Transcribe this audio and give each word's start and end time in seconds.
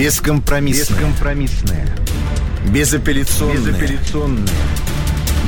Бескомпромиссная. 0.00 0.96
Бескомпромиссная. 0.96 1.86
Безапелляционная. 2.72 3.56
Безапелляционная. 3.58 4.48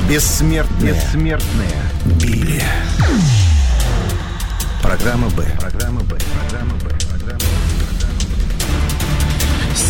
Бессмертная. 0.07 0.93
Бессмертная. 0.93 1.67
Библия. 2.05 2.61
Программа 4.83 5.29
«Б». 5.29 5.43
Программа 5.59 6.01
«Б». 6.01 6.19
Программа 6.49 6.75
«Б». 6.75 6.91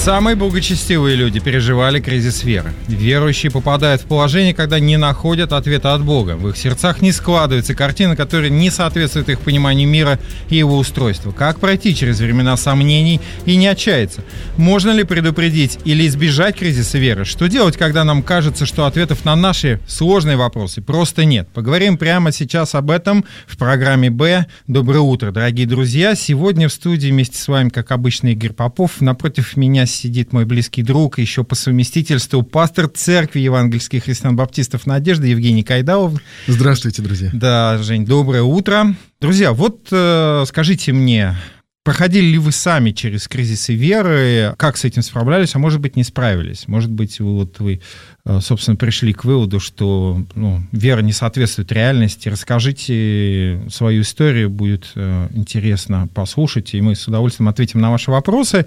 Самые 0.03 0.35
благочестивые 0.35 1.15
люди 1.15 1.39
переживали 1.39 2.01
кризис 2.01 2.43
веры. 2.43 2.73
Верующие 2.89 3.49
попадают 3.49 4.01
в 4.01 4.05
положение, 4.05 4.53
когда 4.53 4.77
не 4.77 4.97
находят 4.97 5.53
ответа 5.53 5.93
от 5.93 6.03
Бога. 6.03 6.35
В 6.35 6.49
их 6.49 6.57
сердцах 6.57 7.01
не 7.01 7.13
складывается 7.13 7.73
картина, 7.73 8.17
которая 8.17 8.49
не 8.49 8.69
соответствует 8.69 9.29
их 9.29 9.39
пониманию 9.39 9.87
мира 9.87 10.19
и 10.49 10.57
его 10.57 10.77
устройства. 10.77 11.31
Как 11.31 11.61
пройти 11.61 11.95
через 11.95 12.19
времена 12.19 12.57
сомнений 12.57 13.21
и 13.45 13.55
не 13.55 13.65
отчаяться? 13.67 14.25
Можно 14.57 14.91
ли 14.91 15.05
предупредить 15.05 15.79
или 15.85 16.05
избежать 16.05 16.57
кризиса 16.57 16.97
веры? 16.97 17.23
Что 17.23 17.47
делать, 17.47 17.77
когда 17.77 18.03
нам 18.03 18.23
кажется, 18.23 18.65
что 18.65 18.85
ответов 18.85 19.23
на 19.23 19.37
наши 19.37 19.79
сложные 19.87 20.35
вопросы 20.35 20.81
просто 20.81 21.23
нет? 21.23 21.47
Поговорим 21.53 21.97
прямо 21.97 22.33
сейчас 22.33 22.75
об 22.75 22.91
этом 22.91 23.23
в 23.47 23.55
программе 23.55 24.09
«Б». 24.09 24.47
Доброе 24.67 24.99
утро, 24.99 25.31
дорогие 25.31 25.65
друзья. 25.65 26.13
Сегодня 26.13 26.67
в 26.67 26.73
студии 26.73 27.07
вместе 27.07 27.37
с 27.37 27.47
вами, 27.47 27.69
как 27.69 27.91
обычно, 27.91 28.27
Игорь 28.27 28.51
Попов. 28.51 28.99
Напротив 28.99 29.55
меня 29.55 29.85
сидит 29.93 30.33
мой 30.33 30.45
близкий 30.45 30.83
друг, 30.83 31.19
еще 31.19 31.43
по 31.43 31.55
совместительству 31.55 32.43
пастор 32.43 32.87
церкви 32.89 33.39
евангельских 33.39 34.03
христиан-баптистов 34.03 34.85
Надежды 34.85 35.27
Евгений 35.27 35.63
Кайдалов. 35.63 36.19
Здравствуйте, 36.47 37.01
друзья. 37.01 37.29
Да, 37.33 37.77
Жень, 37.77 38.05
доброе 38.05 38.43
утро. 38.43 38.95
Друзья, 39.21 39.53
вот 39.53 39.87
э, 39.91 40.43
скажите 40.47 40.93
мне, 40.93 41.35
Проходили 41.83 42.27
ли 42.27 42.37
вы 42.37 42.53
сами 42.53 42.91
через 42.91 43.27
кризисы 43.27 43.73
веры? 43.73 44.55
Как 44.57 44.77
с 44.77 44.85
этим 44.85 45.01
справлялись? 45.01 45.53
А 45.53 45.59
может 45.59 45.81
быть, 45.81 45.97
не 45.97 46.05
справились? 46.05 46.69
Может 46.69 46.89
быть, 46.89 47.19
вы, 47.19 47.33
вот 47.35 47.59
вы 47.59 47.81
собственно, 48.39 48.77
пришли 48.77 49.11
к 49.11 49.25
выводу, 49.25 49.59
что 49.59 50.23
ну, 50.33 50.61
вера 50.71 51.01
не 51.01 51.11
соответствует 51.11 51.73
реальности. 51.73 52.29
Расскажите 52.29 53.61
свою 53.69 54.03
историю, 54.03 54.49
будет 54.49 54.93
э, 54.95 55.27
интересно 55.33 56.07
послушать, 56.13 56.73
и 56.73 56.79
мы 56.79 56.95
с 56.95 57.05
удовольствием 57.05 57.49
ответим 57.49 57.81
на 57.81 57.91
ваши 57.91 58.11
вопросы. 58.11 58.65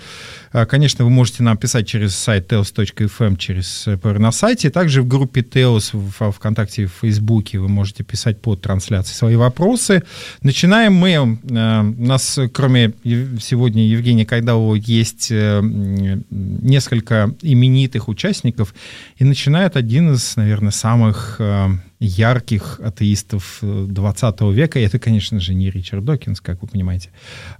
Э, 0.53 0.67
конечно, 0.67 1.07
вы 1.07 1.11
можете 1.11 1.43
нам 1.43 1.57
писать 1.57 1.89
через 1.89 2.15
сайт 2.15 2.53
teos.fm, 2.53 3.39
через 3.39 3.87
на 4.03 4.31
сайте, 4.31 4.69
также 4.69 5.01
в 5.01 5.09
группе 5.09 5.41
Teos 5.41 5.89
в 5.95 6.33
ВКонтакте 6.33 6.85
в 6.85 6.93
Фейсбуке 7.01 7.59
вы 7.59 7.69
можете 7.69 8.05
писать 8.05 8.43
под 8.43 8.61
трансляцией 8.61 9.17
свои 9.17 9.37
вопросы. 9.37 10.03
Начинаем 10.43 10.93
мы. 10.93 11.19
У 11.19 12.05
нас, 12.05 12.39
кроме 12.53 12.93
сегодня 13.05 13.87
Евгения 13.87 14.27
Кайдалова, 14.27 14.75
есть 14.75 15.31
несколько 15.31 17.35
именитых 17.41 18.09
участников, 18.09 18.75
и 19.17 19.25
начинаем 19.25 19.46
начинает 19.47 19.77
один 19.77 20.13
из, 20.13 20.35
наверное, 20.37 20.73
самых 20.73 21.37
э, 21.39 21.69
ярких 22.01 22.81
атеистов 22.83 23.59
20 23.63 24.35
э, 24.41 24.53
века. 24.53 24.81
И 24.81 24.83
это, 24.83 24.99
конечно 24.99 25.39
же, 25.39 25.55
не 25.55 25.71
Ричард 25.71 26.05
Докинс, 26.05 26.41
как 26.41 26.63
вы 26.63 26.69
понимаете, 26.69 27.11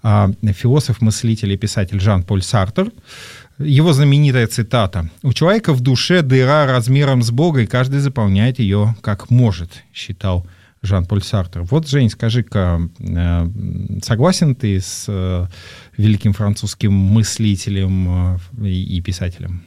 а 0.03 0.31
философ, 0.53 1.01
мыслитель 1.01 1.53
и 1.53 1.57
писатель 1.57 2.01
Жан-Поль 2.01 2.43
Сартер. 2.43 2.91
Его 3.61 3.93
знаменитая 3.93 4.49
цитата. 4.49 5.09
«У 5.23 5.33
человека 5.33 5.73
в 5.73 5.81
душе 5.81 6.23
дыра 6.23 6.67
размером 6.67 7.23
с 7.23 7.31
Бога, 7.31 7.61
и 7.61 7.67
каждый 7.67 8.01
заполняет 8.01 8.59
ее 8.59 8.97
как 9.01 9.31
может», 9.31 9.85
считал 9.95 10.45
Жан-Поль 10.83 11.23
Сартер. 11.23 11.63
Вот, 11.63 11.89
Жень, 11.89 12.11
скажи-ка, 12.11 12.81
э, 12.99 13.49
согласен 14.03 14.57
ты 14.57 14.81
с 14.81 15.07
великим 15.97 16.33
французским 16.33 16.93
мыслителем 16.93 18.41
и 18.61 19.01
писателем? 19.03 19.63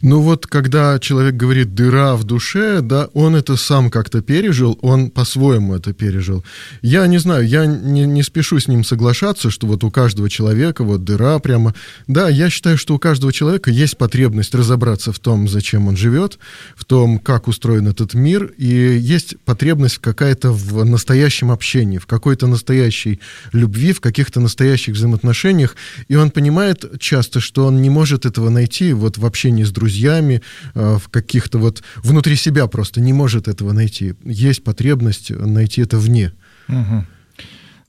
Ну 0.00 0.20
вот, 0.20 0.46
когда 0.46 0.98
человек 0.98 1.34
говорит 1.34 1.74
«дыра 1.74 2.16
в 2.16 2.24
душе», 2.24 2.80
да, 2.80 3.08
он 3.14 3.36
это 3.36 3.56
сам 3.56 3.90
как-то 3.90 4.20
пережил, 4.22 4.78
он 4.82 5.10
по-своему 5.10 5.74
это 5.74 5.92
пережил. 5.92 6.44
Я 6.82 7.06
не 7.06 7.18
знаю, 7.18 7.46
я 7.46 7.66
не, 7.66 8.04
не 8.04 8.22
спешу 8.22 8.58
с 8.58 8.68
ним 8.68 8.84
соглашаться, 8.84 9.50
что 9.50 9.66
вот 9.66 9.84
у 9.84 9.90
каждого 9.90 10.28
человека 10.28 10.84
вот 10.84 11.04
дыра 11.04 11.38
прямо... 11.38 11.74
Да, 12.06 12.28
я 12.28 12.50
считаю, 12.50 12.78
что 12.78 12.94
у 12.94 12.98
каждого 12.98 13.32
человека 13.32 13.70
есть 13.70 13.96
потребность 13.96 14.54
разобраться 14.54 15.12
в 15.12 15.18
том, 15.18 15.48
зачем 15.48 15.88
он 15.88 15.96
живет, 15.96 16.38
в 16.76 16.84
том, 16.84 17.18
как 17.18 17.48
устроен 17.48 17.88
этот 17.88 18.14
мир, 18.14 18.52
и 18.56 18.66
есть 18.66 19.36
потребность 19.44 19.98
какая-то 19.98 20.52
в 20.52 20.84
настоящем 20.84 21.50
общении, 21.50 21.98
в 21.98 22.06
какой-то 22.06 22.46
настоящей 22.46 23.20
любви, 23.52 23.92
в 23.92 24.00
каких-то 24.00 24.40
настоящих 24.40 24.94
взаимоотношениях, 24.94 25.76
и 26.08 26.16
он 26.16 26.30
понимает 26.30 27.00
часто, 27.00 27.40
что 27.40 27.66
он 27.66 27.82
не 27.82 27.90
может 27.90 28.26
этого 28.26 28.50
найти 28.50 28.92
вот 28.92 29.18
в 29.18 29.26
общении 29.26 29.61
общении 29.62 29.64
с 29.64 29.70
друзьями, 29.70 30.42
э, 30.74 30.98
в 30.98 31.08
каких-то 31.08 31.58
вот 31.58 31.82
внутри 32.02 32.36
себя 32.36 32.66
просто 32.66 33.00
не 33.00 33.12
может 33.12 33.48
этого 33.48 33.72
найти. 33.72 34.14
Есть 34.24 34.64
потребность 34.64 35.30
найти 35.30 35.82
это 35.82 35.98
вне. 35.98 36.32
Угу. 36.68 37.06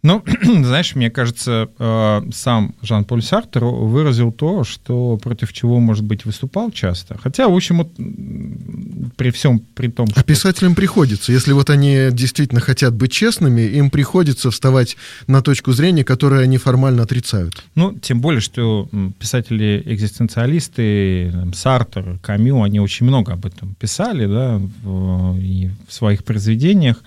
Ну, 0.03 0.23
знаешь, 0.43 0.95
мне 0.95 1.09
кажется, 1.09 1.69
э, 1.79 2.21
сам 2.33 2.75
Жан-Поль 2.81 3.23
Сартер 3.23 3.63
выразил 3.63 4.33
то, 4.33 4.65
что 4.65 5.17
против 5.17 5.53
чего, 5.53 5.79
может 5.79 6.03
быть, 6.03 6.25
выступал 6.25 6.71
часто. 6.71 7.17
Хотя, 7.17 7.47
в 7.47 7.55
общем, 7.55 7.77
вот, 7.77 7.93
при 9.15 9.31
всем 9.31 9.59
при 9.59 9.87
том, 9.87 10.07
что... 10.07 10.19
А 10.19 10.23
писателям 10.23 10.75
приходится. 10.75 11.31
Если 11.31 11.53
вот 11.53 11.69
они 11.69 12.09
действительно 12.11 12.59
хотят 12.59 12.93
быть 12.93 13.13
честными, 13.13 13.61
им 13.61 13.89
приходится 13.89 14.51
вставать 14.51 14.97
на 15.27 15.41
точку 15.41 15.71
зрения, 15.71 16.03
которую 16.03 16.41
они 16.41 16.57
формально 16.57 17.03
отрицают. 17.03 17.63
Ну, 17.75 17.97
тем 17.97 18.19
более, 18.19 18.41
что 18.41 18.89
писатели-экзистенциалисты, 19.19 21.33
Сартер, 21.53 22.19
Камю, 22.21 22.61
они 22.61 22.81
очень 22.81 23.05
много 23.05 23.31
об 23.33 23.45
этом 23.45 23.75
писали, 23.75 24.25
да, 24.25 24.59
в, 24.83 25.37
и 25.39 25.69
в 25.87 25.93
своих 25.93 26.25
произведениях 26.25 27.01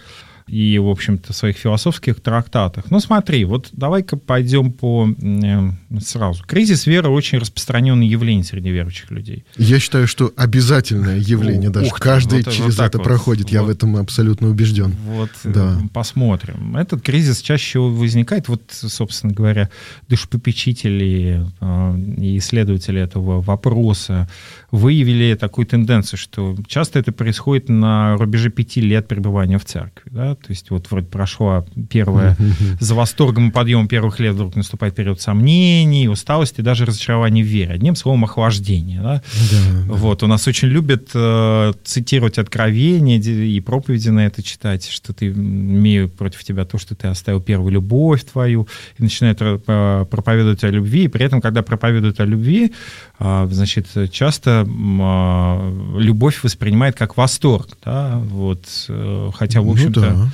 и, 0.48 0.78
в 0.78 0.88
общем-то, 0.88 1.32
своих 1.32 1.56
философских 1.56 2.20
трактатах. 2.20 2.84
Ну, 2.90 3.00
смотри, 3.00 3.44
вот 3.44 3.68
давай-ка 3.72 4.16
пойдем 4.16 4.72
по 4.72 5.08
э, 5.08 5.70
сразу. 6.00 6.44
Кризис 6.44 6.86
веры 6.86 7.08
очень 7.08 7.38
распространенное 7.38 8.06
явление 8.06 8.44
среди 8.44 8.70
верующих 8.70 9.10
людей. 9.10 9.44
Я 9.56 9.80
считаю, 9.80 10.06
что 10.06 10.32
обязательное 10.36 11.18
явление, 11.18 11.70
даже 11.70 11.88
ух 11.88 11.98
ты, 11.98 12.04
каждый 12.04 12.44
вот, 12.44 12.52
через 12.52 12.76
вот 12.76 12.86
это 12.86 12.98
вот, 12.98 13.04
проходит. 13.04 13.50
Я 13.50 13.62
вот, 13.62 13.68
в 13.68 13.70
этом 13.70 13.96
абсолютно 13.96 14.48
убежден. 14.48 14.94
Вот, 15.04 15.30
да. 15.42 15.80
посмотрим. 15.92 16.76
Этот 16.76 17.02
кризис 17.02 17.40
чаще 17.42 17.64
всего 17.64 17.90
возникает, 17.90 18.48
вот, 18.48 18.62
собственно 18.70 19.32
говоря, 19.32 19.68
душепопечители 20.08 21.44
э, 21.60 21.98
и 22.18 22.38
исследователи 22.38 23.00
этого 23.00 23.40
вопроса 23.40 24.28
выявили 24.70 25.34
такую 25.34 25.66
тенденцию, 25.66 26.20
что 26.20 26.56
часто 26.68 27.00
это 27.00 27.10
происходит 27.10 27.68
на 27.68 28.16
рубеже 28.16 28.50
пяти 28.50 28.80
лет 28.80 29.08
пребывания 29.08 29.58
в 29.58 29.64
церкви. 29.64 30.10
Да? 30.12 30.35
То 30.42 30.50
есть 30.50 30.70
вот 30.70 30.91
вроде 30.91 31.06
прошла 31.06 31.64
первая, 31.88 32.36
за 32.80 32.94
восторгом 32.94 33.48
и 33.48 33.52
подъемом 33.52 33.88
первых 33.88 34.20
лет 34.20 34.34
вдруг 34.34 34.56
наступает 34.56 34.94
период 34.94 35.20
сомнений, 35.20 36.08
усталости, 36.08 36.60
даже 36.60 36.84
разочарования 36.84 37.42
в 37.42 37.47
вере. 37.47 37.74
Одним 37.74 37.97
словом, 37.97 38.24
охлаждение. 38.24 39.00
Да? 39.00 39.22
Да, 39.50 39.94
вот, 39.94 40.22
у 40.22 40.26
нас 40.26 40.47
очень 40.48 40.69
любят 40.69 41.10
э, 41.14 41.72
цитировать 41.84 42.38
откровения 42.38 43.19
и 43.19 43.60
проповеди 43.60 44.10
на 44.10 44.26
это 44.26 44.42
читать, 44.42 44.88
что 44.88 45.12
ты 45.12 45.28
имею 45.28 46.08
против 46.08 46.44
тебя 46.44 46.64
то, 46.64 46.78
что 46.78 46.94
ты 46.94 47.08
оставил 47.08 47.41
первую 47.41 47.72
любовь 47.72 48.24
твою, 48.24 48.68
и 48.98 49.03
начинают 49.03 49.38
э, 49.41 50.04
проповедовать 50.10 50.64
о 50.64 50.70
любви, 50.70 51.04
и 51.04 51.08
при 51.08 51.24
этом, 51.24 51.41
когда 51.41 51.62
проповедуют 51.62 52.20
о 52.20 52.24
любви, 52.24 52.72
э, 53.18 53.48
значит, 53.50 53.86
часто 54.10 54.66
э, 54.66 55.98
любовь 55.98 56.42
воспринимает 56.42 56.97
как 56.97 57.16
восторг, 57.16 57.68
да, 57.84 58.18
вот, 58.18 58.64
э, 58.88 59.30
хотя, 59.34 59.60
в 59.60 59.66
ну 59.66 59.72
общем-то, 59.72 60.00
ну, 60.00 60.06
да 60.06 60.25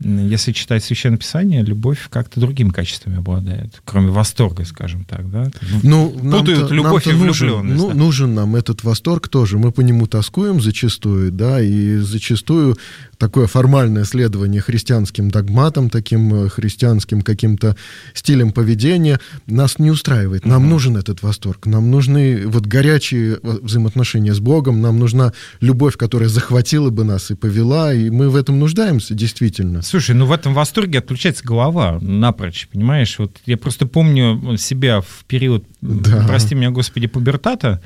если 0.00 0.52
читать 0.52 0.82
Священное 0.82 1.18
Писание, 1.18 1.62
любовь 1.62 2.08
как-то 2.10 2.40
другими 2.40 2.70
качествами 2.70 3.18
обладает, 3.18 3.80
кроме 3.84 4.10
восторга, 4.10 4.64
скажем 4.64 5.04
так, 5.04 5.30
да? 5.30 5.50
Ну, 5.82 6.10
Путают 6.10 6.70
любовь 6.70 7.06
и 7.06 7.12
влюбленность. 7.12 7.80
Ну, 7.80 7.88
да. 7.88 7.94
нужен 7.94 8.34
нам 8.34 8.56
этот 8.56 8.82
восторг 8.82 9.28
тоже. 9.28 9.56
Мы 9.58 9.70
по 9.70 9.82
нему 9.82 10.06
тоскуем 10.06 10.60
зачастую, 10.60 11.30
да, 11.30 11.60
и 11.60 11.96
зачастую 11.98 12.76
такое 13.18 13.46
формальное 13.46 14.04
следование 14.04 14.60
христианским 14.60 15.30
догматам, 15.30 15.90
таким 15.90 16.34
э, 16.34 16.48
христианским 16.48 17.22
каким-то 17.22 17.76
стилем 18.12 18.52
поведения 18.52 19.20
нас 19.46 19.78
не 19.78 19.90
устраивает. 19.90 20.46
Нам 20.46 20.62
угу. 20.62 20.70
нужен 20.70 20.96
этот 20.96 21.22
восторг, 21.22 21.66
нам 21.66 21.90
нужны 21.90 22.46
вот 22.46 22.66
горячие 22.66 23.38
э, 23.42 23.58
взаимоотношения 23.62 24.34
с 24.34 24.40
Богом, 24.40 24.80
нам 24.80 24.98
нужна 24.98 25.32
любовь, 25.60 25.96
которая 25.96 26.28
захватила 26.28 26.90
бы 26.90 27.04
нас 27.04 27.30
и 27.30 27.34
повела, 27.34 27.92
и 27.92 28.10
мы 28.10 28.30
в 28.30 28.36
этом 28.36 28.58
нуждаемся 28.58 29.14
действительно. 29.14 29.82
Слушай, 29.82 30.14
ну 30.14 30.26
в 30.26 30.32
этом 30.32 30.54
восторге 30.54 30.98
отключается 30.98 31.44
голова 31.44 31.98
напрочь, 32.00 32.68
понимаешь? 32.72 33.18
Вот 33.18 33.36
я 33.46 33.56
просто 33.56 33.86
помню 33.86 34.56
себя 34.58 35.00
в 35.00 35.24
период, 35.26 35.64
да. 35.80 36.24
прости 36.26 36.54
меня, 36.54 36.70
Господи, 36.70 37.06
пубертата, 37.06 37.82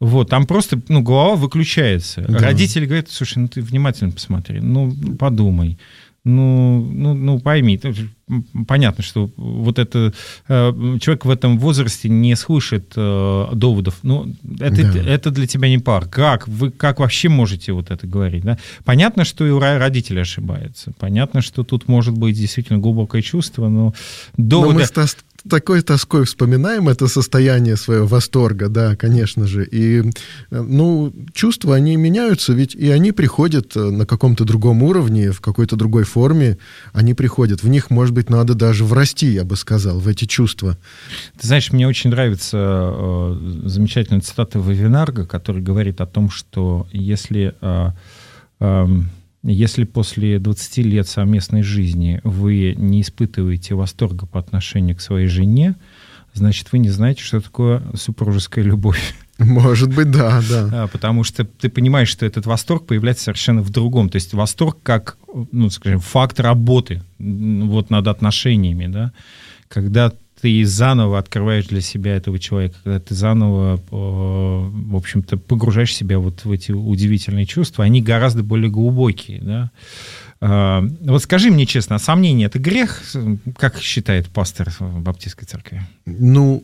вот, 0.00 0.28
там 0.28 0.46
просто, 0.46 0.80
ну, 0.88 1.02
голова 1.02 1.36
выключается. 1.36 2.24
Да. 2.28 2.38
Родители 2.38 2.86
говорят, 2.86 3.10
слушай, 3.10 3.38
ну 3.38 3.48
ты 3.48 3.60
внимательно 3.60 4.10
посмотри, 4.10 4.60
ну, 4.60 4.94
подумай. 5.18 5.78
ну, 6.24 6.80
ну, 6.90 7.14
ну 7.14 7.38
пойми, 7.38 7.78
понятно, 8.66 9.04
что 9.04 9.30
вот 9.36 9.78
это 9.78 10.12
э, 10.48 10.98
человек 11.00 11.26
в 11.26 11.30
этом 11.30 11.58
возрасте 11.58 12.08
не 12.08 12.34
слышит 12.34 12.92
э, 12.96 13.48
доводов. 13.52 13.98
Ну, 14.02 14.34
это, 14.58 14.92
да. 14.92 15.00
это 15.00 15.30
для 15.30 15.46
тебя 15.46 15.68
не 15.68 15.78
пар. 15.78 16.06
Как? 16.08 16.48
Вы 16.48 16.70
как 16.70 17.00
вообще 17.00 17.28
можете 17.28 17.72
вот 17.72 17.90
это 17.90 18.06
говорить? 18.06 18.42
Да? 18.44 18.58
Понятно, 18.84 19.24
что 19.24 19.46
и 19.46 19.50
родители 19.50 20.20
ошибаются. 20.20 20.92
Понятно, 20.98 21.42
что 21.42 21.62
тут 21.62 21.88
может 21.88 22.16
быть 22.16 22.36
действительно 22.36 22.78
глубокое 22.78 23.20
чувство, 23.20 23.68
но 23.68 23.92
доводы... 24.36 24.72
Но 24.72 24.80
мы 24.80 24.86
такой 25.48 25.82
тоской 25.82 26.24
вспоминаем 26.24 26.88
это 26.88 27.06
состояние 27.06 27.76
своего 27.76 28.06
восторга, 28.06 28.68
да, 28.68 28.96
конечно 28.96 29.46
же. 29.46 29.66
И, 29.70 30.02
ну, 30.50 31.12
чувства, 31.32 31.74
они 31.74 31.96
меняются, 31.96 32.52
ведь 32.52 32.74
и 32.74 32.90
они 32.90 33.12
приходят 33.12 33.76
э, 33.76 33.80
на 33.80 34.06
каком-то 34.06 34.44
другом 34.44 34.82
уровне, 34.82 35.32
в 35.32 35.40
какой-то 35.40 35.76
другой 35.76 36.04
форме, 36.04 36.58
они 36.92 37.14
приходят. 37.14 37.62
В 37.62 37.68
них, 37.68 37.90
может 37.90 38.14
быть, 38.14 38.30
надо 38.30 38.54
даже 38.54 38.84
врасти, 38.84 39.26
я 39.26 39.44
бы 39.44 39.56
сказал, 39.56 39.98
в 39.98 40.08
эти 40.08 40.24
чувства. 40.24 40.78
Ты 41.38 41.46
знаешь, 41.46 41.72
мне 41.72 41.86
очень 41.86 42.10
нравится 42.10 42.58
э, 42.58 43.60
замечательная 43.64 44.22
цитата 44.22 44.58
Вавинарга, 44.58 45.26
который 45.26 45.62
говорит 45.62 46.00
о 46.00 46.06
том, 46.06 46.30
что 46.30 46.86
если... 46.92 47.54
Э, 47.60 47.90
э, 48.60 48.86
если 49.52 49.84
после 49.84 50.38
20 50.38 50.78
лет 50.78 51.06
совместной 51.06 51.62
жизни 51.62 52.20
вы 52.24 52.74
не 52.76 53.02
испытываете 53.02 53.74
восторга 53.74 54.26
по 54.26 54.40
отношению 54.40 54.96
к 54.96 55.00
своей 55.00 55.26
жене, 55.26 55.76
значит, 56.32 56.72
вы 56.72 56.78
не 56.78 56.88
знаете, 56.88 57.22
что 57.22 57.40
такое 57.40 57.82
супружеская 57.94 58.64
любовь. 58.64 59.14
Может 59.38 59.94
быть, 59.94 60.10
да, 60.10 60.40
да. 60.48 60.84
А, 60.84 60.86
потому 60.88 61.24
что 61.24 61.44
ты 61.44 61.68
понимаешь, 61.68 62.08
что 62.08 62.24
этот 62.24 62.46
восторг 62.46 62.86
появляется 62.86 63.24
совершенно 63.24 63.62
в 63.62 63.70
другом. 63.70 64.08
То 64.08 64.16
есть 64.16 64.32
восторг 64.32 64.78
как, 64.82 65.18
ну, 65.52 65.68
скажем, 65.70 66.00
факт 66.00 66.40
работы 66.40 67.02
вот 67.18 67.90
над 67.90 68.08
отношениями, 68.08 68.86
да, 68.86 69.12
когда 69.68 70.12
ты 70.44 70.66
заново 70.66 71.18
открываешь 71.18 71.68
для 71.68 71.80
себя 71.80 72.16
этого 72.16 72.38
человека, 72.38 72.76
когда 72.84 73.00
ты 73.00 73.14
заново, 73.14 73.76
э, 73.76 73.80
в 73.90 74.94
общем-то, 74.94 75.38
погружаешь 75.38 75.94
себя 75.94 76.18
вот 76.18 76.44
в 76.44 76.52
эти 76.52 76.70
удивительные 76.70 77.46
чувства, 77.46 77.82
они 77.82 78.02
гораздо 78.02 78.42
более 78.42 78.70
глубокие, 78.70 79.40
да. 79.40 79.70
А, 80.42 80.86
вот 81.00 81.22
скажи 81.22 81.50
мне 81.50 81.64
честно, 81.64 81.96
а 81.96 81.98
сомнение— 81.98 82.46
это 82.48 82.58
грех, 82.58 83.02
как 83.56 83.80
считает 83.80 84.28
пастор 84.28 84.70
Баптистской 84.80 85.48
церкви? 85.48 85.80
Ну, 86.04 86.62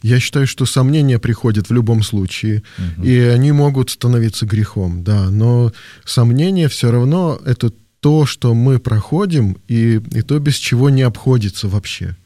я 0.00 0.20
считаю, 0.20 0.46
что 0.46 0.64
сомнения 0.64 1.18
приходят 1.18 1.68
в 1.68 1.74
любом 1.74 2.02
случае, 2.02 2.62
угу. 2.78 3.06
и 3.06 3.18
они 3.18 3.52
могут 3.52 3.90
становиться 3.90 4.46
грехом, 4.46 5.04
да, 5.04 5.28
но 5.28 5.70
сомнения 6.06 6.68
все 6.68 6.90
равно 6.90 7.38
это 7.44 7.74
то, 8.00 8.24
что 8.24 8.54
мы 8.54 8.78
проходим, 8.78 9.58
и, 9.68 9.96
и 9.96 10.22
то, 10.22 10.38
без 10.38 10.54
чего 10.54 10.88
не 10.88 11.02
обходится 11.02 11.68
вообще. 11.68 12.16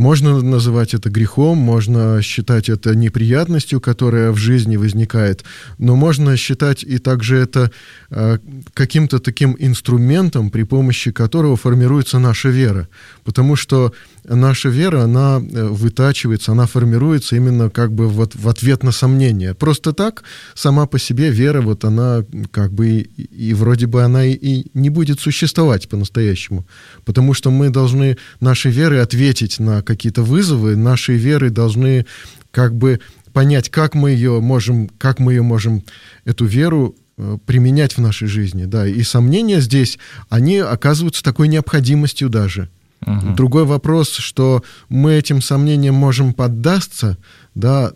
Можно 0.00 0.40
называть 0.40 0.94
это 0.94 1.10
грехом, 1.10 1.58
можно 1.58 2.22
считать 2.22 2.70
это 2.70 2.94
неприятностью, 2.94 3.82
которая 3.82 4.32
в 4.32 4.38
жизни 4.38 4.78
возникает, 4.78 5.44
но 5.76 5.94
можно 5.94 6.38
считать 6.38 6.82
и 6.82 6.96
также 6.96 7.36
это 7.36 7.70
э, 8.08 8.38
каким-то 8.72 9.18
таким 9.18 9.54
инструментом, 9.58 10.48
при 10.48 10.62
помощи 10.62 11.12
которого 11.12 11.56
формируется 11.56 12.18
наша 12.18 12.48
вера. 12.48 12.88
Потому 13.24 13.56
что 13.56 13.92
наша 14.24 14.70
вера, 14.70 15.02
она 15.02 15.38
э, 15.38 15.66
вытачивается, 15.66 16.52
она 16.52 16.66
формируется 16.66 17.36
именно 17.36 17.68
как 17.68 17.92
бы 17.92 18.08
вот 18.08 18.34
в 18.34 18.48
ответ 18.48 18.82
на 18.82 18.92
сомнения. 18.92 19.52
Просто 19.52 19.92
так, 19.92 20.22
сама 20.54 20.86
по 20.86 20.98
себе 20.98 21.28
вера, 21.30 21.60
вот 21.60 21.84
она 21.84 22.24
как 22.50 22.72
бы 22.72 22.88
и, 22.88 23.50
и 23.50 23.52
вроде 23.52 23.86
бы 23.86 24.02
она 24.02 24.24
и, 24.24 24.32
и 24.32 24.70
не 24.72 24.88
будет 24.88 25.20
существовать 25.20 25.90
по-настоящему. 25.90 26.64
Потому 27.04 27.34
что 27.34 27.50
мы 27.50 27.68
должны 27.68 28.16
нашей 28.40 28.72
верой 28.72 29.02
ответить 29.02 29.60
на 29.60 29.82
какие-то 29.90 30.22
вызовы, 30.22 30.76
нашей 30.76 31.16
верой 31.16 31.50
должны 31.50 32.06
как 32.50 32.74
бы 32.74 33.00
понять, 33.32 33.70
как 33.70 33.94
мы 33.94 34.10
ее 34.10 34.40
можем, 34.40 34.88
как 34.98 35.18
мы 35.18 35.32
ее 35.32 35.42
можем, 35.42 35.82
эту 36.24 36.44
веру 36.44 36.94
э, 37.16 37.38
применять 37.46 37.96
в 37.96 38.00
нашей 38.00 38.28
жизни, 38.28 38.64
да, 38.64 38.86
и 38.86 39.02
сомнения 39.02 39.60
здесь, 39.60 39.98
они 40.28 40.58
оказываются 40.58 41.22
такой 41.22 41.48
необходимостью 41.48 42.28
даже– 42.28 42.68
Угу. 43.06 43.34
Другой 43.34 43.64
вопрос, 43.64 44.10
что 44.10 44.62
мы 44.88 45.14
этим 45.14 45.40
сомнениям 45.40 45.94
можем 45.94 46.34
поддаться, 46.34 47.16
да, 47.54 47.92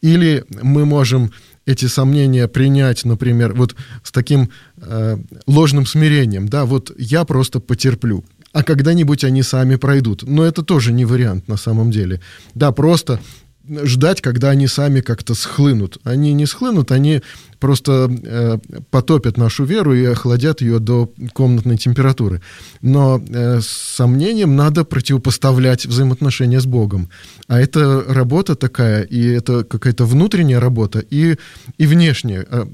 или 0.00 0.44
мы 0.62 0.84
можем 0.84 1.32
эти 1.64 1.86
сомнения 1.86 2.48
принять, 2.48 3.04
например, 3.04 3.52
вот 3.54 3.76
с 4.02 4.10
таким 4.10 4.50
э, 4.78 5.16
ложным 5.46 5.86
смирением, 5.86 6.48
да, 6.48 6.64
вот 6.64 6.90
я 6.98 7.24
просто 7.24 7.60
потерплю, 7.60 8.24
а 8.52 8.62
когда-нибудь 8.62 9.24
они 9.24 9.42
сами 9.42 9.76
пройдут. 9.76 10.22
Но 10.22 10.44
это 10.44 10.62
тоже 10.62 10.92
не 10.92 11.04
вариант 11.04 11.48
на 11.48 11.56
самом 11.56 11.90
деле. 11.90 12.20
Да, 12.54 12.72
просто 12.72 13.20
ждать, 13.84 14.20
когда 14.20 14.50
они 14.50 14.66
сами 14.66 15.00
как-то 15.00 15.34
схлынут. 15.34 15.98
Они 16.04 16.32
не 16.32 16.46
схлынут, 16.46 16.90
они 16.90 17.22
просто 17.60 18.10
э, 18.10 18.58
потопят 18.90 19.36
нашу 19.36 19.64
веру 19.64 19.94
и 19.94 20.04
охладят 20.04 20.60
ее 20.60 20.80
до 20.80 21.12
комнатной 21.32 21.76
температуры. 21.76 22.42
Но 22.80 23.22
э, 23.24 23.60
с 23.60 23.66
сомнением 23.66 24.56
надо 24.56 24.84
противопоставлять 24.84 25.86
взаимоотношения 25.86 26.60
с 26.60 26.66
Богом. 26.66 27.08
А 27.46 27.60
это 27.60 28.04
работа 28.08 28.56
такая, 28.56 29.02
и 29.02 29.24
это 29.24 29.62
какая-то 29.62 30.04
внутренняя 30.06 30.58
работа, 30.58 30.98
и, 30.98 31.36
и 31.78 31.86
внешняя, 31.86 32.44
э, 32.48 32.66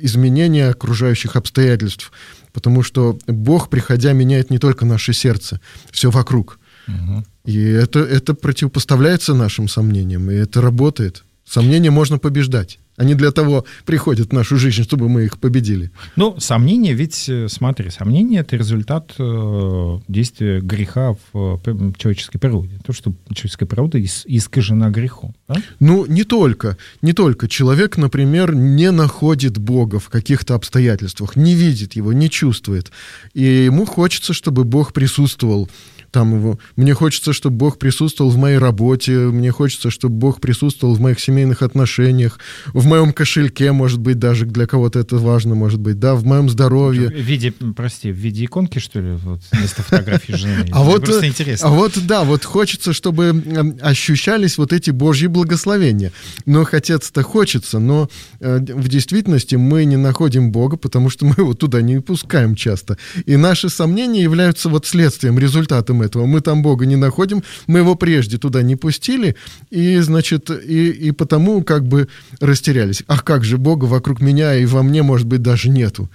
изменение 0.00 0.68
окружающих 0.68 1.34
обстоятельств. 1.34 2.12
Потому 2.56 2.82
что 2.82 3.18
Бог, 3.26 3.68
приходя, 3.68 4.14
меняет 4.14 4.48
не 4.48 4.58
только 4.58 4.86
наше 4.86 5.12
сердце, 5.12 5.60
все 5.90 6.10
вокруг. 6.10 6.58
Угу. 6.88 7.24
И 7.44 7.60
это, 7.60 7.98
это 7.98 8.32
противопоставляется 8.32 9.34
нашим 9.34 9.68
сомнениям, 9.68 10.30
и 10.30 10.34
это 10.36 10.62
работает. 10.62 11.24
Сомнения 11.44 11.90
можно 11.90 12.18
побеждать. 12.18 12.78
Они 12.96 13.14
для 13.14 13.30
того 13.30 13.64
приходят 13.84 14.30
в 14.30 14.32
нашу 14.32 14.56
жизнь, 14.56 14.82
чтобы 14.82 15.08
мы 15.08 15.24
их 15.24 15.38
победили. 15.38 15.90
Ну, 16.16 16.38
сомнения, 16.40 16.94
ведь, 16.94 17.28
э, 17.28 17.48
смотри, 17.48 17.90
сомнения— 17.90 18.38
это 18.40 18.56
результат 18.56 19.14
э, 19.18 19.98
действия 20.08 20.60
греха 20.60 21.16
в 21.32 21.60
э, 21.64 21.92
человеческой 21.98 22.38
природе. 22.38 22.78
То, 22.84 22.92
что 22.92 23.12
человеческая 23.32 23.66
природа 23.66 24.02
искажена 24.02 24.90
грехом. 24.90 25.34
Да? 25.48 25.56
Ну, 25.80 26.06
не 26.06 26.24
только. 26.24 26.76
Не 27.02 27.12
только. 27.12 27.48
Человек, 27.48 27.96
например, 27.98 28.54
не 28.54 28.90
находит 28.90 29.58
Бога 29.58 29.98
в 29.98 30.08
каких-то 30.08 30.54
обстоятельствах, 30.54 31.36
не 31.36 31.54
видит 31.54 31.94
его, 31.94 32.12
не 32.12 32.30
чувствует. 32.30 32.90
И 33.34 33.42
ему 33.42 33.84
хочется, 33.84 34.32
чтобы 34.32 34.64
Бог 34.64 34.92
присутствовал 34.92 35.68
там 36.10 36.34
его. 36.34 36.58
Мне 36.76 36.94
хочется, 36.94 37.32
чтобы 37.32 37.56
Бог 37.56 37.78
присутствовал 37.78 38.30
в 38.30 38.36
моей 38.36 38.58
работе, 38.58 39.12
мне 39.12 39.50
хочется, 39.50 39.90
чтобы 39.90 40.16
Бог 40.16 40.40
присутствовал 40.40 40.94
в 40.94 41.00
моих 41.00 41.20
семейных 41.20 41.62
отношениях, 41.62 42.38
в 42.66 42.86
моем 42.86 43.12
кошельке, 43.12 43.72
может 43.72 44.00
быть, 44.00 44.18
даже 44.18 44.46
для 44.46 44.66
кого-то 44.66 44.98
это 44.98 45.16
важно, 45.16 45.54
может 45.54 45.80
быть, 45.80 45.98
да, 45.98 46.14
в 46.14 46.24
моем 46.24 46.48
здоровье. 46.48 47.08
В 47.08 47.12
виде, 47.12 47.52
прости, 47.76 48.10
в 48.10 48.16
виде 48.16 48.44
иконки, 48.44 48.78
что 48.78 49.00
ли, 49.00 49.12
вот, 49.22 49.40
вместо 49.52 49.82
фотографии 49.82 50.32
жены? 50.32 50.66
А 50.72 50.82
вот, 50.82 51.04
просто 51.04 51.26
интересно. 51.26 51.68
А 51.68 51.70
вот, 51.70 51.92
да, 52.06 52.24
вот 52.24 52.44
хочется, 52.44 52.92
чтобы 52.92 53.76
ощущались 53.80 54.58
вот 54.58 54.72
эти 54.72 54.90
Божьи 54.90 55.26
благословения. 55.26 56.12
Но 56.44 56.64
хотеться-то 56.64 57.22
хочется, 57.22 57.78
но 57.78 58.08
э, 58.40 58.58
в 58.58 58.88
действительности 58.88 59.54
мы 59.56 59.84
не 59.84 59.96
находим 59.96 60.52
Бога, 60.52 60.76
потому 60.76 61.10
что 61.10 61.24
мы 61.24 61.34
его 61.36 61.54
туда 61.54 61.82
не 61.82 62.00
пускаем 62.00 62.54
часто. 62.54 62.98
И 63.24 63.36
наши 63.36 63.68
сомнения 63.68 64.22
являются 64.22 64.68
вот 64.68 64.86
следствием, 64.86 65.38
результатом 65.38 66.02
этого. 66.02 66.05
Мы 66.14 66.40
там 66.40 66.62
Бога 66.62 66.86
не 66.86 66.96
находим, 66.96 67.42
мы 67.66 67.80
его 67.80 67.94
прежде 67.94 68.38
туда 68.38 68.62
не 68.62 68.76
пустили, 68.76 69.36
и, 69.70 69.98
значит, 69.98 70.50
и, 70.50 70.90
и 70.90 71.10
потому 71.12 71.62
как 71.62 71.86
бы 71.86 72.08
растерялись. 72.40 73.02
Ах, 73.08 73.24
как 73.24 73.44
же 73.44 73.58
Бога 73.58 73.84
вокруг 73.84 74.20
меня 74.20 74.54
и 74.54 74.66
во 74.66 74.82
мне, 74.82 75.02
может 75.02 75.26
быть, 75.26 75.42
даже 75.42 75.68
нету. 75.68 76.08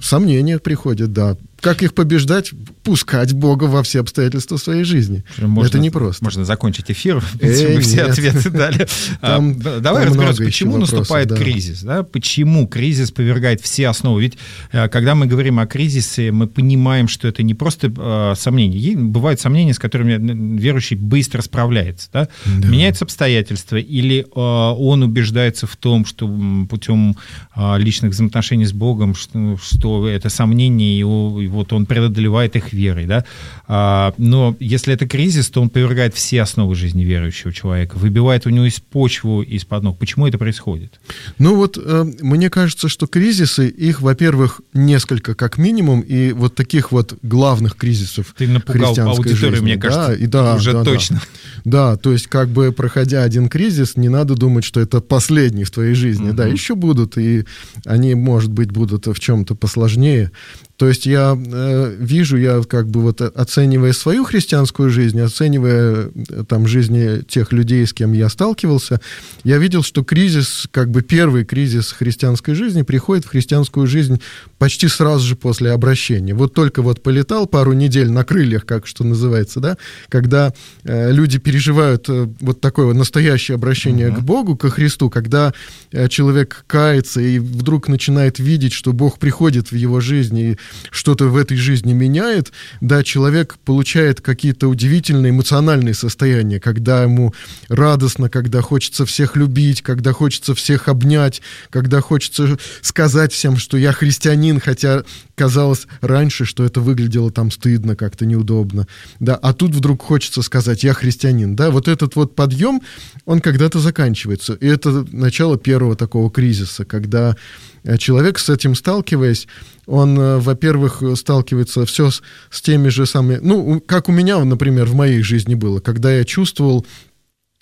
Сомнения 0.00 0.58
приходят, 0.58 1.12
да. 1.12 1.36
Как 1.60 1.82
их 1.82 1.94
побеждать? 1.94 2.52
Пускать 2.84 3.32
Бога 3.32 3.64
во 3.64 3.82
все 3.82 4.00
обстоятельства 4.00 4.56
своей 4.56 4.84
жизни. 4.84 5.24
Можно, 5.38 5.68
Это 5.68 5.78
не 5.78 5.90
просто. 5.90 6.24
Можно 6.24 6.44
закончить 6.44 6.90
эфир, 6.90 7.22
э, 7.40 7.74
мы 7.74 7.80
все 7.80 8.02
ответы 8.02 8.50
дали. 8.50 8.86
Там, 9.20 9.60
а, 9.64 9.80
давай 9.80 10.04
там 10.04 10.14
разберемся, 10.14 10.44
почему 10.44 10.72
вопросов, 10.72 10.98
наступает 10.98 11.28
да. 11.28 11.36
кризис. 11.36 11.82
Да? 11.82 12.02
Почему 12.02 12.66
кризис 12.66 13.10
повергает 13.10 13.60
все 13.60 13.88
основы? 13.88 14.22
Ведь 14.22 14.38
э, 14.72 14.88
когда 14.88 15.14
мы 15.14 15.26
говорим 15.26 15.58
о 15.58 15.66
кризисе, 15.66 16.30
мы 16.30 16.46
понимаем, 16.46 17.08
что 17.08 17.26
это 17.26 17.42
не 17.42 17.54
просто 17.54 17.92
э, 17.94 18.34
сомнения. 18.36 18.96
Бывают 18.96 19.40
сомнения, 19.40 19.74
с 19.74 19.78
которыми 19.78 20.58
верующий 20.58 20.96
быстро 20.96 21.42
справляется. 21.42 22.08
Да? 22.12 22.28
Да. 22.46 22.68
Меняются 22.68 23.04
обстоятельства, 23.04 23.76
или 23.76 24.20
э, 24.20 24.24
он 24.34 25.02
убеждается 25.02 25.66
в 25.66 25.76
том, 25.76 26.04
что 26.04 26.28
путем 26.68 27.16
э, 27.56 27.78
личных 27.78 28.12
взаимоотношений 28.12 28.66
с 28.66 28.72
Богом, 28.72 29.14
что, 29.14 29.56
что 29.62 30.08
это 30.08 30.28
сомнение 30.28 30.98
его 30.98 31.47
и 31.48 31.50
вот 31.50 31.72
он 31.72 31.86
преодолевает 31.86 32.56
их 32.56 32.72
верой, 32.72 33.06
да. 33.06 33.24
А, 33.66 34.14
но 34.18 34.54
если 34.60 34.94
это 34.94 35.08
кризис, 35.08 35.48
то 35.48 35.62
он 35.62 35.70
повергает 35.70 36.14
все 36.14 36.42
основы 36.42 36.74
жизни 36.74 37.04
верующего 37.04 37.52
человека, 37.52 37.96
выбивает 37.96 38.46
у 38.46 38.50
него 38.50 38.66
из 38.66 38.80
почву, 38.80 39.42
из-под 39.42 39.82
ног. 39.82 39.98
Почему 39.98 40.26
это 40.26 40.38
происходит? 40.38 41.00
Ну 41.38 41.56
вот, 41.56 41.78
э, 41.82 42.04
мне 42.20 42.50
кажется, 42.50 42.88
что 42.88 43.06
кризисы, 43.06 43.68
их, 43.68 44.00
во-первых, 44.00 44.60
несколько 44.74 45.34
как 45.34 45.58
минимум, 45.58 46.00
и 46.00 46.32
вот 46.32 46.54
таких 46.54 46.92
вот 46.92 47.18
главных 47.22 47.76
кризисов 47.76 48.34
Ты 48.36 48.46
напугал 48.46 48.94
аудиторию, 48.98 49.36
жизни, 49.36 49.64
мне 49.64 49.76
кажется, 49.76 50.08
да, 50.08 50.14
и, 50.14 50.26
да, 50.26 50.54
уже 50.54 50.72
да, 50.72 50.84
точно. 50.84 51.20
Да. 51.64 51.92
да, 51.92 51.96
то 51.96 52.12
есть 52.12 52.26
как 52.26 52.48
бы 52.48 52.72
проходя 52.72 53.22
один 53.22 53.48
кризис, 53.48 53.96
не 53.96 54.08
надо 54.08 54.34
думать, 54.34 54.64
что 54.64 54.80
это 54.80 55.00
последний 55.00 55.64
в 55.64 55.70
твоей 55.70 55.94
жизни. 55.94 56.30
Mm-hmm. 56.30 56.34
Да, 56.34 56.46
еще 56.46 56.74
будут, 56.74 57.16
и 57.16 57.44
они, 57.84 58.14
может 58.14 58.50
быть, 58.50 58.70
будут 58.70 59.06
в 59.06 59.18
чем-то 59.18 59.54
посложнее. 59.54 60.30
То 60.78 60.86
есть 60.86 61.06
я 61.06 61.36
э, 61.36 61.96
вижу, 61.98 62.36
я 62.36 62.62
как 62.62 62.88
бы 62.88 63.00
вот 63.00 63.20
оценивая 63.20 63.92
свою 63.92 64.22
христианскую 64.22 64.90
жизнь, 64.90 65.20
оценивая 65.20 66.08
э, 66.14 66.44
там 66.48 66.68
жизни 66.68 67.22
тех 67.22 67.52
людей, 67.52 67.84
с 67.84 67.92
кем 67.92 68.12
я 68.12 68.28
сталкивался, 68.28 69.00
я 69.42 69.58
видел, 69.58 69.82
что 69.82 70.04
кризис, 70.04 70.68
как 70.70 70.92
бы 70.92 71.02
первый 71.02 71.44
кризис 71.44 71.90
христианской 71.90 72.54
жизни 72.54 72.82
приходит 72.82 73.24
в 73.24 73.28
христианскую 73.28 73.88
жизнь 73.88 74.20
почти 74.58 74.88
сразу 74.88 75.26
же 75.26 75.36
после 75.36 75.70
обращения. 75.70 76.34
Вот 76.34 76.52
только 76.52 76.82
вот 76.82 77.02
полетал 77.02 77.46
пару 77.46 77.72
недель 77.72 78.10
на 78.10 78.24
крыльях, 78.24 78.66
как 78.66 78.86
что 78.86 79.04
называется, 79.04 79.60
да, 79.60 79.78
когда 80.08 80.52
э, 80.84 81.12
люди 81.12 81.38
переживают 81.38 82.08
э, 82.08 82.28
вот 82.40 82.60
такое 82.60 82.86
вот 82.86 82.96
настоящее 82.96 83.54
обращение 83.54 84.08
uh-huh. 84.08 84.16
к 84.16 84.20
Богу, 84.20 84.56
ко 84.56 84.70
Христу, 84.70 85.10
когда 85.10 85.54
э, 85.92 86.08
человек 86.08 86.64
кается 86.66 87.20
и 87.20 87.38
вдруг 87.38 87.88
начинает 87.88 88.38
видеть, 88.38 88.72
что 88.72 88.92
Бог 88.92 89.18
приходит 89.18 89.70
в 89.70 89.76
его 89.76 90.00
жизнь 90.00 90.38
и 90.38 90.58
что-то 90.90 91.26
в 91.26 91.36
этой 91.36 91.56
жизни 91.56 91.92
меняет, 91.92 92.52
да, 92.80 93.02
человек 93.04 93.56
получает 93.64 94.20
какие-то 94.20 94.68
удивительные 94.68 95.30
эмоциональные 95.30 95.94
состояния, 95.94 96.58
когда 96.58 97.02
ему 97.02 97.32
радостно, 97.68 98.28
когда 98.28 98.60
хочется 98.60 99.06
всех 99.06 99.36
любить, 99.36 99.82
когда 99.82 100.12
хочется 100.12 100.54
всех 100.54 100.88
обнять, 100.88 101.42
когда 101.70 102.00
хочется 102.00 102.58
сказать 102.82 103.32
всем, 103.32 103.56
что 103.56 103.76
я 103.76 103.92
христианин, 103.92 104.47
хотя 104.58 105.04
казалось 105.34 105.86
раньше, 106.00 106.44
что 106.44 106.64
это 106.64 106.80
выглядело 106.80 107.30
там 107.30 107.50
стыдно, 107.50 107.94
как-то 107.94 108.26
неудобно, 108.26 108.86
да, 109.20 109.36
а 109.36 109.52
тут 109.52 109.74
вдруг 109.74 110.02
хочется 110.02 110.42
сказать, 110.42 110.82
я 110.82 110.94
христианин, 110.94 111.54
да, 111.54 111.70
вот 111.70 111.88
этот 111.88 112.16
вот 112.16 112.34
подъем, 112.34 112.80
он 113.26 113.40
когда-то 113.40 113.78
заканчивается, 113.78 114.54
и 114.54 114.66
это 114.66 115.06
начало 115.12 115.58
первого 115.58 115.94
такого 115.94 116.30
кризиса, 116.30 116.84
когда 116.84 117.36
э, 117.84 117.98
человек 117.98 118.38
с 118.38 118.48
этим 118.48 118.74
сталкиваясь, 118.74 119.46
он, 119.86 120.18
э, 120.18 120.38
во-первых, 120.38 121.02
сталкивается 121.16 121.84
все 121.86 122.10
с, 122.10 122.22
с 122.50 122.62
теми 122.62 122.88
же 122.88 123.06
самыми, 123.06 123.38
ну, 123.42 123.80
как 123.80 124.08
у 124.08 124.12
меня, 124.12 124.42
например, 124.42 124.86
в 124.86 124.94
моей 124.94 125.22
жизни 125.22 125.54
было, 125.54 125.80
когда 125.80 126.12
я 126.12 126.24
чувствовал, 126.24 126.86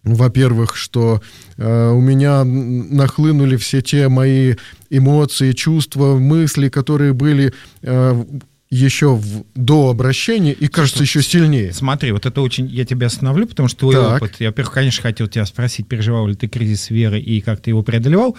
во-первых, 0.06 0.76
что 0.76 1.20
э, 1.56 1.90
у 1.90 2.00
меня 2.00 2.44
нахлынули 2.44 3.56
все 3.56 3.82
те 3.82 4.08
мои 4.08 4.54
эмоции, 4.88 5.52
чувства, 5.52 6.16
мысли, 6.16 6.68
которые 6.68 7.12
были 7.12 7.52
э, 7.82 8.24
еще 8.70 9.16
в, 9.16 9.44
до 9.54 9.90
обращения 9.90 10.52
и, 10.52 10.68
кажется, 10.68 11.02
еще 11.02 11.22
сильнее. 11.22 11.72
Смотри, 11.72 12.12
вот 12.12 12.24
это 12.24 12.40
очень... 12.40 12.66
Я 12.66 12.84
тебя 12.84 13.08
остановлю, 13.08 13.46
потому 13.46 13.68
что 13.68 13.80
твой 13.80 13.94
так. 13.94 14.22
опыт... 14.22 14.36
Я, 14.38 14.48
во-первых, 14.48 14.74
конечно, 14.74 15.02
хотел 15.02 15.26
тебя 15.26 15.44
спросить, 15.44 15.88
переживал 15.88 16.26
ли 16.28 16.34
ты 16.34 16.46
кризис 16.46 16.90
веры 16.90 17.20
и 17.20 17.40
как 17.40 17.60
ты 17.60 17.70
его 17.70 17.82
преодолевал. 17.82 18.36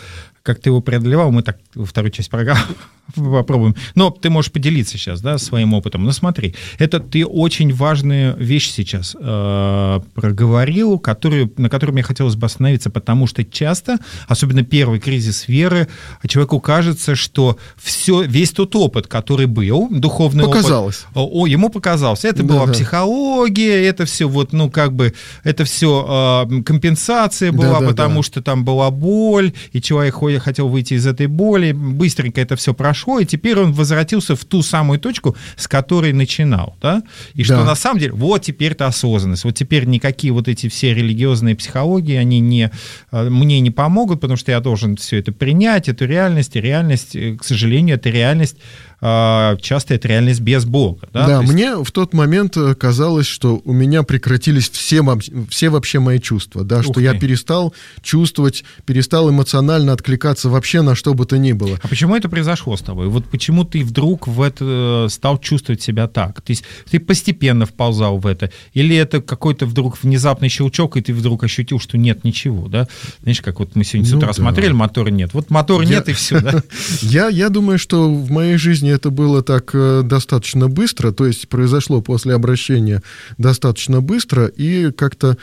Как 0.47 0.61
ты 0.61 0.69
его 0.69 0.79
преодолевал, 0.79 1.29
мы 1.33 1.43
так 1.43 1.57
во 1.75 1.85
вторую 1.85 2.09
часть 2.09 2.29
программы 2.29 2.61
попробуем. 3.15 3.75
Но 3.95 4.11
ты 4.11 4.29
можешь 4.29 4.49
поделиться 4.49 4.97
сейчас, 4.97 5.19
да, 5.19 5.37
своим 5.37 5.73
опытом. 5.73 6.05
Но 6.05 6.13
смотри, 6.13 6.55
это 6.79 7.01
ты 7.01 7.25
очень 7.25 7.73
важную 7.73 8.33
вещь 8.37 8.71
сейчас 8.71 9.13
э, 9.19 9.99
проговорил, 10.13 10.99
которую, 10.99 11.51
на 11.57 11.69
которой 11.69 11.91
мне 11.91 12.01
хотелось 12.01 12.35
бы 12.35 12.45
остановиться, 12.45 12.89
потому 12.89 13.27
что 13.27 13.43
часто, 13.43 13.97
особенно 14.29 14.63
первый 14.63 15.01
кризис 15.01 15.49
веры, 15.49 15.89
человеку 16.25 16.61
кажется, 16.61 17.15
что 17.15 17.57
все, 17.75 18.21
весь 18.21 18.51
тот 18.51 18.73
опыт, 18.77 19.07
который 19.07 19.47
был, 19.47 19.89
духовный 19.91 20.45
показалось. 20.45 21.05
опыт, 21.13 21.29
о, 21.33 21.45
ему 21.45 21.67
показался. 21.67 22.29
Это 22.29 22.43
да, 22.43 22.53
была 22.53 22.67
да. 22.67 22.71
психология, 22.71 23.85
это 23.85 24.05
все 24.05 24.29
вот, 24.29 24.53
ну, 24.53 24.71
как 24.71 24.93
бы, 24.93 25.13
это 25.43 25.65
все 25.65 26.45
э, 26.49 26.61
компенсация 26.63 27.51
была, 27.51 27.79
да, 27.79 27.81
да, 27.81 27.87
потому 27.87 28.21
да. 28.21 28.23
что 28.23 28.41
там 28.41 28.63
была 28.63 28.91
боль, 28.91 29.51
и 29.73 29.81
человек 29.81 30.15
хотел 30.39 30.69
выйти 30.69 30.95
из 30.95 31.05
этой 31.07 31.27
боли, 31.27 31.71
быстренько 31.71 32.41
это 32.41 32.55
все 32.55 32.73
прошло 32.73 33.19
и 33.19 33.25
теперь 33.25 33.59
он 33.59 33.73
возвратился 33.73 34.35
в 34.35 34.45
ту 34.45 34.61
самую 34.61 34.99
точку, 34.99 35.35
с 35.55 35.67
которой 35.67 36.13
начинал, 36.13 36.75
да, 36.81 37.03
и 37.33 37.43
что 37.43 37.57
да. 37.57 37.65
на 37.65 37.75
самом 37.75 37.99
деле, 37.99 38.13
вот 38.13 38.43
теперь-то 38.43 38.87
осознанность, 38.87 39.43
вот 39.43 39.55
теперь 39.55 39.85
никакие 39.85 40.33
вот 40.33 40.47
эти 40.47 40.69
все 40.69 40.93
религиозные 40.93 41.55
психологии, 41.55 42.15
они 42.15 42.39
не, 42.39 42.71
э, 43.11 43.29
мне 43.29 43.59
не 43.59 43.71
помогут, 43.71 44.21
потому 44.21 44.37
что 44.37 44.51
я 44.51 44.59
должен 44.59 44.95
все 44.97 45.17
это 45.17 45.31
принять, 45.31 45.89
эту 45.89 46.05
реальность, 46.05 46.55
и 46.55 46.61
реальность, 46.61 47.15
э, 47.15 47.35
к 47.35 47.43
сожалению, 47.43 47.95
эта 47.95 48.09
реальность 48.09 48.57
часто 48.99 49.93
это 49.93 50.07
реальность 50.07 50.41
без 50.41 50.65
Бога. 50.65 51.07
Да, 51.13 51.27
да 51.27 51.41
есть... 51.41 51.53
мне 51.53 51.75
в 51.75 51.91
тот 51.91 52.13
момент 52.13 52.57
э, 52.57 52.73
казалось, 52.73 53.27
что 53.27 53.61
у 53.63 53.71
меня 53.71 54.01
прекратились 54.01 54.69
все, 54.69 55.03
все 55.49 55.69
вообще 55.69 55.99
мои 55.99 56.19
чувства, 56.19 56.63
да, 56.63 56.81
что 56.81 56.99
я 56.99 57.13
перестал 57.13 57.75
чувствовать, 58.01 58.63
перестал 58.85 59.29
эмоционально 59.29 59.93
откликаться 59.93 60.49
вообще 60.49 60.81
на 60.81 60.95
что 60.95 61.13
бы 61.13 61.25
то 61.25 61.37
ни 61.37 61.51
было. 61.51 61.79
А 61.83 61.87
почему 61.87 62.15
это 62.15 62.27
произошло 62.27 62.75
с 62.75 62.81
тобой? 62.81 63.07
Вот 63.07 63.25
почему 63.25 63.65
ты 63.65 63.83
вдруг 63.83 64.27
в 64.27 64.41
это 64.41 65.05
э, 65.05 65.09
стал 65.11 65.37
чувствовать 65.37 65.81
себя 65.81 66.07
так? 66.07 66.41
То 66.41 66.51
есть 66.51 66.63
ты 66.89 66.99
постепенно 66.99 67.67
вползал 67.67 68.17
в 68.17 68.25
это? 68.25 68.51
Или 68.73 68.95
это 68.95 69.21
какой-то 69.21 69.67
вдруг 69.67 70.01
внезапный 70.01 70.49
щелчок, 70.49 70.97
и 70.97 71.01
ты 71.01 71.13
вдруг 71.13 71.43
ощутил, 71.43 71.79
что 71.79 71.99
нет 71.99 72.23
ничего, 72.23 72.67
да? 72.67 72.87
Знаешь, 73.21 73.41
как 73.41 73.59
вот 73.59 73.75
мы 73.75 73.83
сегодня 73.83 74.09
с 74.09 74.13
утра 74.13 74.27
ну, 74.29 74.33
да. 74.33 74.41
смотрели, 74.41 74.71
мотора 74.71 75.09
нет. 75.09 75.35
Вот 75.35 75.51
мотора 75.51 75.83
я... 75.83 75.97
нет, 75.97 76.09
и 76.09 76.13
все, 76.13 76.39
да? 76.41 76.63
Я 77.29 77.49
думаю, 77.49 77.77
что 77.77 78.11
в 78.11 78.31
моей 78.31 78.57
жизни 78.57 78.86
жизни 78.87 78.91
это 78.91 79.09
было 79.09 79.41
так 79.41 79.71
э, 79.73 80.01
достаточно 80.03 80.67
быстро, 80.67 81.11
то 81.11 81.25
есть 81.25 81.47
произошло 81.47 82.01
после 82.01 82.33
обращения 82.33 83.01
достаточно 83.37 84.01
быстро 84.01 84.47
и 84.47 84.91
как-то 84.91 85.37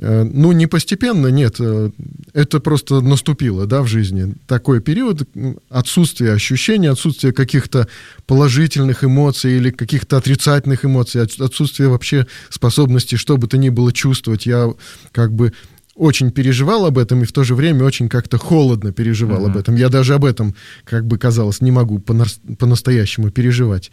э, 0.00 0.24
ну, 0.24 0.52
не 0.52 0.66
постепенно, 0.66 1.28
нет, 1.30 1.56
э, 1.60 1.90
это 2.34 2.60
просто 2.60 3.00
наступило, 3.00 3.66
да, 3.66 3.82
в 3.82 3.86
жизни. 3.86 4.34
Такой 4.46 4.80
период 4.80 5.28
отсутствия 5.70 6.34
ощущений, 6.34 6.90
отсутствия 6.90 7.32
каких-то 7.32 7.86
положительных 8.26 9.04
эмоций 9.04 9.56
или 9.56 9.70
каких-то 9.70 10.16
отрицательных 10.16 10.84
эмоций, 10.84 11.22
отсутствия 11.22 11.88
вообще 11.88 12.26
способности 12.50 13.16
что 13.16 13.36
бы 13.36 13.46
то 13.46 13.58
ни 13.58 13.70
было 13.70 13.92
чувствовать. 13.92 14.46
Я 14.46 14.72
как 15.12 15.32
бы 15.32 15.52
очень 15.96 16.30
переживал 16.30 16.86
об 16.86 16.98
этом 16.98 17.22
и 17.22 17.26
в 17.26 17.32
то 17.32 17.44
же 17.44 17.54
время 17.54 17.84
очень 17.84 18.08
как-то 18.08 18.38
холодно 18.38 18.92
переживал 18.92 19.46
uh-huh. 19.46 19.50
об 19.50 19.56
этом. 19.56 19.76
Я 19.76 19.88
даже 19.88 20.14
об 20.14 20.24
этом, 20.24 20.54
как 20.84 21.06
бы 21.06 21.18
казалось, 21.18 21.60
не 21.60 21.70
могу 21.70 21.98
по-настоящему 21.98 23.30
переживать. 23.30 23.90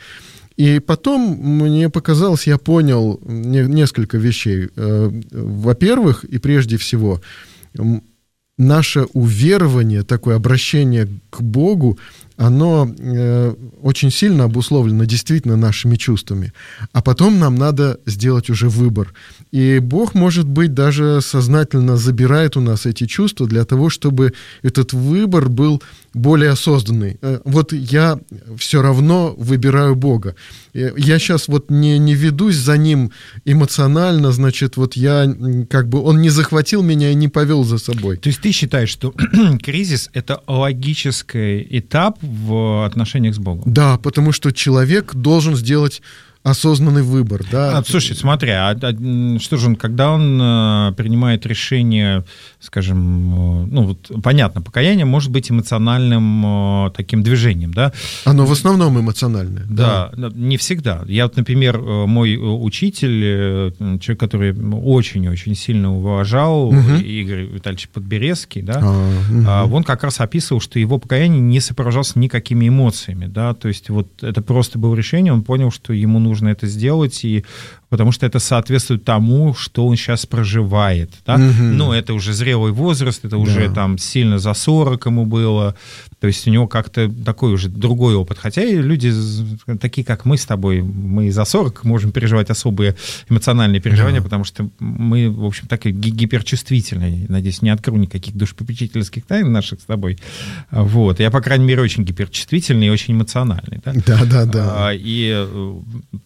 И 0.58 0.80
потом 0.80 1.38
мне 1.42 1.90
показалось, 1.90 2.48
я 2.48 2.58
понял 2.58 3.20
несколько 3.26 4.18
вещей. 4.18 4.70
Э, 4.76 5.12
во-первых, 5.32 6.24
и 6.24 6.38
прежде 6.40 6.78
всего, 6.78 7.22
наше 8.58 9.06
уверование, 9.14 10.04
такое 10.04 10.36
обращение 10.36 11.08
к 11.30 11.42
Богу, 11.42 11.98
оно 12.38 12.90
э, 12.98 13.54
очень 13.82 14.12
сильно 14.12 14.46
обусловлено 14.46 15.06
действительно 15.06 15.56
нашими 15.56 15.96
чувствами. 15.96 16.54
А 16.94 17.02
потом 17.02 17.40
нам 17.40 17.56
надо 17.56 18.00
сделать 18.06 18.50
уже 18.50 18.70
выбор. 18.70 19.14
И 19.52 19.80
Бог, 19.80 20.16
может 20.16 20.48
быть, 20.48 20.74
даже 20.74 21.22
сознательно 21.22 21.98
забирает 21.98 22.58
у 22.58 22.62
нас 22.62 22.86
эти 22.86 23.06
чувства 23.06 23.48
для 23.48 23.66
того, 23.66 23.90
чтобы 23.90 24.34
этот 24.64 24.94
выбор 24.94 25.50
был 25.50 25.82
более 26.14 26.52
осознанный. 26.52 27.18
Э, 27.22 27.40
вот 27.46 27.74
я 27.74 28.20
все 28.58 28.82
равно 28.82 29.34
выбираю 29.38 29.96
Бога. 29.96 30.36
Э, 30.74 30.92
я 30.98 31.20
сейчас 31.20 31.48
вот 31.48 31.70
не, 31.70 32.00
не 32.00 32.16
ведусь 32.16 32.56
за 32.56 32.78
ним 32.78 33.12
эмоционально, 33.46 34.32
значит, 34.32 34.78
вот 34.78 34.96
я 34.96 35.34
как 35.70 35.88
бы, 35.88 36.02
он 36.02 36.22
не 36.22 36.30
захватил 36.30 36.82
меня 36.82 37.12
и 37.12 37.16
не 37.16 37.28
повел 37.28 37.64
за 37.64 37.78
собой. 37.78 38.18
То 38.18 38.30
есть 38.30 38.42
ты 38.42 38.52
считаешь, 38.52 38.90
что 38.90 39.14
кризис— 39.64 40.10
это 40.14 40.42
логический 40.48 41.66
этап 41.70 42.18
в 42.32 42.86
отношениях 42.86 43.36
с 43.36 43.40
Богом? 43.40 43.64
Да, 43.72 43.98
потому 43.98 44.32
что 44.32 44.52
человек 44.52 45.14
должен 45.14 45.56
сделать 45.56 46.02
осознанный 46.44 47.04
выбор, 47.04 47.44
да. 47.52 47.78
А, 47.78 47.84
слушай, 47.84 48.16
смотри, 48.16 48.50
а, 48.50 48.72
а 48.72 49.40
что 49.40 49.58
же 49.58 49.68
он, 49.68 49.76
когда 49.76 50.12
он 50.12 50.40
а, 50.42 50.92
принимает 50.94 51.46
решение, 51.46 52.24
скажем, 52.60 53.70
ну 53.70 53.84
вот 53.84 54.12
понятно, 54.24 54.62
покаяние 54.62 55.06
может 55.06 55.30
быть 55.30 55.52
эмоциональным 55.52 56.44
а, 56.46 56.90
таким 56.92 57.22
движением, 57.22 57.74
да? 57.74 57.94
Оно 58.26 58.46
в 58.48 58.52
основном 58.52 59.00
эмоциональное. 59.00 59.66
Да, 59.70 60.12
да, 60.18 60.32
не 60.34 60.58
всегда. 60.58 61.04
Я 61.08 61.26
вот, 61.26 61.38
например, 61.38 61.80
мой 61.80 62.40
учитель, 62.42 63.74
человек, 64.00 64.20
который 64.20 64.52
очень-очень 64.52 65.56
сильно 65.56 65.96
уважал, 65.96 66.70
угу. 66.70 66.96
Игорь 67.04 67.44
Витальевич 67.44 67.90
Подберезский, 67.90 68.64
да, 68.64 68.80
а, 68.82 69.66
угу. 69.66 69.76
он 69.76 69.84
как 69.84 70.04
раз 70.04 70.20
описывал, 70.20 70.60
что 70.60 70.80
его 70.80 70.98
покаяние 70.98 71.42
не 71.42 71.60
сопровождалось 71.60 72.16
никакими 72.16 72.68
эмоциями, 72.68 73.28
да, 73.28 73.54
то 73.54 73.68
есть 73.68 73.92
вот 73.92 74.24
это 74.24 74.42
просто 74.42 74.80
было 74.80 74.96
решение, 74.96 75.32
он 75.32 75.44
понял, 75.44 75.70
что 75.70 75.94
ему 75.94 76.18
нужно 76.18 76.31
это 76.50 76.68
сделать, 76.68 77.24
и 77.24 77.46
потому 77.92 78.14
что 78.14 78.26
это 78.26 78.40
соответствует 78.40 79.04
тому, 79.04 79.54
что 79.54 79.86
он 79.86 79.98
сейчас 79.98 80.26
проживает. 80.26 81.12
Да? 81.26 81.36
Угу. 81.36 81.62
Ну, 81.62 81.92
это 81.92 82.14
уже 82.14 82.32
зрелый 82.32 82.72
возраст, 82.72 83.26
это 83.26 83.38
уже 83.38 83.68
да. 83.68 83.74
там 83.74 83.98
сильно 83.98 84.40
за 84.40 84.54
40 84.54 85.06
ему 85.08 85.26
было, 85.26 85.76
то 86.22 86.28
есть 86.28 86.48
у 86.48 86.52
него 86.52 86.70
как-то 86.70 87.12
такой 87.26 87.52
уже 87.52 87.68
другой 87.68 88.16
опыт. 88.16 88.38
Хотя 88.38 88.64
и 88.64 88.78
люди 88.78 89.12
такие, 89.82 90.06
как 90.06 90.24
мы 90.24 90.38
с 90.38 90.46
тобой, 90.46 90.82
мы 90.82 91.32
за 91.32 91.44
40 91.44 91.84
можем 91.84 92.14
переживать 92.14 92.50
особые 92.50 92.96
эмоциональные 93.30 93.82
переживания, 93.82 94.22
да. 94.22 94.24
потому 94.24 94.46
что 94.46 94.70
мы, 94.80 95.30
в 95.30 95.44
общем, 95.44 95.68
так 95.68 95.86
и 95.86 95.92
гиперчувствительные. 95.92 97.26
Надеюсь, 97.28 97.62
не 97.62 97.72
открою 97.72 98.00
никаких 98.00 98.38
душепопечительских 98.38 99.26
тайн 99.26 99.52
наших 99.52 99.82
с 99.82 99.84
тобой. 99.84 100.18
Вот. 100.72 101.20
Я, 101.20 101.30
по 101.30 101.42
крайней 101.42 101.66
мере, 101.66 101.82
очень 101.82 102.06
гиперчувствительный 102.06 102.88
и 102.88 102.90
очень 102.90 103.16
эмоциональный. 103.16 103.82
Да, 103.84 103.94
да, 103.94 104.26
да. 104.26 104.46
да. 104.46 104.88
А, 104.88 104.92
и, 104.94 105.46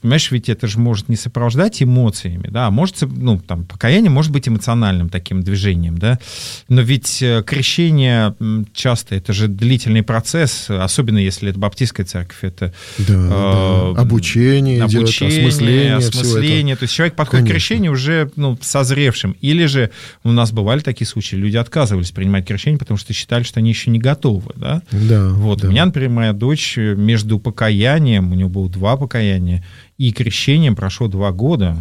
понимаешь, 0.01 0.29
ведь 0.29 0.47
это 0.47 0.67
же 0.67 0.77
может 0.77 1.09
не 1.09 1.15
сопровождать 1.55 1.81
эмоциями, 1.81 2.47
да, 2.49 2.69
может, 2.69 3.01
ну, 3.01 3.39
там, 3.39 3.63
покаяние 3.63 4.11
может 4.11 4.31
быть 4.31 4.47
эмоциональным 4.47 5.09
таким 5.09 5.41
движением, 5.41 5.97
да, 5.97 6.19
но 6.67 6.81
ведь 6.81 7.21
э, 7.21 7.43
крещение 7.45 8.35
часто 8.73 9.15
это 9.15 9.33
же 9.33 9.47
длительный 9.47 10.03
процесс, 10.03 10.69
особенно 10.69 11.17
если 11.17 11.49
это 11.49 11.59
баптистская 11.59 12.05
церковь, 12.05 12.39
это 12.41 12.73
да, 12.97 13.13
э, 13.13 13.93
да. 13.95 14.01
обучение, 14.01 14.83
обучение 14.83 15.39
идет, 15.39 15.53
осмысление, 15.53 15.95
осмысление. 15.95 16.75
То 16.75 16.83
есть 16.83 16.93
человек 16.93 17.15
подходит 17.15 17.45
Конечно. 17.45 17.53
к 17.53 17.55
крещению 17.55 17.91
уже 17.93 18.31
ну, 18.35 18.57
созревшим. 18.61 19.35
Или 19.41 19.65
же 19.65 19.91
у 20.23 20.31
нас 20.31 20.51
бывали 20.51 20.79
такие 20.81 21.07
случаи, 21.07 21.35
люди 21.35 21.57
отказывались 21.57 22.11
принимать 22.11 22.45
крещение, 22.45 22.77
потому 22.77 22.97
что 22.97 23.13
считали, 23.13 23.43
что 23.43 23.59
они 23.59 23.69
еще 23.69 23.89
не 23.91 23.99
готовы. 23.99 24.51
Да? 24.55 24.81
Да, 24.91 25.29
вот. 25.29 25.61
да. 25.61 25.67
У 25.67 25.71
меня, 25.71 25.85
например, 25.85 26.09
моя 26.09 26.33
дочь 26.33 26.77
между 26.77 27.39
покаянием, 27.39 28.31
у 28.31 28.35
нее 28.35 28.47
было 28.47 28.69
два 28.69 28.97
покаяния, 28.97 29.63
и 29.97 30.11
крещением 30.11 30.75
прошло 30.75 31.07
два 31.07 31.31
года. 31.31 31.77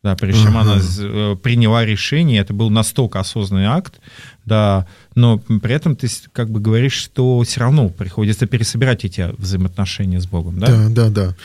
Да, 0.00 0.14
прежде 0.14 0.44
чем 0.44 0.56
она 0.56 0.76
э, 0.76 1.36
приняла 1.42 1.84
решение, 1.84 2.40
это 2.40 2.54
был 2.54 2.70
настолько 2.70 3.18
осознанный 3.18 3.66
акт, 3.66 3.98
да, 4.44 4.86
но 5.16 5.38
при 5.38 5.74
этом 5.74 5.96
ты 5.96 6.06
как 6.32 6.50
бы 6.50 6.60
говоришь, 6.60 6.92
что 6.92 7.42
все 7.42 7.58
равно 7.60 7.88
приходится 7.88 8.46
пересобирать 8.46 9.04
эти 9.04 9.34
взаимоотношения 9.38 10.20
с 10.20 10.26
Богом, 10.26 10.60
да? 10.60 10.66
Да, 10.68 10.88
да, 10.88 11.10
да. 11.10 11.36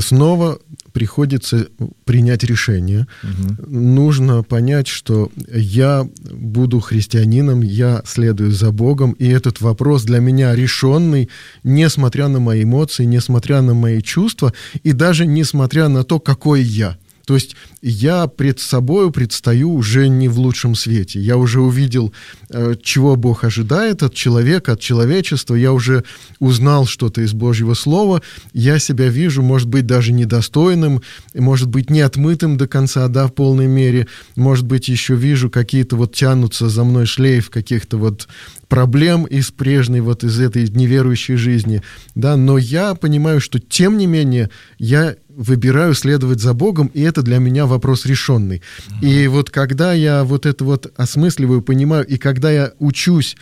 Снова 0.00 0.58
приходится 0.92 1.68
принять 2.04 2.42
решение. 2.42 3.06
Угу. 3.22 3.70
Нужно 3.70 4.42
понять, 4.42 4.88
что 4.88 5.30
я 5.52 6.08
буду 6.30 6.80
христианином, 6.80 7.60
я 7.60 8.02
следую 8.04 8.50
за 8.50 8.72
Богом, 8.72 9.12
и 9.12 9.28
этот 9.28 9.60
вопрос 9.60 10.04
для 10.04 10.18
меня 10.18 10.54
решенный, 10.56 11.28
несмотря 11.62 12.28
на 12.28 12.40
мои 12.40 12.64
эмоции, 12.64 13.04
несмотря 13.04 13.60
на 13.60 13.74
мои 13.74 14.02
чувства, 14.02 14.52
и 14.82 14.92
даже 14.92 15.24
несмотря 15.24 15.88
на 15.88 16.02
то, 16.02 16.18
какой 16.18 16.62
я. 16.62 16.96
То 17.26 17.34
есть 17.34 17.56
я 17.82 18.28
пред 18.28 18.60
собой 18.60 19.10
предстаю 19.10 19.74
уже 19.74 20.08
не 20.08 20.28
в 20.28 20.38
лучшем 20.38 20.76
свете. 20.76 21.20
Я 21.20 21.36
уже 21.36 21.60
увидел, 21.60 22.12
э, 22.50 22.76
чего 22.80 23.16
Бог 23.16 23.42
ожидает 23.42 24.04
от 24.04 24.14
человека, 24.14 24.72
от 24.72 24.80
человечества. 24.80 25.56
Я 25.56 25.72
уже 25.72 26.04
узнал 26.38 26.86
что-то 26.86 27.22
из 27.22 27.32
Божьего 27.32 27.74
Слова. 27.74 28.22
Я 28.52 28.78
себя 28.78 29.08
вижу, 29.08 29.42
может 29.42 29.68
быть, 29.68 29.86
даже 29.86 30.12
недостойным, 30.12 31.02
может 31.34 31.68
быть, 31.68 31.90
не 31.90 32.00
отмытым 32.00 32.56
до 32.56 32.68
конца, 32.68 33.08
да, 33.08 33.26
в 33.26 33.34
полной 33.34 33.66
мере. 33.66 34.06
Может 34.36 34.64
быть, 34.64 34.88
еще 34.88 35.16
вижу 35.16 35.50
какие-то 35.50 35.96
вот 35.96 36.14
тянутся 36.14 36.68
за 36.68 36.84
мной 36.84 37.06
шлейф 37.06 37.50
каких-то 37.50 37.98
вот 37.98 38.28
проблем 38.68 39.24
из 39.24 39.50
прежней, 39.50 40.00
вот 40.00 40.24
из 40.24 40.40
этой 40.40 40.68
неверующей 40.68 41.36
жизни, 41.36 41.82
да, 42.14 42.36
но 42.36 42.58
я 42.58 42.94
понимаю, 42.94 43.40
что 43.40 43.58
тем 43.58 43.96
не 43.96 44.06
менее 44.06 44.50
я 44.78 45.16
выбираю 45.36 45.94
следовать 45.94 46.40
за 46.40 46.54
Богом, 46.54 46.90
и 46.94 47.02
это 47.02 47.22
для 47.22 47.38
меня 47.38 47.66
вопрос 47.66 48.06
решенный. 48.06 48.62
Uh-huh. 48.88 49.08
И 49.08 49.28
вот 49.28 49.50
когда 49.50 49.92
я 49.92 50.24
вот 50.24 50.46
это 50.46 50.64
вот 50.64 50.92
осмысливаю, 50.96 51.62
понимаю, 51.62 52.06
и 52.06 52.16
когда 52.16 52.50
я 52.50 52.72
учусь 52.78 53.36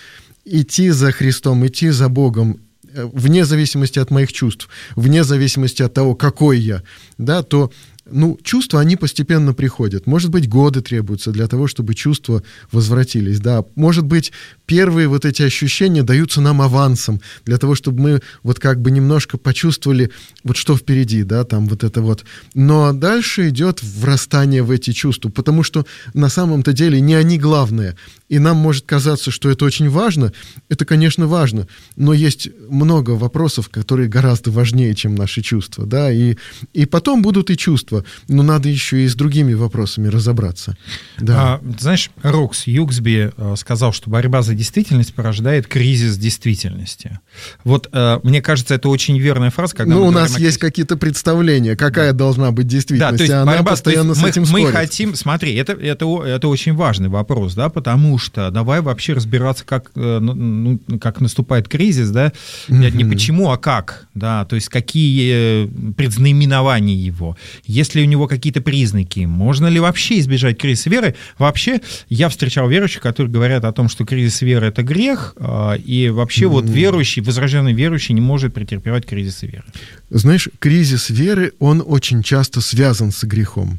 идти 0.44 0.90
за 0.90 1.12
Христом, 1.12 1.64
идти 1.66 1.90
за 1.90 2.08
Богом, 2.08 2.58
э, 2.92 3.08
вне 3.12 3.44
зависимости 3.44 4.00
от 4.00 4.10
моих 4.10 4.32
чувств, 4.32 4.68
вне 4.96 5.22
зависимости 5.22 5.82
от 5.82 5.94
того, 5.94 6.16
какой 6.16 6.58
я, 6.58 6.82
да, 7.16 7.42
то 7.42 7.70
ну, 8.10 8.38
чувства, 8.42 8.80
они 8.80 8.96
постепенно 8.96 9.54
приходят. 9.54 10.06
Может 10.06 10.30
быть, 10.30 10.48
годы 10.48 10.82
требуются 10.82 11.30
для 11.30 11.46
того, 11.46 11.66
чтобы 11.66 11.94
чувства 11.94 12.42
возвратились, 12.70 13.40
да. 13.40 13.64
Может 13.76 14.04
быть, 14.04 14.32
первые 14.66 15.08
вот 15.08 15.24
эти 15.24 15.42
ощущения 15.42 16.02
даются 16.02 16.40
нам 16.40 16.60
авансом, 16.60 17.20
для 17.44 17.56
того, 17.58 17.74
чтобы 17.74 18.00
мы 18.00 18.22
вот 18.42 18.58
как 18.58 18.80
бы 18.80 18.90
немножко 18.90 19.38
почувствовали, 19.38 20.10
вот 20.42 20.56
что 20.56 20.76
впереди, 20.76 21.22
да, 21.22 21.44
там 21.44 21.66
вот 21.66 21.82
это 21.82 22.02
вот. 22.02 22.24
Но 22.54 22.92
дальше 22.92 23.48
идет 23.48 23.82
врастание 23.82 24.62
в 24.62 24.70
эти 24.70 24.92
чувства, 24.92 25.30
потому 25.30 25.62
что 25.62 25.86
на 26.12 26.28
самом-то 26.28 26.72
деле 26.72 27.00
не 27.00 27.14
они 27.14 27.38
главные. 27.38 27.96
И 28.34 28.40
нам 28.40 28.56
может 28.56 28.84
казаться, 28.84 29.30
что 29.30 29.48
это 29.48 29.64
очень 29.64 29.88
важно. 29.88 30.32
Это, 30.68 30.84
конечно, 30.84 31.28
важно, 31.28 31.68
но 31.94 32.12
есть 32.12 32.48
много 32.68 33.12
вопросов, 33.12 33.68
которые 33.68 34.08
гораздо 34.08 34.50
важнее, 34.50 34.92
чем 34.96 35.14
наши 35.14 35.40
чувства, 35.40 35.86
да, 35.86 36.10
и, 36.10 36.34
и 36.72 36.84
потом 36.84 37.22
будут 37.22 37.50
и 37.50 37.56
чувства, 37.56 38.04
но 38.26 38.42
надо 38.42 38.68
еще 38.68 39.04
и 39.04 39.08
с 39.08 39.14
другими 39.14 39.54
вопросами 39.54 40.08
разобраться. 40.08 40.76
Да. 41.20 41.34
А, 41.38 41.60
знаешь, 41.78 42.10
Рокс 42.24 42.66
Юксби 42.66 43.30
э, 43.36 43.54
сказал, 43.56 43.92
что 43.92 44.10
борьба 44.10 44.42
за 44.42 44.54
действительность 44.54 45.14
порождает 45.14 45.68
кризис 45.68 46.18
действительности. 46.18 47.20
Вот 47.62 47.88
э, 47.92 48.18
мне 48.24 48.42
кажется, 48.42 48.74
это 48.74 48.88
очень 48.88 49.16
верная 49.16 49.50
фраза. 49.50 49.76
Когда 49.76 49.94
ну, 49.94 50.08
у 50.08 50.10
нас 50.10 50.36
есть 50.40 50.58
какие-то 50.58 50.96
представления, 50.96 51.76
какая 51.76 52.10
да. 52.10 52.18
должна 52.18 52.50
быть 52.50 52.66
действительность, 52.66 53.12
да, 53.12 53.16
то 53.16 53.22
есть 53.22 53.32
она 53.32 53.52
борьба, 53.52 53.70
постоянно 53.70 54.16
с 54.16 54.24
этим 54.24 54.42
мы, 54.42 54.48
спорит. 54.48 54.66
Мы 54.66 54.72
хотим, 54.72 55.14
смотри, 55.14 55.54
это, 55.54 55.74
это, 55.74 56.24
это 56.24 56.48
очень 56.48 56.74
важный 56.74 57.08
вопрос, 57.08 57.54
да, 57.54 57.68
потому 57.68 58.18
что 58.18 58.23
давай 58.32 58.80
вообще 58.80 59.12
разбираться, 59.12 59.64
как, 59.64 59.90
э, 59.94 60.18
ну, 60.20 60.34
ну, 60.34 60.98
как 60.98 61.20
наступает 61.20 61.68
кризис, 61.68 62.10
да, 62.10 62.32
mm-hmm. 62.68 62.96
не 62.96 63.04
почему, 63.04 63.50
а 63.50 63.56
как, 63.56 64.06
да, 64.14 64.44
то 64.44 64.56
есть 64.56 64.68
какие 64.68 65.64
э, 65.64 65.68
предзнаменования 65.96 66.94
его, 66.94 67.36
есть 67.64 67.94
ли 67.94 68.02
у 68.02 68.06
него 68.06 68.26
какие-то 68.26 68.60
признаки, 68.60 69.20
можно 69.20 69.66
ли 69.66 69.80
вообще 69.80 70.18
избежать 70.20 70.58
кризиса 70.58 70.90
веры. 70.90 71.14
Вообще, 71.38 71.80
я 72.08 72.28
встречал 72.28 72.68
верующих, 72.68 73.00
которые 73.02 73.32
говорят 73.32 73.64
о 73.64 73.72
том, 73.72 73.88
что 73.88 74.04
кризис 74.04 74.42
веры— 74.42 74.66
это 74.68 74.82
грех, 74.82 75.34
а, 75.36 75.74
и 75.74 76.08
вообще 76.08 76.44
mm-hmm. 76.44 76.48
вот 76.48 76.64
верующий, 76.68 77.22
возрожденный 77.22 77.72
верующий 77.72 78.14
не 78.14 78.20
может 78.20 78.54
претерпевать 78.54 79.06
кризисы 79.06 79.46
веры. 79.46 79.64
Знаешь, 80.10 80.48
кризис 80.58 81.10
веры, 81.10 81.52
он 81.58 81.82
очень 81.84 82.22
часто 82.22 82.60
связан 82.60 83.10
с 83.10 83.24
грехом 83.24 83.78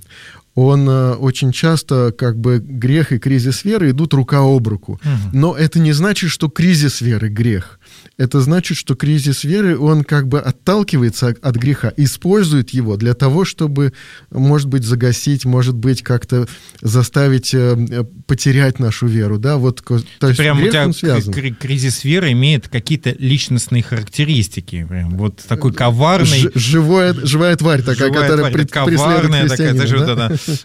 он 0.56 0.88
э, 0.90 1.14
очень 1.14 1.52
часто, 1.52 2.14
как 2.18 2.38
бы, 2.38 2.60
грех 2.60 3.12
и 3.12 3.20
кризис 3.20 3.66
веры 3.66 3.92
идут 3.92 4.14
рука 4.14 4.40
об 4.40 4.68
руку. 4.68 4.94
Угу. 4.94 5.38
Но 5.38 5.56
это 5.56 5.80
не 5.80 5.92
значит, 5.92 6.32
что 6.32 6.50
кризис 6.50 7.02
веры— 7.02 7.30
грех 7.30 7.80
это 8.18 8.40
значит, 8.40 8.78
что 8.78 8.96
кризис 8.96 9.44
веры, 9.44 9.78
он 9.78 10.04
как 10.04 10.28
бы 10.28 10.40
отталкивается 10.40 11.36
от 11.42 11.56
греха, 11.58 11.92
использует 11.98 12.70
его 12.70 12.96
для 12.96 13.14
того, 13.14 13.44
чтобы, 13.44 13.92
может 14.32 14.70
быть, 14.70 14.84
загасить, 14.84 15.44
может 15.44 15.76
быть, 15.76 16.02
как-то 16.02 16.48
заставить 16.82 17.54
э, 17.54 18.06
потерять 18.26 18.80
нашу 18.80 19.08
веру, 19.08 19.38
да, 19.38 19.58
вот, 19.58 19.84
то 19.84 20.28
есть 20.28 20.38
Прям 20.38 20.58
грех, 20.58 20.70
у 20.70 20.72
тебя 20.72 20.86
он 20.86 20.94
связан. 20.94 21.34
кризис 21.34 22.06
веры 22.06 22.32
имеет 22.32 22.70
какие-то 22.70 23.14
личностные 23.20 23.84
характеристики, 23.84 24.86
прям 24.88 25.18
вот 25.18 25.44
такой 25.48 25.74
коварный. 25.74 26.40
Ж, 26.40 26.52
живая, 26.56 27.14
живая 27.14 27.56
тварь 27.58 27.82
такая, 27.82 28.08
живая 28.08 28.30
которая 28.30 28.38
тварь, 28.38 28.54
пред, 28.54 28.72
коварная 28.72 29.48
такая, 29.50 29.74
даже 29.74 30.00
да? 30.00 30.06
вот 30.06 30.10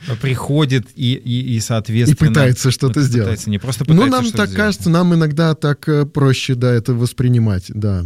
она 0.06 0.16
приходит 0.20 0.86
и, 0.94 1.14
и, 1.14 1.56
и, 1.56 1.60
соответственно... 1.60 2.26
И 2.26 2.28
пытается 2.28 2.70
что-то 2.70 3.00
сделать. 3.02 3.30
Пытается, 3.30 3.50
не 3.50 3.58
просто 3.58 3.84
пытается 3.84 4.06
Ну, 4.06 4.10
нам 4.10 4.24
так 4.26 4.50
сделать. 4.50 4.54
кажется, 4.54 4.90
нам 4.90 5.14
иногда 5.14 5.54
так 5.54 5.88
э, 5.88 6.06
проще, 6.06 6.54
да, 6.54 6.72
это 6.72 6.94
воспринимать 6.94 7.39
понимать, 7.40 7.64
да. 7.68 8.04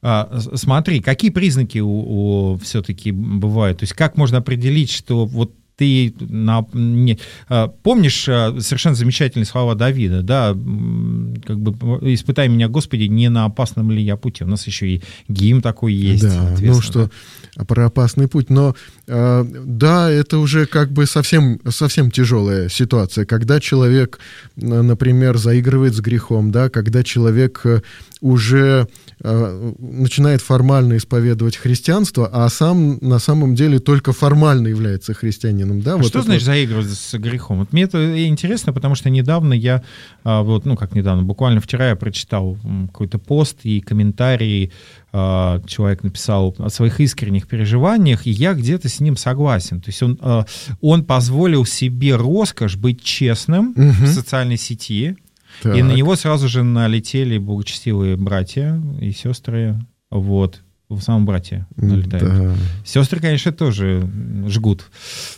А, 0.00 0.38
смотри, 0.54 1.00
какие 1.00 1.30
признаки 1.30 1.78
у, 1.78 2.52
у 2.52 2.58
все-таки 2.58 3.10
бывают? 3.10 3.78
То 3.78 3.84
есть 3.84 3.94
как 3.94 4.16
можно 4.16 4.38
определить, 4.38 4.90
что 4.90 5.26
вот 5.26 5.52
ты 5.78 6.12
на, 6.18 6.66
не, 6.72 7.18
а, 7.48 7.68
помнишь 7.68 8.28
а, 8.28 8.56
совершенно 8.58 8.96
замечательные 8.96 9.46
слова 9.46 9.76
Давида, 9.76 10.22
да, 10.22 10.48
как 10.48 11.58
бы 11.60 12.12
испытай 12.14 12.48
меня, 12.48 12.68
Господи, 12.68 13.04
не 13.04 13.28
на 13.30 13.44
опасном 13.44 13.92
ли 13.92 14.02
я 14.02 14.16
пути. 14.16 14.42
У 14.44 14.48
нас 14.48 14.66
еще 14.66 14.88
и 14.88 15.02
гимн 15.28 15.62
такой 15.62 15.94
есть. 15.94 16.24
Да, 16.24 16.56
ну 16.60 16.80
что, 16.80 17.10
да? 17.56 17.64
про 17.64 17.86
опасный 17.86 18.26
путь. 18.26 18.50
Но 18.50 18.74
э, 19.06 19.44
да, 19.64 20.10
это 20.10 20.38
уже 20.38 20.66
как 20.66 20.90
бы 20.92 21.06
совсем, 21.06 21.60
совсем 21.68 22.10
тяжелая 22.10 22.68
ситуация, 22.68 23.24
когда 23.24 23.60
человек, 23.60 24.18
например, 24.56 25.38
заигрывает 25.38 25.94
с 25.94 26.00
грехом, 26.00 26.50
да, 26.50 26.70
когда 26.70 27.04
человек 27.04 27.60
э, 27.64 27.82
уже 28.20 28.88
э, 29.20 29.72
начинает 29.78 30.42
формально 30.42 30.96
исповедовать 30.96 31.56
христианство, 31.56 32.28
а 32.32 32.48
сам 32.48 32.98
на 33.00 33.18
самом 33.18 33.54
деле 33.54 33.78
только 33.78 34.12
формально 34.12 34.68
является 34.68 35.14
христианином. 35.14 35.80
Да? 35.80 35.94
А 35.94 35.96
вот 35.96 36.06
что 36.08 36.22
значит 36.22 36.42
вот... 36.42 36.46
заигрывать 36.46 36.90
с 36.90 37.14
грехом? 37.18 37.60
Вот 37.60 37.72
мне 37.72 37.82
это 37.84 38.26
интересно, 38.26 38.72
потому 38.72 38.94
что 38.94 39.10
недавно 39.10 39.52
я, 39.52 39.82
а, 40.24 40.42
вот, 40.42 40.64
ну 40.64 40.76
как 40.76 40.94
недавно, 40.94 41.22
буквально 41.22 41.60
вчера 41.60 41.90
я 41.90 41.96
прочитал 41.96 42.56
какой-то 42.88 43.18
пост 43.18 43.58
и 43.62 43.80
комментарии, 43.80 44.72
а, 45.10 45.62
человек 45.66 46.02
написал 46.02 46.54
о 46.58 46.68
своих 46.68 47.00
искренних 47.00 47.46
переживаниях, 47.46 48.26
и 48.26 48.30
я 48.30 48.52
где-то 48.52 48.88
с 48.88 49.00
ним 49.00 49.16
согласен. 49.16 49.80
То 49.80 49.88
есть 49.88 50.02
он, 50.02 50.18
а, 50.20 50.44
он 50.80 51.04
позволил 51.04 51.64
себе 51.64 52.16
роскошь 52.16 52.76
быть 52.76 53.02
честным 53.02 53.70
угу. 53.70 53.90
в 53.90 54.06
социальной 54.08 54.58
сети, 54.58 55.16
так. 55.62 55.76
И 55.76 55.82
на 55.82 55.92
него 55.92 56.16
сразу 56.16 56.48
же 56.48 56.62
налетели 56.62 57.38
благочестивые 57.38 58.16
братья 58.16 58.80
и 59.00 59.12
сестры. 59.12 59.78
Вот 60.10 60.62
в 60.88 61.02
самом 61.02 61.26
брате 61.26 61.66
налетают. 61.76 62.24
Да. 62.24 62.54
Сестры, 62.84 63.20
конечно, 63.20 63.52
тоже 63.52 64.08
жгут, 64.46 64.86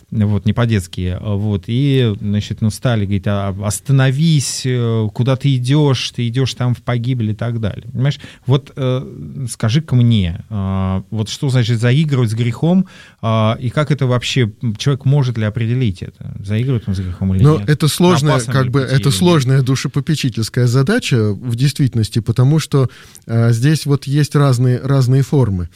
вот, 0.09 0.45
не 0.45 0.53
по-детски. 0.53 1.17
Вот, 1.19 1.65
и, 1.67 2.15
значит, 2.21 2.61
ну, 2.61 2.69
стали 2.69 3.03
говорить, 3.03 3.27
а, 3.27 3.53
остановись, 3.63 4.61
э, 4.65 5.09
куда 5.13 5.35
ты 5.35 5.53
идешь, 5.55 6.11
ты 6.11 6.27
идешь 6.29 6.53
там 6.53 6.73
в 6.73 6.81
погибель 6.81 7.31
и 7.31 7.33
так 7.33 7.59
далее. 7.59 7.89
Понимаешь? 7.91 8.19
Вот 8.45 8.71
э, 8.75 9.45
скажи-ка 9.49 9.93
мне, 9.95 10.45
э, 10.49 11.01
вот 11.09 11.27
что 11.27 11.49
значит 11.49 11.81
заигрывать 11.81 12.31
с 12.31 12.33
грехом, 12.33 12.87
э, 13.21 13.55
и 13.59 13.69
как 13.69 13.91
это 13.91 14.07
вообще, 14.07 14.53
человек 14.77 15.03
может 15.03 15.37
ли 15.37 15.43
определить 15.43 16.01
это, 16.01 16.33
заигрывает 16.39 16.85
он 16.87 16.95
с 16.95 16.99
грехом 16.99 17.35
или 17.35 17.43
Но 17.43 17.59
нет? 17.59 17.69
это 17.69 17.89
сложная, 17.89 18.39
как 18.39 18.71
бы, 18.71 18.79
это 18.79 19.11
сложная 19.11 19.63
душепопечительская 19.63 20.67
задача 20.67 21.33
в 21.33 21.55
действительности, 21.57 22.19
потому 22.19 22.59
что 22.59 22.89
э, 23.27 23.51
здесь 23.51 23.85
вот 23.85 24.05
есть 24.05 24.33
разные, 24.35 24.79
разные 24.79 25.23
формы 25.23 25.40
формы. 25.41 25.69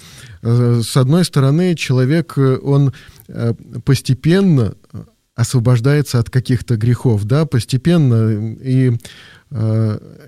Э, 0.43 0.81
с 0.83 0.97
одной 0.97 1.23
стороны, 1.23 1.75
человек, 1.75 2.37
э, 2.37 2.57
он 2.63 2.93
э, 3.27 3.53
постепенно 3.83 4.73
освобождается 5.35 6.19
от 6.19 6.29
каких-то 6.29 6.77
грехов, 6.77 7.25
да, 7.25 7.45
постепенно, 7.45 8.55
и 8.63 8.93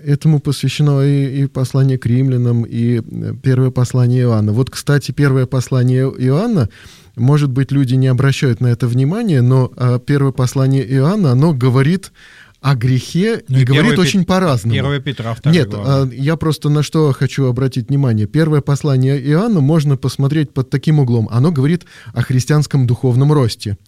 этому 0.04 0.38
посвящено 0.40 1.02
и, 1.02 1.42
и 1.42 1.46
послание 1.46 1.98
к 1.98 2.06
римлянам, 2.06 2.64
и 2.64 3.00
первое 3.42 3.70
послание 3.70 4.22
Иоанна. 4.22 4.52
Вот, 4.52 4.70
кстати, 4.70 5.12
первое 5.12 5.46
послание 5.46 6.04
Иоанна, 6.04 6.68
может 7.16 7.50
быть, 7.50 7.72
люди 7.72 7.96
не 7.96 8.06
обращают 8.06 8.60
на 8.60 8.68
это 8.68 8.86
внимания, 8.86 9.42
но 9.42 9.68
первое 10.06 10.32
послание 10.32 10.84
Иоанна, 10.94 11.32
оно 11.32 11.52
говорит 11.52 12.12
о 12.60 12.74
грехе 12.74 13.42
ну, 13.48 13.58
и, 13.58 13.64
говорит 13.64 13.92
Пет... 13.92 13.98
очень 14.00 14.24
по-разному. 14.24 14.74
Первое 14.74 15.00
Петра, 15.00 15.36
Нет, 15.46 15.70
глава. 15.70 16.08
я 16.12 16.36
просто 16.36 16.68
на 16.68 16.82
что 16.82 17.12
хочу 17.12 17.46
обратить 17.46 17.88
внимание. 17.88 18.26
Первое 18.26 18.60
послание 18.60 19.20
Иоанна 19.30 19.60
можно 19.60 19.96
посмотреть 19.96 20.52
под 20.52 20.68
таким 20.68 20.98
углом. 20.98 21.28
Оно 21.30 21.52
говорит 21.52 21.84
о 22.12 22.22
христианском 22.22 22.86
духовном 22.86 23.32
росте. 23.32 23.78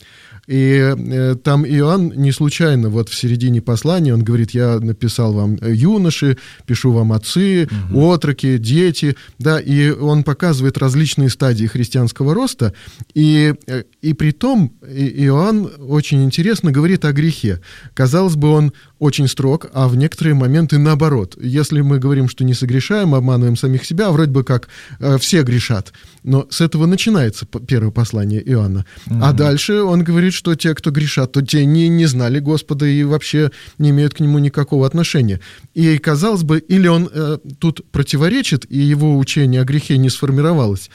И 0.50 0.80
э, 0.82 1.36
там 1.44 1.64
Иоанн 1.64 2.12
не 2.16 2.32
случайно, 2.32 2.88
вот 2.88 3.08
в 3.08 3.14
середине 3.14 3.62
послания 3.62 4.12
он 4.12 4.24
говорит, 4.24 4.50
я 4.50 4.80
написал 4.80 5.32
вам 5.32 5.56
э, 5.60 5.72
юноши, 5.72 6.38
пишу 6.66 6.90
вам 6.90 7.12
отцы, 7.12 7.68
угу. 7.92 8.10
отроки, 8.10 8.58
дети, 8.58 9.14
да, 9.38 9.60
и 9.60 9.90
он 9.90 10.24
показывает 10.24 10.76
различные 10.76 11.30
стадии 11.30 11.66
христианского 11.66 12.34
роста, 12.34 12.74
и, 13.14 13.54
э, 13.68 13.84
и 14.02 14.12
при 14.12 14.32
том 14.32 14.72
Иоанн 14.82 15.70
очень 15.78 16.24
интересно 16.24 16.72
говорит 16.72 17.04
о 17.04 17.12
грехе. 17.12 17.60
Казалось 17.94 18.34
бы, 18.34 18.48
он 18.48 18.72
очень 18.98 19.28
строг, 19.28 19.66
а 19.72 19.86
в 19.86 19.96
некоторые 19.96 20.34
моменты 20.34 20.78
наоборот. 20.78 21.38
Если 21.40 21.80
мы 21.80 21.98
говорим, 22.00 22.28
что 22.28 22.44
не 22.44 22.54
согрешаем, 22.54 23.14
обманываем 23.14 23.56
самих 23.56 23.84
себя, 23.84 24.10
вроде 24.10 24.32
бы 24.32 24.42
как 24.42 24.68
э, 24.98 25.16
все 25.18 25.42
грешат. 25.42 25.92
Но 26.22 26.46
с 26.50 26.60
этого 26.60 26.86
начинается 26.86 27.46
первое 27.46 27.92
послание 27.92 28.42
Иоанна. 28.50 28.84
Угу. 29.06 29.20
А 29.22 29.32
дальше 29.32 29.82
он 29.82 30.04
говорит, 30.04 30.34
что 30.40 30.54
те, 30.54 30.74
кто 30.74 30.90
грешат, 30.90 31.32
то 31.32 31.42
те 31.42 31.66
не, 31.66 31.88
не 31.88 32.06
знали 32.06 32.38
Господа 32.38 32.86
и 32.86 33.04
вообще 33.04 33.50
не 33.76 33.90
имеют 33.90 34.14
к 34.14 34.20
нему 34.20 34.38
никакого 34.38 34.86
отношения. 34.86 35.38
И 35.74 35.98
казалось 35.98 36.44
бы, 36.44 36.60
или 36.60 36.88
он 36.88 37.10
э, 37.12 37.36
тут 37.58 37.84
противоречит, 37.92 38.64
и 38.70 38.78
его 38.78 39.18
учение 39.18 39.60
о 39.60 39.64
грехе 39.64 39.98
не 39.98 40.08
сформировалось, 40.08 40.88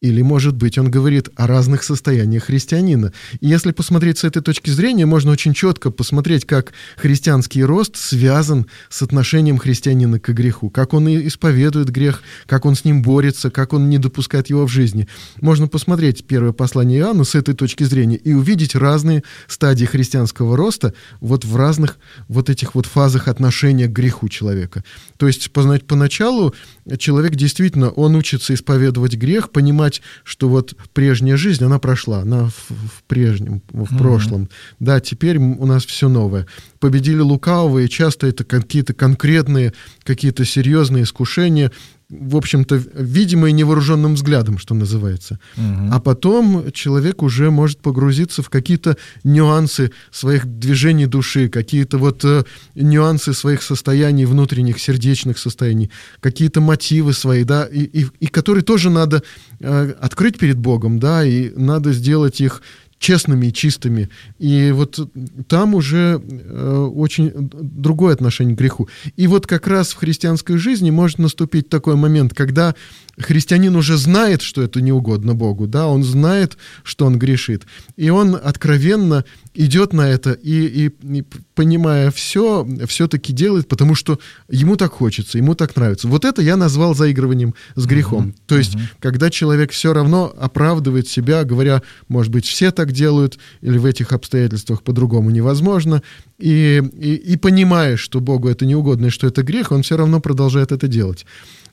или, 0.00 0.22
может 0.22 0.56
быть, 0.56 0.78
он 0.78 0.90
говорит 0.90 1.28
о 1.36 1.46
разных 1.46 1.82
состояниях 1.82 2.44
христианина. 2.44 3.12
И 3.40 3.48
если 3.48 3.72
посмотреть 3.72 4.18
с 4.18 4.24
этой 4.24 4.40
точки 4.40 4.70
зрения, 4.70 5.04
можно 5.04 5.30
очень 5.30 5.52
четко 5.52 5.90
посмотреть, 5.90 6.46
как 6.46 6.72
христианский 6.96 7.62
рост 7.62 7.96
связан 7.96 8.66
с 8.88 9.02
отношением 9.02 9.58
христианина 9.58 10.18
к 10.18 10.30
греху, 10.30 10.70
как 10.70 10.94
он 10.94 11.08
исповедует 11.26 11.90
грех, 11.90 12.22
как 12.46 12.64
он 12.64 12.76
с 12.76 12.84
ним 12.84 13.02
борется, 13.02 13.50
как 13.50 13.74
он 13.74 13.90
не 13.90 13.98
допускает 13.98 14.48
его 14.48 14.66
в 14.66 14.70
жизни. 14.70 15.06
Можно 15.40 15.68
посмотреть 15.68 16.24
первое 16.24 16.52
послание 16.52 17.00
Иоанна 17.00 17.24
с 17.24 17.34
этой 17.34 17.54
точки 17.54 17.84
зрения 17.84 18.16
и 18.16 18.32
увидеть 18.32 18.74
разные 18.74 19.22
стадии 19.48 19.84
христианского 19.84 20.56
роста 20.56 20.94
вот 21.20 21.44
в 21.44 21.56
разных 21.56 21.98
вот 22.28 22.48
этих 22.48 22.74
вот 22.74 22.86
фазах 22.86 23.28
отношения 23.28 23.86
к 23.86 23.92
греху 23.92 24.30
человека. 24.30 24.82
То 25.18 25.26
есть, 25.26 25.50
познать 25.50 25.84
поначалу 25.84 26.54
человек 26.98 27.34
действительно, 27.34 27.90
он 27.90 28.16
учится 28.16 28.54
исповедовать 28.54 29.16
грех, 29.16 29.50
понимать, 29.50 29.89
что 30.24 30.48
вот 30.48 30.74
прежняя 30.92 31.36
жизнь, 31.36 31.64
она 31.64 31.78
прошла, 31.78 32.20
она 32.20 32.46
в, 32.46 32.70
в 32.70 33.02
прежнем, 33.06 33.62
в 33.70 33.92
mm-hmm. 33.92 33.98
прошлом. 33.98 34.48
Да, 34.78 35.00
теперь 35.00 35.38
у 35.38 35.66
нас 35.66 35.84
все 35.84 36.08
новое. 36.08 36.46
Победили 36.78 37.20
лукавого, 37.20 37.80
и 37.80 37.88
часто 37.88 38.26
это 38.26 38.44
какие-то 38.44 38.94
конкретные, 38.94 39.72
какие-то 40.04 40.44
серьезные 40.44 41.04
искушения, 41.04 41.72
в 42.10 42.36
общем-то, 42.36 42.82
видимые 42.94 43.52
невооруженным 43.52 44.14
взглядом, 44.14 44.58
что 44.58 44.74
называется. 44.74 45.38
Угу. 45.56 45.88
А 45.92 46.00
потом 46.00 46.72
человек 46.72 47.22
уже 47.22 47.50
может 47.50 47.80
погрузиться 47.80 48.42
в 48.42 48.50
какие-то 48.50 48.96
нюансы 49.22 49.92
своих 50.10 50.46
движений 50.46 51.06
души, 51.06 51.48
какие-то 51.48 51.98
вот 51.98 52.24
э, 52.24 52.44
нюансы 52.74 53.32
своих 53.32 53.62
состояний, 53.62 54.24
внутренних 54.24 54.80
сердечных 54.80 55.38
состояний, 55.38 55.90
какие-то 56.20 56.60
мотивы 56.60 57.12
свои, 57.12 57.44
да, 57.44 57.64
и, 57.64 57.82
и, 57.82 58.06
и 58.18 58.26
которые 58.26 58.64
тоже 58.64 58.90
надо 58.90 59.22
э, 59.60 59.94
открыть 60.00 60.38
перед 60.38 60.58
Богом, 60.58 60.98
да, 60.98 61.24
и 61.24 61.50
надо 61.56 61.92
сделать 61.92 62.40
их 62.40 62.62
честными 63.00 63.46
и 63.46 63.52
чистыми. 63.52 64.10
И 64.38 64.70
вот 64.72 65.00
там 65.48 65.74
уже 65.74 66.22
э, 66.22 66.90
очень 66.94 67.32
другое 67.34 68.12
отношение 68.12 68.54
к 68.54 68.58
греху. 68.58 68.88
И 69.16 69.26
вот 69.26 69.46
как 69.46 69.66
раз 69.66 69.92
в 69.92 69.96
христианской 69.96 70.58
жизни 70.58 70.90
может 70.90 71.18
наступить 71.18 71.70
такой 71.70 71.96
момент, 71.96 72.34
когда 72.34 72.74
христианин 73.20 73.76
уже 73.76 73.96
знает, 73.96 74.42
что 74.42 74.62
это 74.62 74.80
не 74.80 74.92
угодно 74.92 75.34
Богу, 75.34 75.66
да, 75.66 75.86
он 75.86 76.02
знает, 76.02 76.56
что 76.82 77.06
он 77.06 77.18
грешит, 77.18 77.64
и 77.96 78.10
он 78.10 78.34
откровенно 78.42 79.24
идет 79.54 79.92
на 79.92 80.08
это 80.08 80.32
и, 80.32 80.86
и, 80.86 81.18
и 81.18 81.24
понимая 81.54 82.10
все, 82.10 82.66
все-таки 82.86 83.32
делает, 83.32 83.68
потому 83.68 83.94
что 83.94 84.18
ему 84.48 84.76
так 84.76 84.92
хочется, 84.92 85.38
ему 85.38 85.54
так 85.54 85.76
нравится. 85.76 86.08
Вот 86.08 86.24
это 86.24 86.40
я 86.40 86.56
назвал 86.56 86.94
заигрыванием 86.94 87.54
с 87.74 87.84
грехом. 87.86 88.28
Uh-huh. 88.28 88.40
То 88.46 88.58
есть, 88.58 88.74
uh-huh. 88.74 88.80
когда 89.00 89.30
человек 89.30 89.72
все 89.72 89.92
равно 89.92 90.32
оправдывает 90.38 91.08
себя, 91.08 91.44
говоря, 91.44 91.82
может 92.08 92.32
быть, 92.32 92.46
все 92.46 92.70
так 92.70 92.92
делают, 92.92 93.38
или 93.60 93.78
в 93.78 93.84
этих 93.84 94.12
обстоятельствах 94.12 94.82
по-другому 94.82 95.30
невозможно, 95.30 96.02
и, 96.38 96.82
и, 96.98 97.14
и 97.14 97.36
понимая, 97.36 97.96
что 97.96 98.20
Богу 98.20 98.48
это 98.48 98.64
не 98.64 98.74
угодно 98.74 99.06
и 99.06 99.10
что 99.10 99.26
это 99.26 99.42
грех, 99.42 99.72
он 99.72 99.82
все 99.82 99.96
равно 99.96 100.20
продолжает 100.20 100.72
это 100.72 100.88
делать. 100.88 101.26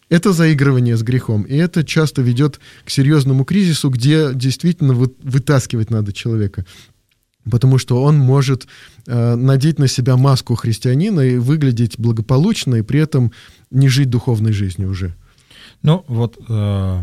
Это 0.09 0.31
заигрывание 0.31 0.95
с 0.95 1.03
грехом, 1.03 1.43
и 1.43 1.55
это 1.55 1.83
часто 1.83 2.21
ведет 2.21 2.59
к 2.85 2.89
серьезному 2.89 3.43
кризису, 3.43 3.89
где 3.89 4.33
действительно 4.33 4.93
вытаскивать 4.93 5.89
надо 5.89 6.13
человека. 6.13 6.65
Потому 7.49 7.77
что 7.77 8.01
он 8.01 8.17
может 8.17 8.67
э, 9.05 9.35
надеть 9.35 9.79
на 9.79 9.87
себя 9.87 10.17
маску 10.17 10.55
христианина 10.55 11.21
и 11.21 11.37
выглядеть 11.37 11.97
благополучно, 11.97 12.75
и 12.75 12.81
при 12.81 12.99
этом 12.99 13.31
не 13.69 13.89
жить 13.89 14.09
духовной 14.09 14.53
жизнью 14.53 14.89
уже. 14.89 15.15
Ну, 15.81 16.03
вот 16.07 16.37
э, 16.47 17.01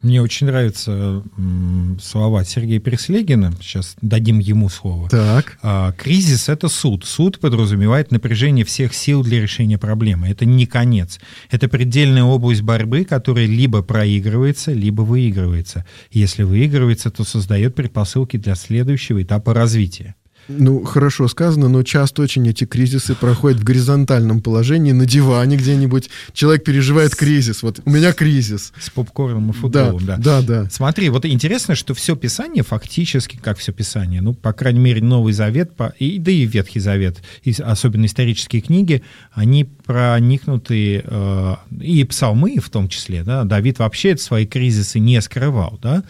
мне 0.00 0.22
очень 0.22 0.46
нравятся 0.46 1.24
слова 2.00 2.44
Сергея 2.44 2.78
Переслегина. 2.78 3.52
Сейчас 3.60 3.96
дадим 4.00 4.38
ему 4.38 4.68
слово. 4.68 5.08
Так. 5.08 5.58
А, 5.60 5.90
кризис— 5.92 6.48
это 6.50 6.68
суд. 6.68 7.04
Суд 7.04 7.40
подразумевает 7.40 8.12
напряжение 8.12 8.64
всех 8.64 8.94
сил 8.94 9.24
для 9.24 9.40
решения 9.40 9.76
проблемы. 9.76 10.28
Это 10.28 10.44
не 10.44 10.66
конец. 10.66 11.18
Это 11.50 11.68
предельная 11.68 12.22
область 12.22 12.62
борьбы, 12.62 13.04
которая 13.04 13.46
либо 13.46 13.82
проигрывается, 13.82 14.72
либо 14.72 15.02
выигрывается. 15.02 15.84
Если 16.12 16.44
выигрывается, 16.44 17.10
то 17.10 17.24
создает 17.24 17.74
предпосылки 17.74 18.36
для 18.36 18.54
следующего 18.54 19.20
этапа 19.20 19.52
развития. 19.52 20.14
Ну, 20.48 20.82
хорошо 20.84 21.28
сказано, 21.28 21.68
но 21.68 21.82
часто 21.82 22.22
очень 22.22 22.48
эти 22.48 22.64
кризисы 22.64 23.14
проходят 23.14 23.60
в 23.60 23.64
горизонтальном 23.64 24.40
положении, 24.40 24.92
на 24.92 25.04
диване 25.04 25.56
где-нибудь. 25.56 26.08
Человек 26.32 26.64
переживает 26.64 27.14
кризис. 27.14 27.62
Вот 27.62 27.80
у 27.84 27.90
меня 27.90 28.12
кризис. 28.12 28.72
С 28.80 28.90
попкорном 28.90 29.50
и 29.50 29.52
футболом, 29.52 30.04
да. 30.04 30.16
Да, 30.16 30.40
да. 30.40 30.62
да. 30.62 30.70
Смотри, 30.70 31.10
вот 31.10 31.26
интересно, 31.26 31.74
что 31.74 31.94
все 31.94 32.16
Писание 32.16 32.64
фактически, 32.64 33.36
как 33.36 33.58
все 33.58 33.72
Писание, 33.72 34.22
ну, 34.22 34.32
по 34.34 34.52
крайней 34.52 34.80
мере, 34.80 35.02
Новый 35.02 35.32
Завет, 35.32 35.72
и, 35.98 36.18
да 36.18 36.30
и 36.30 36.46
Ветхий 36.46 36.80
Завет, 36.80 37.18
и 37.44 37.54
особенно 37.60 38.06
исторические 38.06 38.62
книги, 38.62 39.02
они 39.32 39.64
проникнуты, 39.64 41.02
э, 41.04 41.54
и 41.80 42.04
псалмы 42.04 42.58
в 42.58 42.70
том 42.70 42.88
числе, 42.88 43.22
да, 43.22 43.44
Давид 43.44 43.78
вообще 43.78 44.16
свои 44.16 44.46
кризисы 44.46 44.98
не 44.98 45.20
скрывал, 45.20 45.78
да, 45.82 46.04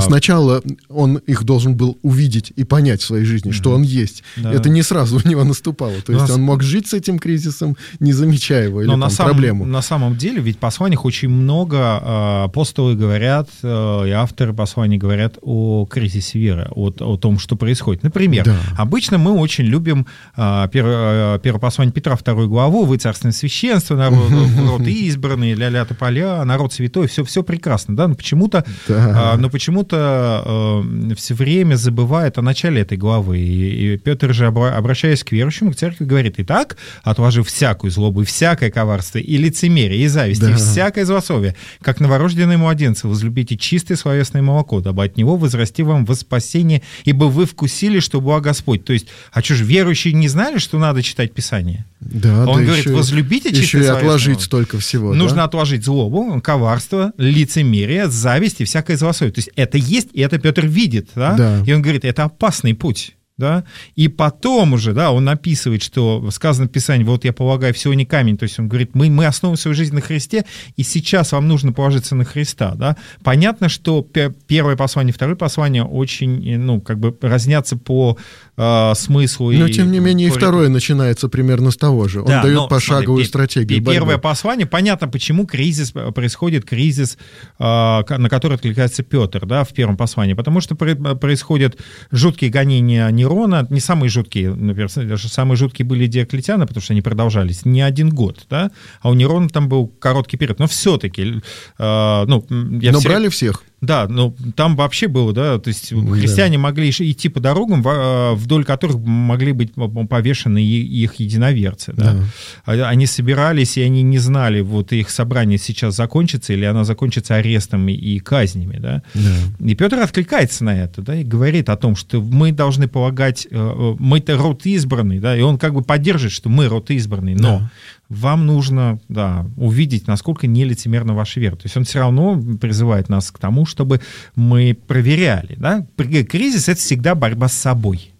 Сначала 0.00 0.62
он 0.88 1.16
их 1.16 1.44
должен 1.44 1.76
был 1.76 1.98
увидеть 2.02 2.52
и 2.56 2.64
понять 2.64 3.02
в 3.02 3.04
своей 3.04 3.24
жизни, 3.24 3.50
mm-hmm. 3.50 3.54
что 3.54 3.72
он 3.72 3.82
есть. 3.82 4.22
Да. 4.36 4.52
Это 4.52 4.68
не 4.68 4.82
сразу 4.82 5.20
у 5.24 5.28
него 5.28 5.44
наступало. 5.44 6.00
То 6.04 6.12
есть 6.12 6.28
Но... 6.28 6.34
он 6.34 6.42
мог 6.42 6.62
жить 6.62 6.86
с 6.88 6.94
этим 6.94 7.18
кризисом, 7.18 7.76
не 8.00 8.12
замечая 8.12 8.64
его, 8.64 8.80
или 8.80 8.86
Но 8.86 8.94
там, 8.94 9.00
на 9.00 9.10
самом, 9.10 9.32
проблему. 9.32 9.64
На 9.66 9.82
самом 9.82 10.16
деле, 10.16 10.40
ведь 10.40 10.56
в 10.56 10.58
посланиях 10.60 11.04
очень 11.04 11.28
много 11.28 11.76
э, 11.76 12.44
апостолы 12.44 12.94
говорят, 12.94 13.50
э, 13.62 14.04
и 14.08 14.10
авторы 14.10 14.54
посланий 14.54 14.96
говорят 14.96 15.38
о 15.42 15.86
кризисе 15.86 16.38
веры, 16.38 16.68
о, 16.70 16.88
о 16.88 17.16
том, 17.16 17.38
что 17.38 17.56
происходит. 17.56 18.02
Например, 18.02 18.44
да. 18.44 18.56
обычно 18.78 19.18
мы 19.18 19.32
очень 19.32 19.64
любим 19.64 20.06
э, 20.36 20.68
первое, 20.72 21.38
первое 21.38 21.60
послание 21.60 21.92
Петра, 21.92 22.16
вторую 22.16 22.48
главу, 22.48 22.84
«Вы 22.84 22.96
царственное 22.96 23.32
священство, 23.32 23.96
народ, 23.96 24.30
народ 24.56 24.82
избранный, 24.82 25.54
ля-ля 25.54 25.84
тополя, 25.84 26.42
народ 26.44 26.72
святой», 26.72 27.06
все, 27.06 27.24
все 27.24 27.42
прекрасно, 27.42 27.94
да, 27.94 28.08
но 28.08 28.14
почему-то 28.14 28.64
да 28.88 29.41
но 29.42 29.50
почему-то 29.50 30.84
э, 30.84 31.14
все 31.16 31.34
время 31.34 31.74
забывает 31.74 32.38
о 32.38 32.42
начале 32.42 32.82
этой 32.82 32.96
главы. 32.96 33.40
И, 33.40 33.94
и 33.94 33.96
Петр 33.98 34.32
же, 34.32 34.46
обращаясь 34.46 35.24
к 35.24 35.32
верующим, 35.32 35.72
к 35.72 35.76
церкви, 35.76 36.04
говорит, 36.04 36.34
«Итак, 36.38 36.76
отложив 37.02 37.48
всякую 37.48 37.90
злобу, 37.90 38.22
и 38.22 38.24
всякое 38.24 38.70
коварство, 38.70 39.18
и 39.18 39.36
лицемерие, 39.36 40.04
и 40.04 40.06
зависть, 40.06 40.40
да. 40.40 40.52
и 40.52 40.54
всякое 40.54 41.04
злословие, 41.04 41.56
как 41.80 41.98
новорожденные 41.98 42.56
младенцы, 42.56 43.08
возлюбите 43.08 43.56
чистое 43.56 43.96
словесное 43.96 44.42
молоко, 44.42 44.80
дабы 44.80 45.02
от 45.02 45.16
него 45.16 45.36
возрасти 45.36 45.82
вам 45.82 46.04
во 46.04 46.14
спасение, 46.14 46.82
ибо 47.04 47.24
вы 47.24 47.44
вкусили, 47.44 47.98
что 47.98 48.20
благ 48.20 48.44
Господь». 48.44 48.84
То 48.84 48.92
есть, 48.92 49.08
а 49.32 49.42
что 49.42 49.56
же, 49.56 49.64
верующие 49.64 50.14
не 50.14 50.28
знали, 50.28 50.58
что 50.58 50.78
надо 50.78 51.02
читать 51.02 51.32
Писание? 51.32 51.84
Да, 51.98 52.46
Он 52.46 52.58
да 52.58 52.64
говорит, 52.64 52.84
еще, 52.84 52.94
возлюбите 52.94 53.48
чистое 53.50 53.82
Еще 53.82 53.84
и 53.84 53.86
отложить 53.86 54.40
столько 54.40 54.78
всего. 54.78 55.14
Нужно 55.14 55.38
да? 55.38 55.44
отложить 55.44 55.84
злобу, 55.84 56.40
коварство, 56.40 57.12
лицемерие, 57.16 58.08
зависть 58.08 58.60
и 58.60 58.64
всякое 58.64 58.96
злословие. 58.96 59.21
То 59.30 59.38
есть 59.38 59.50
это 59.56 59.78
есть, 59.78 60.08
и 60.12 60.20
это 60.20 60.38
Петр 60.38 60.66
видит, 60.66 61.10
да? 61.14 61.34
да. 61.36 61.62
И 61.64 61.72
он 61.72 61.82
говорит, 61.82 62.04
это 62.04 62.24
опасный 62.24 62.74
путь 62.74 63.16
да, 63.42 63.64
и 63.96 64.06
потом 64.06 64.72
уже, 64.72 64.92
да, 64.92 65.10
он 65.10 65.28
описывает, 65.28 65.82
что 65.82 66.30
сказано 66.30 66.68
в 66.68 66.70
Писании, 66.70 67.02
вот 67.02 67.24
я 67.24 67.32
полагаю, 67.32 67.74
всего 67.74 67.92
не 67.92 68.06
камень, 68.06 68.38
то 68.38 68.44
есть 68.44 68.56
он 68.60 68.68
говорит, 68.68 68.94
мы, 68.94 69.10
мы 69.10 69.26
основываем 69.26 69.58
свою 69.58 69.74
жизнь 69.74 69.94
на 69.94 70.00
Христе, 70.00 70.44
и 70.76 70.84
сейчас 70.84 71.32
вам 71.32 71.48
нужно 71.48 71.72
положиться 71.72 72.14
на 72.14 72.24
Христа, 72.24 72.74
да. 72.76 72.96
Понятно, 73.24 73.68
что 73.68 74.06
первое 74.46 74.76
послание, 74.76 75.12
второе 75.12 75.34
послание 75.34 75.82
очень, 75.82 76.56
ну, 76.56 76.80
как 76.80 77.00
бы 77.00 77.16
разнятся 77.20 77.76
по 77.76 78.16
э, 78.56 78.92
смыслу. 78.94 79.50
Но, 79.50 79.66
и, 79.66 79.72
тем 79.72 79.90
не 79.90 79.98
менее, 79.98 80.28
и 80.28 80.30
второе 80.30 80.68
начинается 80.68 81.28
примерно 81.28 81.72
с 81.72 81.76
того 81.76 82.06
же. 82.06 82.20
Он 82.20 82.28
да, 82.28 82.42
дает 82.42 82.54
но, 82.54 82.68
пошаговую 82.68 83.24
смотри, 83.24 83.48
стратегию 83.48 83.84
Первое 83.84 84.14
борьбы. 84.14 84.22
послание, 84.22 84.66
понятно, 84.66 85.08
почему 85.08 85.46
кризис, 85.46 85.92
происходит 86.14 86.64
кризис, 86.64 87.18
э, 87.58 87.64
на 87.64 88.28
который 88.28 88.54
откликается 88.54 89.02
Петр, 89.02 89.46
да, 89.46 89.64
в 89.64 89.72
первом 89.72 89.96
послании, 89.96 90.34
потому 90.34 90.60
что 90.60 90.76
происходят 90.76 91.76
жуткие 92.12 92.52
гонения 92.52 93.10
Нерона, 93.32 93.66
не 93.70 93.80
самые 93.80 94.10
жуткие, 94.10 94.54
например, 94.54 94.90
даже 94.94 95.28
самые 95.28 95.56
жуткие 95.56 95.86
были 95.86 96.06
Диоклетиана, 96.06 96.66
потому 96.66 96.82
что 96.82 96.92
они 96.92 97.02
продолжались 97.02 97.64
не 97.64 97.80
один 97.80 98.10
год, 98.10 98.46
да, 98.50 98.70
а 99.00 99.10
у 99.10 99.14
Нерона 99.14 99.48
там 99.48 99.68
был 99.68 99.88
короткий 99.88 100.36
период, 100.36 100.58
но 100.58 100.66
все-таки, 100.66 101.22
э, 101.22 102.24
ну, 102.26 102.44
я 102.80 102.92
Но 102.92 103.00
все... 103.00 103.08
брали 103.08 103.28
всех. 103.28 103.64
Да, 103.82 104.06
ну 104.08 104.34
там 104.54 104.76
вообще 104.76 105.08
было, 105.08 105.32
да, 105.32 105.58
то 105.58 105.66
есть 105.66 105.88
христиане 105.88 106.56
да. 106.56 106.62
могли 106.62 106.90
идти 106.90 107.28
по 107.28 107.40
дорогам, 107.40 107.84
э, 107.84 108.34
вдоль 108.34 108.64
которых 108.64 108.96
могли 108.98 109.50
быть 109.50 109.72
повешены 110.08 110.64
их 110.64 111.16
единоверцы. 111.16 111.92
Да? 111.92 112.14
Да. 112.14 112.24
А, 112.64 112.88
они 112.88 113.06
собирались, 113.06 113.76
и 113.76 113.82
они 113.82 114.02
не 114.02 114.18
знали, 114.18 114.60
вот 114.60 114.92
их 114.92 115.10
собрание 115.10 115.58
сейчас 115.58 115.96
закончится, 115.96 116.52
или 116.52 116.64
оно 116.64 116.84
закончится 116.84 117.34
арестом 117.34 117.88
и 117.88 118.20
казнями. 118.20 118.78
Да? 118.78 119.02
Да. 119.14 119.66
И 119.66 119.74
Петр 119.74 119.98
откликается 119.98 120.62
на 120.62 120.80
это, 120.80 121.02
да, 121.02 121.16
и 121.16 121.24
говорит 121.24 121.68
о 121.68 121.76
том, 121.76 121.96
что 121.96 122.22
мы 122.22 122.52
должны 122.52 122.86
полагать, 122.86 123.48
э, 123.50 123.56
э, 123.56 123.96
мы-то 123.98 124.36
род 124.36 124.64
избранный, 124.64 125.18
да, 125.18 125.36
и 125.36 125.40
он 125.40 125.58
как 125.58 125.74
бы 125.74 125.82
поддерживает, 125.82 126.32
что 126.32 126.48
мы 126.48 126.68
род 126.68 126.92
избранный, 126.92 127.34
но 127.34 127.58
да 127.58 127.70
вам 128.12 128.46
нужно 128.46 129.00
да, 129.08 129.46
увидеть, 129.56 130.06
насколько 130.06 130.46
нелицемерна 130.46 131.14
ваша 131.14 131.40
вера. 131.40 131.56
То 131.56 131.62
есть 131.64 131.76
он 131.76 131.84
все 131.84 132.00
равно 132.00 132.40
призывает 132.60 133.08
нас 133.08 133.30
к 133.30 133.38
тому, 133.38 133.64
чтобы 133.72 134.00
мы 134.36 134.74
проверяли. 134.86 135.56
Да? 135.56 135.86
Кризис— 135.96 136.68
это 136.68 136.78
всегда 136.78 137.14
борьба 137.14 137.48
с 137.48 137.54
собой. 137.54 138.11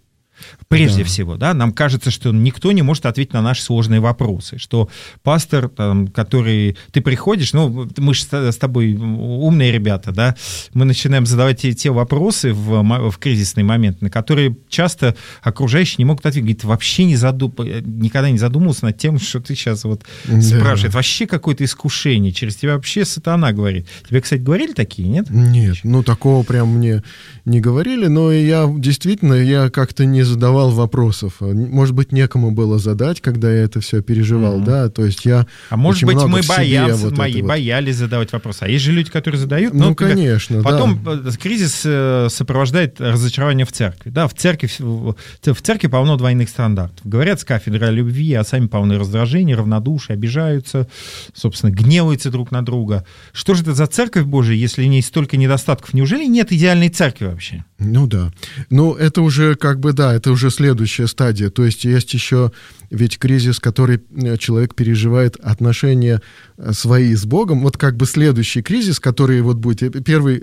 Прежде 0.67 1.03
да. 1.03 1.05
всего, 1.05 1.35
да, 1.35 1.53
нам 1.53 1.71
кажется, 1.71 2.11
что 2.11 2.31
никто 2.31 2.71
не 2.71 2.81
может 2.81 3.05
ответить 3.05 3.33
на 3.33 3.41
наши 3.41 3.61
сложные 3.61 3.99
вопросы, 3.99 4.57
что 4.57 4.89
пастор, 5.21 5.69
там, 5.69 6.07
который 6.07 6.77
ты 6.91 7.01
приходишь, 7.01 7.53
ну, 7.53 7.89
мы 7.97 8.13
же 8.13 8.23
с 8.23 8.57
тобой 8.57 8.95
умные 8.95 9.71
ребята, 9.71 10.11
да, 10.11 10.35
мы 10.73 10.85
начинаем 10.85 11.25
задавать 11.25 11.61
те, 11.61 11.73
те 11.73 11.91
вопросы 11.91 12.53
в, 12.53 13.09
в 13.11 13.17
кризисный 13.17 13.63
момент, 13.63 14.01
на 14.01 14.09
которые 14.09 14.57
часто 14.69 15.15
окружающие 15.41 15.95
не 15.99 16.05
могут 16.05 16.25
ответить, 16.25 16.43
говорит, 16.43 16.63
вообще 16.63 17.05
не 17.05 17.15
задум, 17.15 17.53
никогда 17.57 18.29
не 18.29 18.37
задумывался 18.37 18.85
над 18.85 18.97
тем, 18.97 19.19
что 19.19 19.39
ты 19.39 19.55
сейчас 19.55 19.83
вот 19.83 20.01
да. 20.25 20.41
спрашиваешь, 20.41 20.93
вообще 20.93 21.27
какое-то 21.27 21.63
искушение, 21.63 22.31
через 22.31 22.55
тебя 22.55 22.75
вообще 22.75 23.05
сатана 23.05 23.51
говорит. 23.51 23.87
Тебе, 24.07 24.21
кстати, 24.21 24.41
говорили 24.41 24.73
такие, 24.73 25.07
нет? 25.07 25.29
Нет, 25.29 25.77
ну, 25.83 26.03
такого 26.03 26.43
прям 26.43 26.77
мне 26.77 27.03
не 27.45 27.59
говорили, 27.59 28.07
но 28.07 28.31
я 28.31 28.71
действительно, 28.77 29.33
я 29.33 29.69
как-то 29.69 30.05
не 30.05 30.23
задавал 30.33 30.71
вопросов. 30.71 31.35
Может 31.39 31.95
быть, 31.95 32.11
некому 32.11 32.51
было 32.51 32.79
задать, 32.79 33.21
когда 33.21 33.51
я 33.51 33.63
это 33.63 33.79
все 33.79 34.01
переживал, 34.01 34.59
mm-hmm. 34.59 34.65
да, 34.65 34.89
то 34.89 35.05
есть 35.05 35.25
я 35.25 35.47
А 35.69 35.77
может 35.77 36.03
быть, 36.03 36.17
мы 36.23 36.41
боялся, 36.47 37.05
вот 37.05 37.17
мои 37.17 37.41
вот. 37.41 37.49
боялись 37.49 37.95
задавать 37.95 38.31
вопросы. 38.31 38.63
А 38.63 38.67
есть 38.67 38.83
же 38.83 38.91
люди, 38.91 39.09
которые 39.09 39.39
задают. 39.39 39.73
Ну, 39.73 39.89
ну 39.89 39.95
конечно, 39.95 40.61
Потом 40.61 41.01
да. 41.03 41.21
Э, 41.25 41.31
кризис 41.41 41.81
э, 41.85 42.27
сопровождает 42.29 42.99
разочарование 42.99 43.65
в 43.65 43.71
церкви. 43.71 44.09
Да, 44.09 44.27
в 44.27 44.33
церкви, 44.33 44.69
в 44.79 45.61
церкви 45.61 45.87
полно 45.87 46.17
двойных 46.17 46.49
стандартов. 46.49 47.05
Говорят 47.05 47.39
с 47.39 47.43
кафедры 47.43 47.87
о 47.87 47.91
любви, 47.91 48.33
а 48.33 48.43
сами 48.43 48.67
полны 48.67 48.97
раздражения, 48.97 49.55
равнодушия, 49.55 50.15
обижаются, 50.15 50.87
собственно, 51.33 51.71
гневаются 51.71 52.29
друг 52.31 52.51
на 52.51 52.63
друга. 52.63 53.05
Что 53.31 53.53
же 53.53 53.63
это 53.63 53.73
за 53.73 53.87
церковь 53.87 54.25
Божия, 54.25 54.55
если 54.55 54.83
в 54.83 54.87
ней 54.87 55.01
столько 55.01 55.37
недостатков? 55.37 55.93
Неужели 55.93 56.25
нет 56.25 56.51
идеальной 56.51 56.89
церкви 56.89 57.25
вообще? 57.25 57.65
Ну 57.83 58.07
да. 58.07 58.31
Ну 58.69 58.93
это 58.93 59.21
уже 59.21 59.55
как 59.55 59.79
бы, 59.79 59.93
да, 59.93 60.13
это 60.13 60.31
уже 60.31 60.49
следующая 60.49 61.07
стадия. 61.07 61.49
То 61.49 61.65
есть 61.65 61.85
есть 61.85 62.13
еще 62.13 62.51
ведь 62.89 63.17
кризис, 63.17 63.59
который 63.59 64.01
э, 64.15 64.37
человек 64.37 64.75
переживает 64.75 65.35
отношения 65.37 66.21
э, 66.57 66.73
свои 66.73 67.15
с 67.15 67.25
Богом. 67.25 67.63
Вот 67.63 67.77
как 67.77 67.97
бы 67.97 68.05
следующий 68.05 68.61
кризис, 68.61 68.99
который 68.99 69.41
вот 69.41 69.57
будет... 69.57 69.95
Э, 69.95 70.01
первый, 70.01 70.39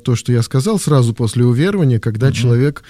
то, 0.00 0.14
что 0.14 0.32
я 0.32 0.42
сказал, 0.42 0.78
сразу 0.78 1.14
после 1.14 1.44
уверования, 1.44 1.98
когда 1.98 2.28
mm-hmm. 2.28 2.32
человек 2.32 2.82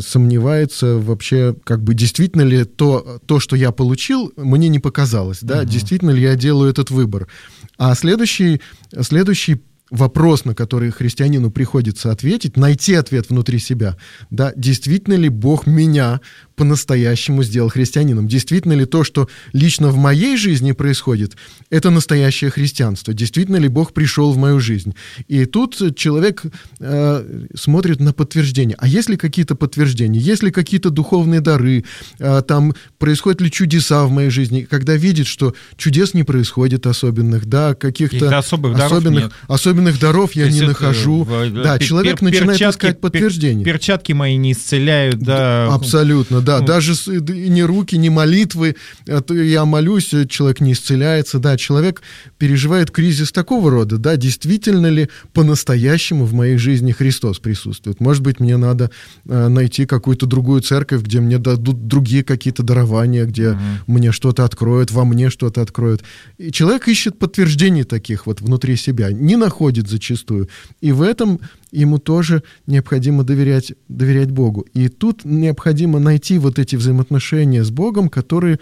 сомневается 0.00 0.96
вообще, 0.96 1.54
как 1.64 1.82
бы 1.82 1.92
действительно 1.92 2.40
ли 2.40 2.64
то, 2.64 3.20
то, 3.26 3.38
что 3.38 3.54
я 3.54 3.70
получил, 3.70 4.32
мне 4.36 4.68
не 4.68 4.78
показалось, 4.78 5.40
да, 5.42 5.62
uh-huh. 5.62 5.66
действительно 5.66 6.10
ли 6.10 6.22
я 6.22 6.36
делаю 6.36 6.70
этот 6.70 6.90
выбор. 6.90 7.28
А 7.76 7.94
следующий, 7.94 8.62
следующий 9.02 9.60
вопрос, 9.90 10.44
на 10.44 10.54
который 10.54 10.90
христианину 10.90 11.50
приходится 11.50 12.10
ответить, 12.10 12.56
найти 12.56 12.94
ответ 12.94 13.30
внутри 13.30 13.58
себя. 13.58 13.96
Да, 14.30 14.52
действительно 14.56 15.14
ли 15.14 15.28
Бог 15.28 15.66
меня 15.66 16.20
по-настоящему 16.56 17.42
сделал 17.42 17.68
христианином? 17.70 18.28
Действительно 18.28 18.74
ли 18.74 18.84
то, 18.84 19.04
что 19.04 19.28
лично 19.52 19.88
в 19.88 19.96
моей 19.96 20.36
жизни 20.36 20.72
происходит, 20.72 21.36
это 21.70 21.90
настоящее 21.90 22.50
христианство? 22.50 23.14
Действительно 23.14 23.56
ли 23.56 23.68
Бог 23.68 23.92
пришел 23.92 24.32
в 24.32 24.36
мою 24.36 24.60
жизнь? 24.60 24.94
И 25.28 25.46
тут 25.46 25.96
человек 25.96 26.42
э, 26.80 27.46
смотрит 27.54 28.00
на 28.00 28.12
подтверждения. 28.12 28.76
А 28.78 28.88
есть 28.88 29.08
ли 29.08 29.16
какие-то 29.16 29.54
подтверждения? 29.54 30.18
Есть 30.18 30.42
ли 30.42 30.50
какие-то 30.50 30.90
духовные 30.90 31.40
дары? 31.40 31.84
Э, 32.18 32.42
там 32.46 32.74
происходят 32.98 33.40
ли 33.40 33.50
чудеса 33.50 34.04
в 34.04 34.10
моей 34.10 34.30
жизни? 34.30 34.66
Когда 34.68 34.96
видит, 34.96 35.26
что 35.26 35.54
чудес 35.76 36.14
не 36.14 36.24
происходит 36.24 36.86
особенных, 36.86 37.46
да, 37.46 37.74
каких-то 37.74 38.36
особых, 38.36 38.78
особенных, 38.78 39.32
особенных 39.46 39.77
особенных 39.78 40.00
даров 40.00 40.32
я 40.32 40.48
не 40.48 40.62
нахожу. 40.62 41.26
Да, 41.52 41.78
человек 41.78 42.20
начинает 42.20 42.60
искать 42.60 43.00
подтверждение. 43.00 43.64
Перчатки 43.64 44.12
мои 44.12 44.36
не 44.36 44.52
исцеляют, 44.52 45.18
да. 45.18 45.72
Абсолютно, 45.72 46.40
да. 46.40 46.60
Ну. 46.60 46.66
Даже 46.66 46.92
ни 46.92 47.60
руки, 47.60 47.96
ни 47.96 48.08
молитвы, 48.08 48.76
я 49.06 49.64
молюсь, 49.64 50.14
человек 50.28 50.60
не 50.60 50.72
исцеляется, 50.72 51.38
да. 51.38 51.56
Человек 51.56 52.02
переживает 52.38 52.90
кризис 52.90 53.32
такого 53.32 53.70
рода, 53.70 53.98
да, 53.98 54.16
действительно 54.16 54.86
ли 54.88 55.08
по-настоящему 55.32 56.24
в 56.24 56.34
моей 56.34 56.56
жизни 56.56 56.92
Христос 56.92 57.38
присутствует. 57.38 58.00
Может 58.00 58.22
быть, 58.22 58.40
мне 58.40 58.56
надо 58.56 58.90
найти 59.24 59.86
какую-то 59.86 60.26
другую 60.26 60.62
церковь, 60.62 61.02
где 61.02 61.20
мне 61.20 61.38
дадут 61.38 61.86
другие 61.86 62.24
какие-то 62.24 62.62
дарования, 62.62 63.24
где 63.24 63.50
угу. 63.50 63.58
мне 63.86 64.12
что-то 64.12 64.44
откроют, 64.44 64.90
во 64.90 65.04
мне 65.04 65.30
что-то 65.30 65.62
откроют. 65.62 66.02
И 66.38 66.50
человек 66.52 66.88
ищет 66.88 67.18
подтверждений 67.18 67.84
таких 67.84 68.26
вот 68.26 68.40
внутри 68.40 68.76
себя, 68.76 69.10
не 69.12 69.36
находит 69.36 69.67
зачастую. 69.76 70.48
И 70.80 70.92
в 70.92 71.02
этом 71.02 71.40
ему 71.70 71.98
тоже 71.98 72.42
необходимо 72.66 73.24
доверять, 73.24 73.72
доверять 73.88 74.30
Богу. 74.30 74.66
И 74.72 74.88
тут 74.88 75.24
необходимо 75.24 75.98
найти 75.98 76.38
вот 76.38 76.58
эти 76.58 76.76
взаимоотношения 76.76 77.62
с 77.62 77.70
Богом, 77.70 78.08
которые 78.08 78.58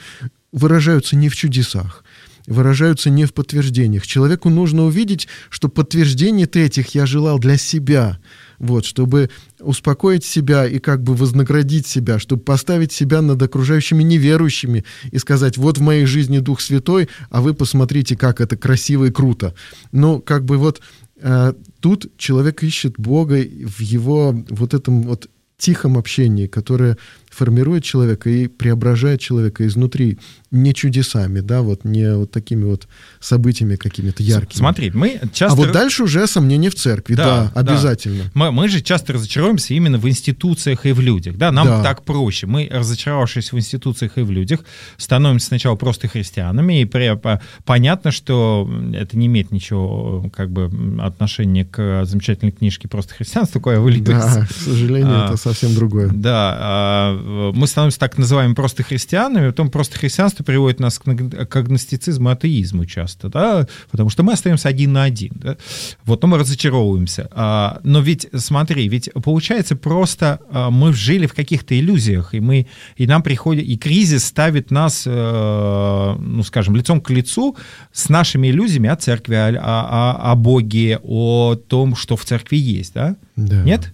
выражаются 0.53 1.14
не 1.14 1.29
в 1.29 1.37
чудесах, 1.37 2.05
выражаются 2.47 3.11
не 3.11 3.25
в 3.25 3.33
подтверждениях. 3.33 4.07
Человеку 4.07 4.51
нужно 4.51 4.85
увидеть, 4.85 5.29
что 5.51 5.69
подтверждений 5.69 6.45
этих 6.45 6.95
я 6.95 7.07
желал 7.07 7.38
для 7.38 7.57
себя– 7.57 8.19
вот, 8.59 8.85
чтобы 8.85 9.31
успокоить 9.61 10.25
себя 10.25 10.66
и 10.66 10.79
как 10.79 11.03
бы 11.03 11.14
вознаградить 11.14 11.87
себя, 11.87 12.19
чтобы 12.19 12.42
поставить 12.42 12.92
себя 12.92 13.23
над 13.23 13.42
окружающими 13.42 14.03
неверующими 14.03 14.85
и 15.11 15.19
сказать, 15.19 15.57
вот 15.57 15.79
в 15.79 15.83
моей 15.83 16.07
жизни 16.07 16.38
Дух 16.38 16.61
Святой, 16.61 17.09
а 17.31 17.40
вы 17.40 17.55
посмотрите, 17.55 18.16
как 18.16 18.40
это 18.40 18.57
красиво 18.57 19.07
и 19.07 19.11
круто. 19.11 19.55
Ну, 19.92 20.21
как 20.21 20.45
бы 20.45 20.57
вот 20.57 20.81
э, 21.21 21.53
тут 21.81 22.07
человек 22.16 22.62
ищет 22.62 22.95
Бога 22.99 23.37
в 23.37 23.81
его 23.81 24.35
вот 24.51 24.75
этом 24.75 25.03
вот 25.03 25.29
тихом 25.59 25.97
общении, 25.97 26.47
которое 26.47 26.99
формирует 27.37 27.85
человека 27.85 28.31
и 28.31 28.46
преображает 28.49 29.20
человека 29.20 29.66
изнутри 29.66 30.18
не 30.51 30.72
чудесами, 30.75 31.40
да, 31.40 31.61
вот 31.61 31.85
не 31.85 32.14
вот 32.14 32.31
такими 32.31 32.64
вот 32.64 32.88
событиями 33.20 33.77
какими-то 33.77 34.22
яркими. 34.22 34.59
Смотри, 34.59 34.90
мы 34.90 35.20
часто... 35.33 35.53
А 35.53 35.57
вот 35.57 35.72
дальше 35.72 36.05
уже 36.05 36.27
сомнения 36.27 36.70
в 36.70 36.75
церкви, 36.75 37.14
да, 37.14 37.53
да 37.55 37.61
обязательно. 37.61 38.25
Да. 38.25 38.31
Мы, 38.35 38.53
мы 38.53 38.68
же 38.68 38.81
часто 38.81 39.12
разочаровываемся 39.12 39.75
именно 39.75 39.99
в 39.99 40.09
институциях 40.09 40.87
и 40.87 40.92
в 40.92 41.01
людях, 41.01 41.37
да, 41.37 41.53
нам 41.53 41.66
да. 41.66 41.83
так 41.83 42.05
проще. 42.05 42.46
Мы, 42.46 42.68
разочаровавшись 42.72 43.53
в 43.53 43.59
институциях 43.59 44.16
и 44.16 44.22
в 44.22 44.31
людях, 44.31 44.61
становимся 44.96 45.49
сначала 45.49 45.77
просто 45.77 46.09
христианами, 46.09 46.81
и 46.81 46.85
при, 46.87 47.18
понятно, 47.64 48.12
что 48.12 48.68
это 48.94 49.18
не 49.18 49.27
имеет 49.27 49.53
ничего, 49.53 50.31
как 50.35 50.51
бы, 50.51 50.70
отношения 51.03 51.64
к 51.64 52.05
замечательной 52.07 52.53
книжке 52.53 52.88
«Просто 52.88 53.14
христианство», 53.14 53.61
такое 53.61 53.79
вылилось. 53.79 54.07
Да, 54.07 54.46
к 54.46 54.53
сожалению, 54.53 55.22
а, 55.22 55.27
это 55.27 55.37
совсем 55.37 55.75
другое. 55.75 56.09
Да, 56.09 56.57
а, 56.59 57.26
мы 57.27 57.67
становимся 57.67 57.99
так 57.99 58.19
называемыми 58.19 58.55
просто 58.55 58.85
христианами, 58.85 59.49
потом 59.49 59.71
просто 59.71 59.99
христианство 59.99 60.45
приводит 60.45 60.79
нас 60.79 60.99
к, 60.99 61.05
к 61.05 61.57
агностицизму, 61.57 62.31
атеизму 62.31 62.87
часто, 62.87 63.29
да, 63.29 63.67
потому 63.91 64.11
что 64.11 64.23
мы 64.23 64.35
остаемся 64.35 64.69
один 64.69 64.93
на 64.93 65.03
один, 65.03 65.33
да? 65.35 65.57
вот, 66.05 66.23
но 66.23 66.29
мы 66.29 66.39
разочаровываемся. 66.39 67.29
А, 67.33 67.81
но 67.83 68.01
ведь, 68.01 68.29
смотри, 68.35 68.89
ведь 68.89 69.11
получается 69.25 69.75
просто 69.75 70.41
а, 70.51 70.71
мы 70.71 70.93
жили 70.93 71.27
в 71.27 71.35
каких-то 71.35 71.79
иллюзиях, 71.79 72.33
и 72.33 72.41
мы, 72.41 72.69
и 72.97 73.07
нам 73.07 73.23
приходит, 73.23 73.65
и 73.65 73.77
кризис 73.77 74.25
ставит 74.25 74.71
нас, 74.71 75.05
а, 75.07 76.17
ну, 76.17 76.45
скажем, 76.45 76.77
лицом 76.77 77.01
к 77.01 77.11
лицу 77.11 77.57
с 77.93 78.09
нашими 78.09 78.49
иллюзиями 78.49 78.89
о 78.89 78.97
церкви, 78.97 79.35
о, 79.35 79.59
о, 79.59 80.33
о 80.33 80.35
Боге, 80.37 81.01
о 81.03 81.57
том, 81.57 81.97
что 81.97 82.17
в 82.17 82.25
церкви 82.25 82.57
есть, 82.57 82.95
да? 82.95 83.17
да. 83.35 83.62
Нет? 83.62 83.93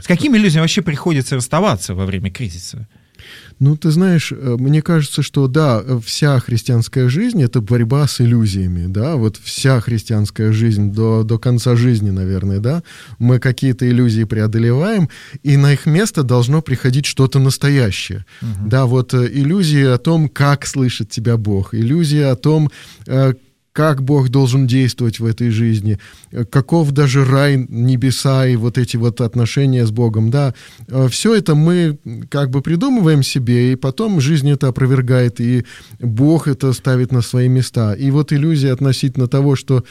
С 0.00 0.06
какими 0.06 0.36
иллюзиями 0.38 0.62
вообще 0.62 0.82
приходится 0.82 1.36
расставаться 1.36 1.94
во 1.94 2.06
время 2.06 2.30
кризиса? 2.30 2.88
Ну, 3.58 3.76
ты 3.76 3.90
знаешь, 3.90 4.32
э, 4.32 4.56
мне 4.58 4.82
кажется, 4.82 5.22
что 5.22 5.46
да, 5.46 5.82
вся 6.04 6.38
христианская 6.40 7.08
жизнь— 7.08 7.42
это 7.44 7.60
борьба 7.60 8.06
с 8.06 8.20
иллюзиями, 8.20 8.86
да, 8.86 9.16
вот 9.16 9.36
вся 9.36 9.80
христианская 9.80 10.52
жизнь 10.52 10.92
до, 10.92 11.22
до 11.22 11.38
конца 11.38 11.76
жизни, 11.76 12.10
наверное, 12.10 12.58
да, 12.58 12.82
мы 13.18 13.38
какие-то 13.38 13.88
иллюзии 13.88 14.24
преодолеваем, 14.24 15.08
и 15.42 15.56
на 15.56 15.72
их 15.72 15.86
место 15.86 16.22
должно 16.22 16.62
приходить 16.62 17.06
что-то 17.06 17.38
настоящее, 17.38 18.24
угу. 18.40 18.68
да, 18.68 18.86
вот 18.86 19.14
э, 19.14 19.28
иллюзии 19.32 19.84
о 19.84 19.98
том, 19.98 20.28
как 20.28 20.66
слышит 20.66 21.10
тебя 21.10 21.36
Бог, 21.36 21.74
иллюзии 21.74 22.22
о 22.22 22.34
том, 22.34 22.70
э, 23.06 23.34
как 23.72 24.02
Бог 24.02 24.28
должен 24.28 24.66
действовать 24.66 25.18
в 25.18 25.24
этой 25.24 25.50
жизни, 25.50 25.98
каков 26.50 26.90
даже 26.92 27.24
рай, 27.24 27.56
небеса 27.68 28.46
и 28.46 28.56
вот 28.56 28.76
эти 28.78 28.96
вот 28.96 29.20
отношения 29.20 29.86
с 29.86 29.90
Богом, 29.90 30.30
да, 30.30 30.54
э, 30.88 31.08
все 31.08 31.34
это 31.34 31.54
мы 31.54 31.98
как 32.30 32.50
бы 32.50 32.60
придумываем 32.60 33.22
себе, 33.22 33.72
и 33.72 33.76
потом 33.76 34.20
жизнь 34.20 34.50
это 34.50 34.68
опровергает, 34.68 35.40
и 35.40 35.64
Бог 36.00 36.48
это 36.48 36.72
ставит 36.72 37.12
на 37.12 37.22
свои 37.22 37.48
места. 37.48 37.94
И 37.94 38.10
вот 38.10 38.32
иллюзия 38.32 38.72
относительно 38.72 39.26
того, 39.26 39.56
что 39.56 39.84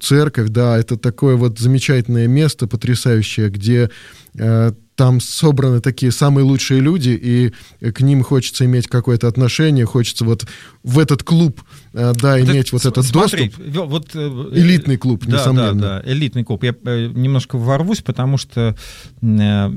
церковь, 0.00 0.48
да, 0.50 0.78
это 0.78 0.96
такое 0.96 1.36
вот 1.36 1.58
замечательное 1.58 2.28
место, 2.28 2.66
потрясающее, 2.66 3.50
где 3.50 3.90
э, 4.36 4.72
там 4.96 5.20
собраны 5.20 5.80
такие 5.80 6.12
самые 6.12 6.44
лучшие 6.44 6.80
люди, 6.80 7.18
и 7.20 7.90
к 7.90 8.00
ним 8.00 8.22
хочется 8.22 8.64
иметь 8.64 8.86
какое-то 8.86 9.28
отношение, 9.28 9.86
хочется 9.86 10.24
вот 10.24 10.46
в 10.84 10.98
этот 10.98 11.22
клуб, 11.22 11.62
э, 11.94 12.12
да, 12.14 12.38
вот 12.38 12.48
иметь 12.50 12.72
вот 12.72 12.84
этот 12.84 13.06
смотри, 13.06 13.48
доступ. 13.48 13.86
Вот, 13.86 14.10
э, 14.14 14.48
элитный 14.52 14.98
клуб, 14.98 15.24
да, 15.24 15.38
несомненно. 15.38 15.80
Да, 15.80 16.02
да, 16.02 16.12
элитный 16.12 16.44
клуб. 16.44 16.62
Я 16.62 16.74
э, 16.84 17.06
немножко 17.06 17.56
ворвусь, 17.56 18.02
потому 18.02 18.36
что 18.36 18.76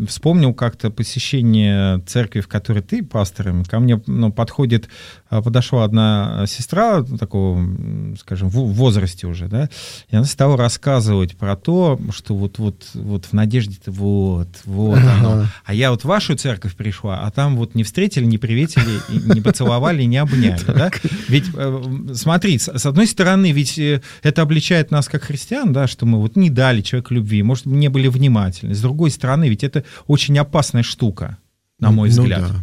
вспомнил 0.07 0.53
как-то 0.53 0.89
посещение 0.89 1.99
церкви, 2.05 2.41
в 2.41 2.49
которой 2.49 2.83
ты 2.83 3.03
пастором. 3.03 3.63
Ко 3.63 3.79
мне 3.79 4.01
ну, 4.05 4.33
подходит, 4.33 4.89
подошла 5.29 5.85
одна 5.85 6.45
сестра 6.45 7.03
такого, 7.03 7.65
скажем, 8.19 8.49
в 8.49 8.73
возрасте 8.73 9.27
уже, 9.27 9.47
да, 9.47 9.69
и 10.09 10.15
она 10.17 10.25
стала 10.25 10.57
рассказывать 10.57 11.37
про 11.37 11.55
то, 11.55 11.97
что 12.11 12.35
вот, 12.35 12.59
вот, 12.59 12.89
вот 12.93 13.25
в 13.25 13.33
надежде-то 13.33 13.91
вот, 13.91 14.49
вот, 14.65 14.99
оно. 14.99 15.45
А 15.63 15.73
я 15.73 15.91
вот 15.91 16.01
в 16.01 16.05
вашу 16.05 16.35
церковь 16.35 16.75
пришла, 16.75 17.21
а 17.21 17.31
там 17.31 17.55
вот 17.55 17.75
не 17.75 17.83
встретили, 17.83 18.25
не 18.25 18.37
приветили, 18.37 18.99
не 19.33 19.39
поцеловали, 19.39 20.03
не 20.03 20.17
обняли. 20.17 20.57
Да? 20.67 20.91
Ведь 21.27 21.45
э, 21.53 21.81
смотри, 22.13 22.57
с 22.59 22.85
одной 22.85 23.07
стороны, 23.07 23.51
ведь 23.51 23.77
э, 23.77 24.01
это 24.23 24.41
обличает 24.41 24.91
нас 24.91 25.07
как 25.07 25.23
христиан, 25.23 25.73
да, 25.73 25.87
что 25.87 26.05
мы 26.05 26.19
вот 26.19 26.35
не 26.35 26.49
дали 26.49 26.81
человеку 26.81 27.13
любви, 27.13 27.43
может, 27.43 27.65
не 27.65 27.89
были 27.89 28.07
внимательны. 28.07 28.73
С 28.73 28.81
другой 28.81 29.11
стороны, 29.11 29.49
ведь 29.49 29.63
это 29.63 29.83
очень 30.07 30.37
опасная 30.37 30.83
штука, 30.83 31.37
на 31.79 31.91
мой 31.91 32.09
ну 32.09 32.21
взгляд. 32.21 32.41
Ну, 32.41 32.47
да. 32.47 32.59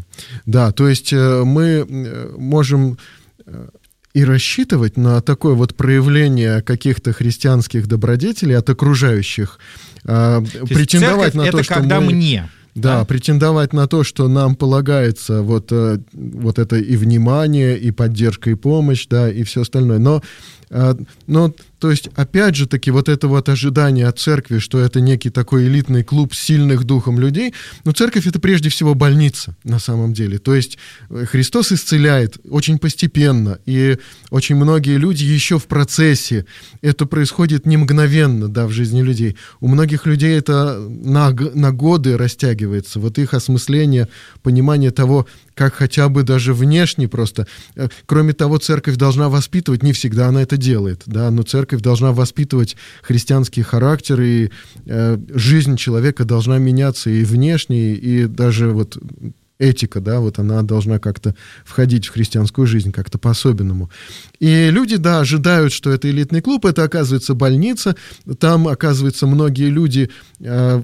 да, 0.47 0.73
то 0.73 0.89
есть 0.89 1.13
э, 1.13 1.45
мы 1.45 1.87
можем 2.37 2.99
и 4.15 4.25
рассчитывать 4.25 4.97
на 4.97 5.21
такое 5.21 5.55
вот 5.55 5.75
проявление 5.75 6.63
каких-то 6.63 7.13
христианских 7.13 7.89
добродетелей 7.89 8.57
от 8.57 8.71
окружающих, 8.71 9.59
а, 10.05 10.41
претендовать 10.69 11.35
на 11.35 11.51
то, 11.51 11.63
что 11.63 11.75
когда 11.75 12.01
мы... 12.01 12.13
мне. 12.13 12.49
Да, 12.75 12.99
да, 12.99 13.05
претендовать 13.05 13.73
на 13.73 13.87
то, 13.87 14.03
что 14.03 14.27
нам 14.27 14.57
полагается 14.57 15.43
вот, 15.43 15.71
э, 15.71 15.99
вот 16.13 16.59
это 16.59 16.77
и 16.77 16.97
внимание, 16.97 17.79
и 17.79 17.93
поддержка, 17.93 18.51
и 18.51 18.55
помощь, 18.55 19.07
да, 19.09 19.31
и 19.31 19.45
все 19.45 19.61
остальное. 19.61 19.99
Но, 19.99 20.17
а, 20.17 20.64
но 21.27 21.53
то 21.85 21.91
есть, 21.91 22.09
опять 22.15 22.55
же 22.55 22.67
таки, 22.67 22.91
вот 22.91 23.11
это 23.11 23.29
вот 23.29 23.51
ожидание 23.51 24.07
от 24.07 24.19
церкви, 24.19 24.59
что 24.59 24.79
это 24.79 25.03
некий 25.03 25.29
такой 25.29 25.67
элитный 25.67 26.03
клуб 26.03 26.35
сильных 26.35 26.85
духом 26.85 27.21
людей, 27.21 27.53
но 27.85 27.93
церковь 27.93 28.27
это 28.27 28.41
прежде 28.41 28.71
всего 28.71 28.95
больница 28.95 29.55
на 29.65 29.79
самом 29.79 30.15
деле. 30.15 30.39
То 30.39 30.55
есть 30.55 30.79
э, 31.11 31.27
Христос 31.27 31.73
исцеляет 31.73 32.39
очень 32.49 32.79
постепенно, 32.79 33.59
и 33.67 33.99
очень 34.31 34.57
многие 34.57 34.97
люди 34.97 35.25
еще 35.25 35.59
в 35.59 35.67
процессе. 35.67 36.47
Это 36.81 37.05
происходит 37.05 37.67
не 37.67 37.77
мгновенно, 37.77 38.49
да, 38.49 38.67
в 38.67 38.71
жизни 38.71 39.03
людей. 39.03 39.37
У 39.61 39.69
многих 39.69 40.07
людей 40.07 40.39
это 40.39 40.79
на, 40.79 41.33
на 41.33 41.71
годы 41.71 42.17
растягивается. 42.17 42.99
Вот 42.99 43.19
их 43.19 43.35
осмысление, 43.35 44.09
понимание 44.43 44.91
того, 44.91 45.27
как 45.55 45.75
хотя 45.75 46.09
бы 46.09 46.23
даже 46.23 46.55
внешне 46.55 47.09
просто. 47.09 47.47
Э, 47.77 47.89
кроме 48.07 48.33
того, 48.33 48.59
церковь 48.59 48.97
должна 48.97 49.29
воспитывать, 49.29 49.83
не 49.83 49.93
всегда 49.93 50.29
она 50.29 50.43
это 50.43 50.57
делает, 50.57 51.03
да, 51.07 51.31
но 51.31 51.43
церковь 51.43 51.81
должна 51.81 52.13
воспитывать 52.13 52.77
христианский 53.03 53.63
характер, 53.63 54.21
и 54.21 54.51
э, 54.87 55.19
жизнь 55.35 55.77
человека 55.77 56.25
должна 56.25 56.59
меняться 56.59 57.11
и 57.11 57.25
внешне, 57.25 57.95
и 57.95 58.27
даже 58.27 58.71
вот 58.71 58.99
этика, 59.59 60.01
да, 60.01 60.21
вот 60.21 60.39
она 60.39 60.63
должна 60.63 60.99
как-то 60.99 61.35
входить 61.65 62.07
в 62.07 62.13
христианскую 62.13 62.67
жизнь 62.67 62.93
как-то 62.93 63.19
по-особенному. 63.19 63.91
И 64.41 64.71
люди, 64.71 64.97
да, 64.97 65.21
ожидают, 65.21 65.73
что 65.73 65.91
это 65.91 66.11
элитный 66.11 66.41
клуб, 66.41 66.67
это 66.67 66.83
оказывается 66.83 67.35
больница, 67.35 67.95
там, 68.39 68.67
оказывается, 68.69 69.27
многие 69.27 69.71
люди 69.71 70.11
э, 70.41 70.83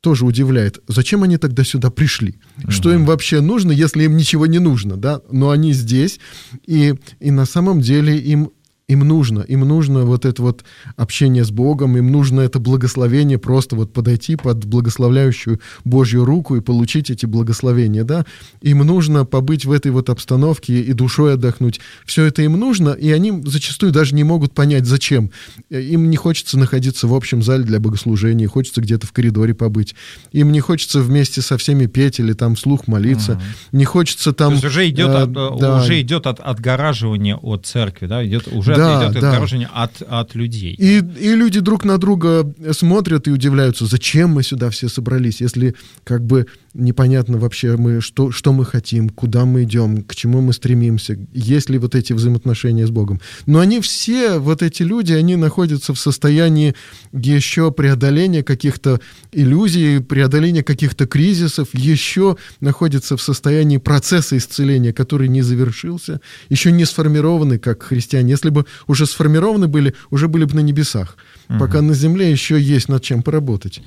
тоже 0.00 0.24
удивляет, 0.24 0.80
зачем 0.88 1.22
они 1.22 1.36
тогда 1.36 1.64
сюда 1.64 1.90
пришли? 1.90 2.38
Угу. 2.64 2.70
Что 2.70 2.92
им 2.92 3.04
вообще 3.04 3.40
нужно, 3.40 3.72
если 3.72 4.04
им 4.04 4.16
ничего 4.16 4.46
не 4.46 4.58
нужно, 4.58 4.96
да? 4.96 5.20
Но 5.30 5.50
они 5.50 5.72
здесь, 5.72 6.20
и, 6.66 6.94
и 7.20 7.30
на 7.30 7.44
самом 7.44 7.80
деле 7.80 8.18
им 8.18 8.50
им 8.90 9.06
нужно, 9.06 9.40
им 9.42 9.60
нужно 9.60 10.04
вот 10.04 10.24
это 10.24 10.42
вот 10.42 10.64
общение 10.96 11.44
с 11.44 11.52
Богом, 11.52 11.96
им 11.96 12.10
нужно 12.10 12.40
это 12.40 12.58
благословение, 12.58 13.38
просто 13.38 13.76
вот 13.76 13.92
подойти 13.92 14.34
под 14.34 14.64
благословляющую 14.64 15.60
Божью 15.84 16.24
руку 16.24 16.56
и 16.56 16.60
получить 16.60 17.08
эти 17.08 17.24
благословения, 17.24 18.02
да. 18.02 18.26
Им 18.62 18.78
нужно 18.80 19.24
побыть 19.24 19.64
в 19.64 19.70
этой 19.70 19.92
вот 19.92 20.10
обстановке 20.10 20.80
и 20.80 20.92
душой 20.92 21.34
отдохнуть. 21.34 21.78
Все 22.04 22.24
это 22.24 22.42
им 22.42 22.58
нужно, 22.58 22.90
и 22.90 23.12
они 23.12 23.40
зачастую 23.44 23.92
даже 23.92 24.16
не 24.16 24.24
могут 24.24 24.54
понять, 24.54 24.86
зачем. 24.86 25.30
Им 25.70 26.10
не 26.10 26.16
хочется 26.16 26.58
находиться 26.58 27.06
в 27.06 27.14
общем 27.14 27.44
зале 27.44 27.62
для 27.62 27.78
богослужения, 27.78 28.48
хочется 28.48 28.80
где-то 28.80 29.06
в 29.06 29.12
коридоре 29.12 29.54
побыть. 29.54 29.94
Им 30.32 30.50
не 30.50 30.58
хочется 30.58 31.00
вместе 31.00 31.42
со 31.42 31.56
всеми 31.58 31.86
петь 31.86 32.18
или 32.18 32.32
там 32.32 32.56
слух 32.56 32.88
молиться. 32.88 33.34
Ага. 33.34 33.42
Не 33.70 33.84
хочется 33.84 34.32
там... 34.32 34.48
То 34.48 34.54
есть 34.54 34.64
уже 34.64 34.88
идет, 34.88 35.10
э, 35.10 35.22
от, 35.22 35.32
да. 35.32 35.76
уже 35.80 36.00
идет 36.00 36.26
от, 36.26 36.40
отгораживание 36.40 37.36
от 37.36 37.66
церкви, 37.66 38.06
да? 38.06 38.26
Идет, 38.26 38.48
уже 38.48 38.79
да, 38.80 39.04
идет 39.04 39.20
да. 39.20 39.28
отгораживание 39.30 39.68
от, 39.72 40.02
от 40.02 40.34
людей. 40.34 40.74
И, 40.74 40.98
и 40.98 41.34
люди 41.34 41.60
друг 41.60 41.84
на 41.84 41.98
друга 41.98 42.52
смотрят 42.72 43.28
и 43.28 43.30
удивляются, 43.30 43.86
зачем 43.86 44.30
мы 44.30 44.42
сюда 44.42 44.70
все 44.70 44.88
собрались, 44.88 45.40
если 45.40 45.74
как 46.04 46.24
бы 46.24 46.46
непонятно 46.74 47.38
вообще, 47.38 47.76
мы, 47.76 48.00
что, 48.00 48.30
что 48.30 48.52
мы 48.52 48.64
хотим, 48.64 49.08
куда 49.08 49.44
мы 49.44 49.64
идем, 49.64 50.02
к 50.02 50.14
чему 50.14 50.40
мы 50.40 50.52
стремимся, 50.52 51.18
есть 51.32 51.68
ли 51.68 51.78
вот 51.78 51.94
эти 51.94 52.12
взаимоотношения 52.12 52.86
с 52.86 52.90
Богом. 52.90 53.20
Но 53.46 53.58
они 53.58 53.80
все, 53.80 54.38
вот 54.38 54.62
эти 54.62 54.82
люди, 54.82 55.12
они 55.12 55.36
находятся 55.36 55.94
в 55.94 55.98
состоянии 55.98 56.74
еще 57.12 57.72
преодоления 57.72 58.42
каких-то 58.42 59.00
иллюзий, 59.32 60.00
преодоления 60.00 60.62
каких-то 60.62 61.06
кризисов, 61.06 61.68
еще 61.72 62.36
находятся 62.60 63.16
в 63.16 63.22
состоянии 63.22 63.78
процесса 63.78 64.36
исцеления, 64.36 64.92
который 64.92 65.28
не 65.28 65.42
завершился, 65.42 66.20
еще 66.48 66.70
не 66.70 66.84
сформированы 66.84 67.58
как 67.58 67.82
христиане. 67.82 68.30
Если 68.30 68.50
бы 68.50 68.64
уже 68.86 69.06
сформированы 69.06 69.66
были, 69.66 69.94
уже 70.10 70.28
были 70.28 70.44
бы 70.44 70.54
на 70.54 70.60
небесах. 70.60 71.16
Угу. 71.48 71.58
Пока 71.58 71.82
на 71.82 71.94
земле 71.94 72.30
еще 72.30 72.60
есть 72.60 72.88
над 72.88 73.02
чем 73.02 73.22
поработать. 73.22 73.82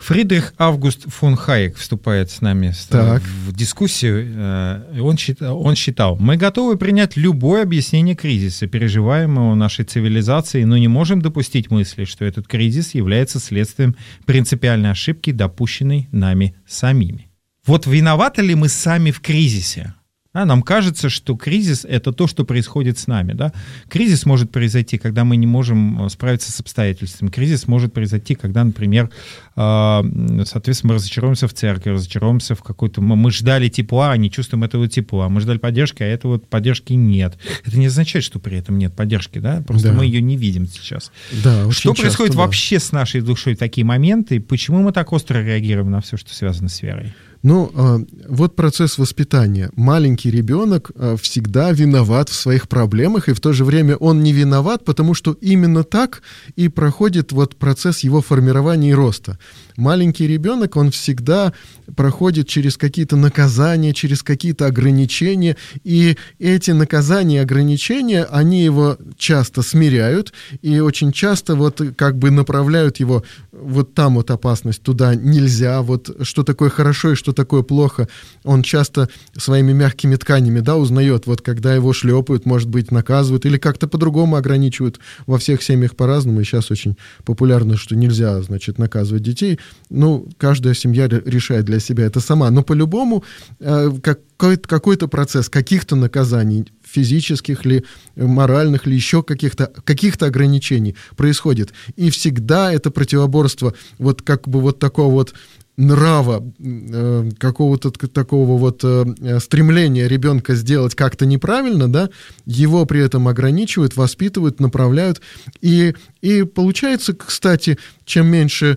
Фридрих 0.00 0.54
Август 0.56 1.10
фон 1.10 1.36
Хайек 1.36 1.76
вступает 1.76 2.30
с 2.30 2.40
нами 2.40 2.72
так. 2.88 3.22
в 3.22 3.52
дискуссию. 3.52 4.26
Э, 4.34 5.00
он, 5.00 5.16
он 5.40 5.74
считал, 5.74 6.16
мы 6.18 6.36
готовы 6.36 6.78
принять 6.78 7.16
любое 7.16 7.62
объяснение 7.62 8.16
кризиса, 8.16 8.66
переживаемого 8.66 9.54
нашей 9.54 9.84
цивилизацией, 9.84 10.64
но 10.64 10.78
не 10.78 10.88
можем 10.88 11.20
допустить 11.20 11.70
мысли, 11.70 12.04
что 12.04 12.24
этот 12.24 12.48
кризис 12.48 12.94
является 12.94 13.38
следствием 13.38 13.94
принципиальной 14.24 14.90
ошибки, 14.90 15.32
допущенной 15.32 16.08
нами 16.12 16.56
самими. 16.66 17.30
Вот 17.66 17.86
виноваты 17.86 18.40
ли 18.40 18.54
мы 18.54 18.68
сами 18.68 19.10
в 19.10 19.20
кризисе? 19.20 19.94
Да, 20.32 20.44
нам 20.44 20.62
кажется, 20.62 21.08
что 21.08 21.36
кризис— 21.36 21.84
это 21.88 22.12
то, 22.12 22.28
что 22.28 22.44
происходит 22.44 22.98
с 22.98 23.08
нами. 23.08 23.32
Да? 23.32 23.52
Кризис 23.88 24.26
может 24.26 24.52
произойти, 24.52 24.96
когда 24.96 25.24
мы 25.24 25.36
не 25.36 25.48
можем 25.48 26.06
э, 26.06 26.08
справиться 26.08 26.52
с 26.52 26.60
обстоятельствами. 26.60 27.30
Кризис 27.30 27.66
может 27.66 27.92
произойти, 27.92 28.36
когда, 28.36 28.62
например, 28.62 29.10
э, 29.56 30.00
соответственно, 30.46 30.92
мы 30.92 30.94
разочаруемся 30.94 31.48
в 31.48 31.52
церкви, 31.52 31.90
разочаруемся 31.90 32.54
в 32.54 32.62
какой-то... 32.62 33.00
Мы 33.00 33.30
ждали 33.32 33.68
тепла, 33.68 34.12
а 34.12 34.16
не 34.16 34.30
чувствуем 34.30 34.62
этого 34.62 34.86
тепла. 34.86 35.28
Мы 35.28 35.40
ждали 35.40 35.58
поддержки, 35.58 36.04
а 36.04 36.06
этого 36.06 36.38
поддержки 36.38 36.92
нет. 36.92 37.36
Это 37.66 37.76
не 37.76 37.86
означает, 37.86 38.24
что 38.24 38.38
при 38.38 38.56
этом 38.56 38.78
нет 38.78 38.94
поддержки, 38.94 39.40
да? 39.40 39.64
Просто 39.66 39.88
да. 39.88 39.94
мы 39.94 40.04
ее 40.04 40.22
не 40.22 40.36
видим 40.36 40.68
сейчас. 40.68 41.10
Да, 41.42 41.68
что 41.72 41.90
часто, 41.90 42.02
происходит 42.02 42.34
да. 42.34 42.38
вообще 42.38 42.78
с 42.78 42.92
нашей 42.92 43.20
душой 43.20 43.56
в 43.56 43.58
такие 43.58 43.84
моменты? 43.84 44.38
Почему 44.38 44.80
мы 44.80 44.92
так 44.92 45.12
остро 45.12 45.38
реагируем 45.42 45.90
на 45.90 46.00
все, 46.00 46.16
что 46.16 46.32
связано 46.32 46.68
с 46.68 46.82
верой? 46.82 47.12
Ну, 47.42 47.70
а, 47.74 47.98
вот 48.28 48.54
процесс 48.54 48.98
воспитания. 48.98 49.70
Маленький 49.74 50.30
ребенок 50.30 50.90
а, 50.94 51.16
всегда 51.16 51.72
виноват 51.72 52.28
в 52.28 52.34
своих 52.34 52.68
проблемах, 52.68 53.28
и 53.28 53.32
в 53.32 53.40
то 53.40 53.52
же 53.52 53.64
время 53.64 53.96
он 53.96 54.22
не 54.22 54.32
виноват, 54.32 54.84
потому 54.84 55.14
что 55.14 55.32
именно 55.40 55.82
так 55.82 56.22
и 56.56 56.68
проходит 56.68 57.32
вот 57.32 57.56
процесс 57.56 58.00
его 58.00 58.20
формирования 58.20 58.90
и 58.90 58.94
роста 58.94 59.38
маленький 59.80 60.26
ребенок, 60.26 60.76
он 60.76 60.90
всегда 60.90 61.52
проходит 61.96 62.48
через 62.48 62.76
какие-то 62.76 63.16
наказания, 63.16 63.92
через 63.92 64.22
какие-то 64.22 64.66
ограничения, 64.66 65.56
и 65.82 66.16
эти 66.38 66.70
наказания 66.70 67.36
и 67.36 67.40
ограничения, 67.40 68.24
они 68.24 68.62
его 68.62 68.96
часто 69.16 69.62
смиряют, 69.62 70.32
и 70.62 70.78
очень 70.80 71.12
часто 71.12 71.56
вот 71.56 71.80
как 71.96 72.16
бы 72.18 72.30
направляют 72.30 73.00
его 73.00 73.24
вот 73.52 73.94
там 73.94 74.14
вот 74.14 74.30
опасность, 74.30 74.82
туда 74.82 75.14
нельзя, 75.14 75.82
вот 75.82 76.16
что 76.22 76.44
такое 76.44 76.70
хорошо 76.70 77.12
и 77.12 77.16
что 77.16 77.32
такое 77.32 77.62
плохо, 77.62 78.08
он 78.44 78.62
часто 78.62 79.08
своими 79.36 79.72
мягкими 79.72 80.16
тканями, 80.16 80.60
да, 80.60 80.76
узнает, 80.76 81.26
вот 81.26 81.42
когда 81.42 81.74
его 81.74 81.92
шлепают, 81.92 82.46
может 82.46 82.68
быть, 82.68 82.90
наказывают, 82.90 83.46
или 83.46 83.58
как-то 83.58 83.88
по-другому 83.88 84.36
ограничивают, 84.36 85.00
во 85.26 85.38
всех 85.38 85.62
семьях 85.62 85.96
по-разному, 85.96 86.40
и 86.40 86.44
сейчас 86.44 86.70
очень 86.70 86.96
популярно, 87.24 87.76
что 87.76 87.96
нельзя, 87.96 88.40
значит, 88.42 88.78
наказывать 88.78 89.22
детей, 89.22 89.58
ну, 89.90 90.28
каждая 90.38 90.74
семья 90.74 91.08
решает 91.08 91.64
для 91.64 91.80
себя 91.80 92.04
это 92.04 92.20
сама. 92.20 92.50
Но 92.50 92.62
по-любому 92.62 93.24
э, 93.58 93.90
какой-то, 94.02 94.68
какой-то 94.68 95.08
процесс 95.08 95.48
каких-то 95.48 95.96
наказаний, 95.96 96.66
физических 96.84 97.64
ли, 97.64 97.84
моральных 98.16 98.86
ли, 98.86 98.94
еще 98.94 99.22
каких-то 99.22 99.66
каких 99.84 100.20
ограничений 100.22 100.96
происходит. 101.16 101.72
И 101.96 102.10
всегда 102.10 102.72
это 102.72 102.90
противоборство 102.90 103.74
вот 103.98 104.22
как 104.22 104.48
бы 104.48 104.60
вот 104.60 104.78
такого 104.78 105.12
вот 105.12 105.34
нрава, 105.80 106.44
э, 106.58 107.30
какого-то 107.38 107.90
такого 107.90 108.58
вот 108.58 108.80
э, 108.84 109.40
стремления 109.40 110.08
ребенка 110.08 110.54
сделать 110.54 110.94
как-то 110.94 111.26
неправильно, 111.26 111.90
да, 111.90 112.10
его 112.44 112.84
при 112.84 113.00
этом 113.00 113.28
ограничивают, 113.28 113.96
воспитывают, 113.96 114.60
направляют. 114.60 115.20
И, 115.62 115.94
и 116.20 116.42
получается, 116.42 117.14
кстати, 117.14 117.78
чем 118.04 118.26
меньше 118.26 118.76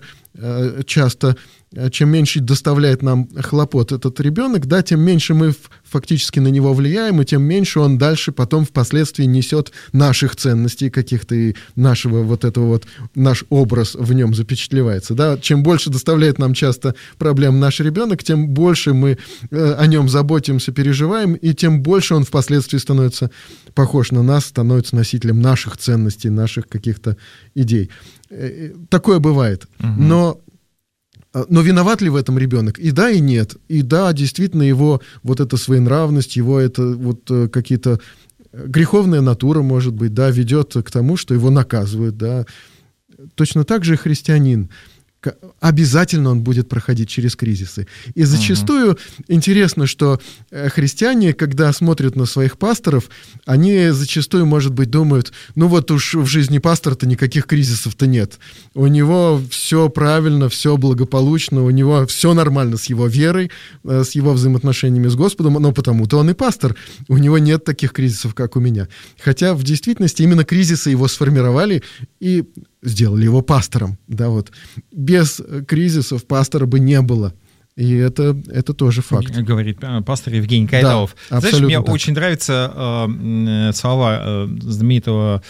часто, 0.84 1.36
э, 1.72 1.90
чем 1.90 2.08
меньше 2.08 2.40
доставляет 2.40 3.02
нам 3.02 3.28
хлопот 3.40 3.92
этот 3.92 4.18
ребенок, 4.20 4.66
да, 4.66 4.82
тем 4.82 5.00
меньше 5.00 5.34
мы 5.34 5.54
фактически 5.84 6.40
на 6.40 6.48
него 6.48 6.74
влияем, 6.74 7.20
и 7.20 7.24
тем 7.24 7.42
меньше 7.42 7.78
он 7.78 7.98
дальше 7.98 8.32
потом 8.32 8.64
впоследствии 8.64 9.24
несет 9.24 9.70
наших 9.92 10.34
ценностей 10.34 10.90
каких-то 10.90 11.34
и 11.36 11.54
нашего 11.76 12.22
вот 12.22 12.44
этого 12.44 12.66
вот, 12.66 12.84
наш 13.14 13.44
образ 13.48 13.94
в 13.94 14.12
нем 14.12 14.34
запечатлевается, 14.34 15.14
да. 15.14 15.38
Чем 15.38 15.62
больше 15.62 15.90
доставляет 15.90 16.38
нам 16.38 16.52
часто 16.54 16.96
проблем 17.18 17.60
наш 17.60 17.78
ребенок, 17.78 18.24
тем 18.24 18.48
больше 18.48 18.92
мы 18.92 19.18
э, 19.50 19.74
о 19.78 19.86
нем 19.86 20.08
заботимся, 20.08 20.72
переживаем, 20.72 21.34
и 21.34 21.54
тем 21.54 21.80
больше 21.80 22.14
он 22.14 22.24
впоследствии 22.24 22.78
становится 22.78 23.30
похож 23.74 24.10
на 24.10 24.22
нас, 24.22 24.46
становится 24.46 24.96
носителем 24.96 25.40
наших 25.40 25.76
ценностей, 25.76 26.28
наших 26.28 26.68
каких-то 26.68 27.16
идей. 27.54 27.90
Э, 28.34 28.72
такое 28.88 29.18
бывает. 29.18 29.66
Угу. 29.80 29.88
Но 29.98 30.40
э, 31.32 31.44
но 31.48 31.62
виноват 31.62 32.02
ли 32.02 32.10
в 32.10 32.16
этом 32.16 32.38
ребенок? 32.38 32.78
И 32.78 32.90
да, 32.90 33.10
и 33.10 33.20
нет. 33.20 33.56
И 33.68 33.82
да, 33.82 34.12
действительно, 34.12 34.62
его 34.62 35.00
вот 35.22 35.40
эта 35.40 35.56
своенравность, 35.56 36.36
его 36.36 36.58
это 36.58 36.86
вот 36.86 37.30
э, 37.30 37.48
какие-то 37.48 38.00
греховная 38.52 39.20
натура, 39.20 39.62
может 39.62 39.94
быть, 39.94 40.14
да, 40.14 40.30
ведет 40.30 40.74
к 40.74 40.90
тому, 40.90 41.16
что 41.16 41.34
его 41.34 41.50
наказывают, 41.50 42.16
да. 42.16 42.44
Точно 43.34 43.64
так 43.64 43.84
же 43.84 43.96
христианин 43.96 44.70
обязательно 45.60 46.30
он 46.30 46.40
будет 46.40 46.68
проходить 46.68 47.08
через 47.08 47.36
кризисы. 47.36 47.86
И 48.14 48.24
зачастую 48.24 48.92
uh 48.92 48.98
интересно, 49.28 49.86
что 49.86 50.20
э, 50.50 50.68
христиане, 50.68 51.32
когда 51.32 51.72
смотрят 51.72 52.16
на 52.16 52.26
своих 52.26 52.58
пасторов, 52.58 53.08
они 53.46 53.90
зачастую, 53.90 54.46
может 54.46 54.72
быть, 54.72 54.90
думают, 54.90 55.32
ну 55.54 55.68
вот 55.68 55.90
уж 55.90 56.14
в 56.14 56.26
жизни 56.26 56.58
пастора-то 56.58 57.06
никаких 57.06 57.46
кризисов-то 57.46 58.06
нет. 58.06 58.38
У 58.74 58.86
него 58.86 59.40
все 59.50 59.88
правильно, 59.88 60.48
все 60.48 60.76
благополучно, 60.76 61.64
у 61.64 61.70
него 61.70 62.06
все 62.06 62.34
нормально 62.34 62.76
с 62.76 62.86
его 62.86 63.06
верой, 63.06 63.50
э, 63.84 64.04
с 64.04 64.12
его 64.12 64.32
взаимоотношениями 64.32 65.08
с 65.08 65.14
Господом, 65.14 65.54
но 65.54 65.72
потому-то 65.72 66.18
он 66.18 66.30
и 66.30 66.34
пастор. 66.34 66.76
У 67.08 67.18
него 67.18 67.38
нет 67.38 67.64
таких 67.64 67.92
кризисов, 67.92 68.34
как 68.34 68.56
у 68.56 68.60
меня. 68.60 68.88
Хотя 69.20 69.54
в 69.54 69.62
действительности 69.62 70.22
именно 70.22 70.44
кризисы 70.44 70.90
его 70.90 71.08
сформировали 71.08 71.82
и 72.20 72.44
сделали 72.84 73.24
его 73.24 73.42
пастором. 73.42 73.98
Да, 74.06 74.28
вот. 74.28 74.50
Без 74.92 75.40
кризисов 75.66 76.24
пастора 76.26 76.66
бы 76.66 76.80
не 76.80 77.00
было. 77.00 77.34
И 77.76 77.92
это, 77.94 78.36
это 78.52 78.72
тоже 78.72 79.02
факт. 79.02 79.36
Говорит 79.36 79.78
э, 79.82 80.00
пастор 80.02 80.34
Евгений 80.34 80.68
Кайдалов. 80.68 81.16
Да, 81.28 81.40
Знаешь, 81.40 81.58
мне 81.58 81.78
так. 81.78 81.88
очень 81.88 82.12
нравятся 82.12 82.72
э, 82.74 83.72
слова 83.74 84.20
э, 84.22 84.48
знаменитого 84.60 85.42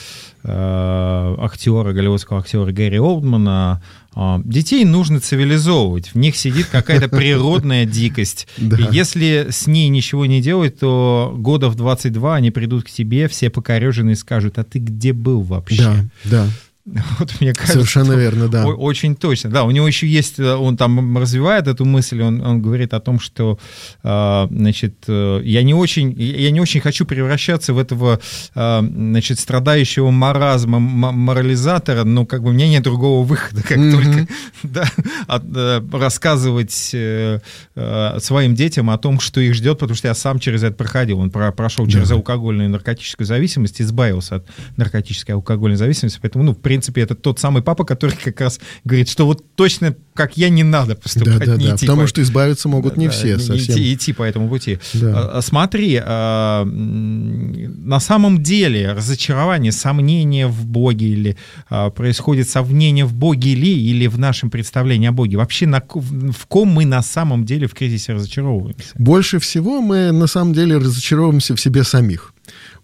э, 0.42 1.36
актера, 1.38 1.92
голливудского 1.92 2.40
актера 2.40 2.72
Гэри 2.72 2.98
Олдмана. 2.98 3.82
Э, 4.16 4.38
детей 4.42 4.86
нужно 4.86 5.20
цивилизовывать. 5.20 6.14
В 6.14 6.14
них 6.14 6.36
сидит 6.36 6.68
какая-то 6.68 7.08
природная 7.10 7.84
дикость. 7.84 8.48
И 8.56 8.86
если 8.90 9.48
с 9.50 9.66
ней 9.66 9.88
ничего 9.90 10.24
не 10.24 10.40
делать, 10.40 10.78
то 10.78 11.34
года 11.36 11.68
в 11.68 11.74
22 11.74 12.36
они 12.36 12.50
придут 12.50 12.84
к 12.84 12.90
тебе, 12.90 13.28
все 13.28 13.50
покореженные, 13.50 14.16
скажут, 14.16 14.58
а 14.58 14.64
ты 14.64 14.78
где 14.78 15.12
был 15.12 15.42
вообще? 15.42 16.08
Да, 16.24 16.46
да. 16.46 16.48
Вот 17.18 17.40
мне 17.40 17.52
кажется, 17.52 17.72
Совершенно 17.72 18.12
верно, 18.12 18.48
да. 18.48 18.66
Очень 18.66 19.16
точно. 19.16 19.50
Да, 19.50 19.64
у 19.64 19.70
него 19.70 19.86
еще 19.86 20.06
есть, 20.06 20.38
э, 20.38 20.54
он 20.54 20.76
там 20.76 21.16
развивает 21.16 21.66
эту 21.66 21.84
мысль, 21.84 22.22
он, 22.22 22.40
он 22.40 22.60
говорит 22.60 22.92
о 22.92 23.00
том, 23.00 23.20
что, 23.20 23.58
э, 24.02 24.46
значит, 24.50 24.94
э, 25.08 25.40
я 25.44 25.62
не 25.62 25.74
очень, 25.74 26.12
я 26.20 26.50
не 26.50 26.60
очень 26.60 26.80
хочу 26.80 27.06
превращаться 27.06 27.72
в 27.72 27.78
этого, 27.78 28.20
значит, 28.54 29.38
страдающего 29.38 30.10
маразма 30.10 30.78
морализатора, 30.78 32.04
но 32.04 32.26
как 32.26 32.42
бы 32.42 32.50
у 32.50 32.52
меня 32.52 32.68
нет 32.68 32.82
другого 32.82 33.24
выхода, 33.26 33.62
как 33.62 33.78
mm-hmm. 33.78 33.92
только 33.92 34.28
да, 34.62 34.84
от, 35.26 35.44
рассказывать 35.92 36.72
своим 36.72 38.54
детям 38.54 38.90
о 38.90 38.98
том, 38.98 39.20
что 39.20 39.40
их 39.40 39.54
ждет, 39.54 39.78
потому 39.78 39.96
что 39.96 40.08
я 40.08 40.14
сам 40.14 40.38
через 40.38 40.62
это 40.62 40.74
проходил. 40.74 41.20
Он 41.20 41.30
про, 41.30 41.52
прошел 41.52 41.86
через 41.86 42.08
да. 42.08 42.16
алкогольную 42.16 42.68
и 42.68 42.72
наркотическую 42.72 43.26
зависимость, 43.26 43.80
избавился 43.80 44.36
от 44.36 44.46
наркотической 44.76 45.32
и 45.32 45.36
алкогольной 45.36 45.76
зависимости, 45.76 46.18
поэтому, 46.20 46.44
ну, 46.44 46.54
в 46.54 46.58
принципе, 46.74 47.02
это 47.02 47.14
тот 47.14 47.38
самый 47.38 47.62
папа, 47.62 47.84
который 47.84 48.16
как 48.16 48.40
раз 48.40 48.58
говорит, 48.84 49.08
что 49.08 49.26
вот 49.26 49.44
точно 49.54 49.94
как 50.12 50.36
я 50.36 50.48
не 50.48 50.62
надо 50.62 50.94
поступать. 50.94 51.38
Да, 51.38 51.46
да, 51.46 51.56
не 51.56 51.66
да, 51.66 51.74
идти 51.74 51.86
потому 51.86 52.02
по... 52.02 52.08
что 52.08 52.22
избавиться 52.22 52.68
могут 52.68 52.96
не 52.96 53.06
да, 53.06 53.12
все 53.12 53.38
совсем. 53.38 53.74
Идти, 53.74 53.94
идти 53.94 54.12
по 54.12 54.22
этому 54.22 54.48
пути. 54.48 54.78
Да. 54.94 55.30
А, 55.34 55.42
смотри, 55.42 56.00
а, 56.02 56.64
на 56.64 58.00
самом 58.00 58.42
деле 58.42 58.92
разочарование, 58.92 59.72
сомнение 59.72 60.46
в 60.46 60.66
Боге 60.66 61.06
или 61.06 61.36
а, 61.68 61.90
происходит 61.90 62.48
сомнение 62.48 63.04
в 63.04 63.14
Боге 63.14 63.54
ли 63.54 63.90
или 63.90 64.06
в 64.06 64.18
нашем 64.18 64.50
представлении 64.50 65.08
о 65.08 65.12
Боге? 65.12 65.36
Вообще 65.36 65.66
на, 65.66 65.80
в 65.80 66.46
ком 66.46 66.68
мы 66.68 66.84
на 66.84 67.02
самом 67.02 67.44
деле 67.44 67.66
в 67.66 67.74
кризисе 67.74 68.14
разочаровываемся? 68.14 68.94
Больше 68.96 69.38
всего 69.38 69.80
мы 69.80 70.12
на 70.12 70.26
самом 70.26 70.54
деле 70.54 70.76
разочаровываемся 70.76 71.54
в 71.54 71.60
себе 71.60 71.84
самих 71.84 72.33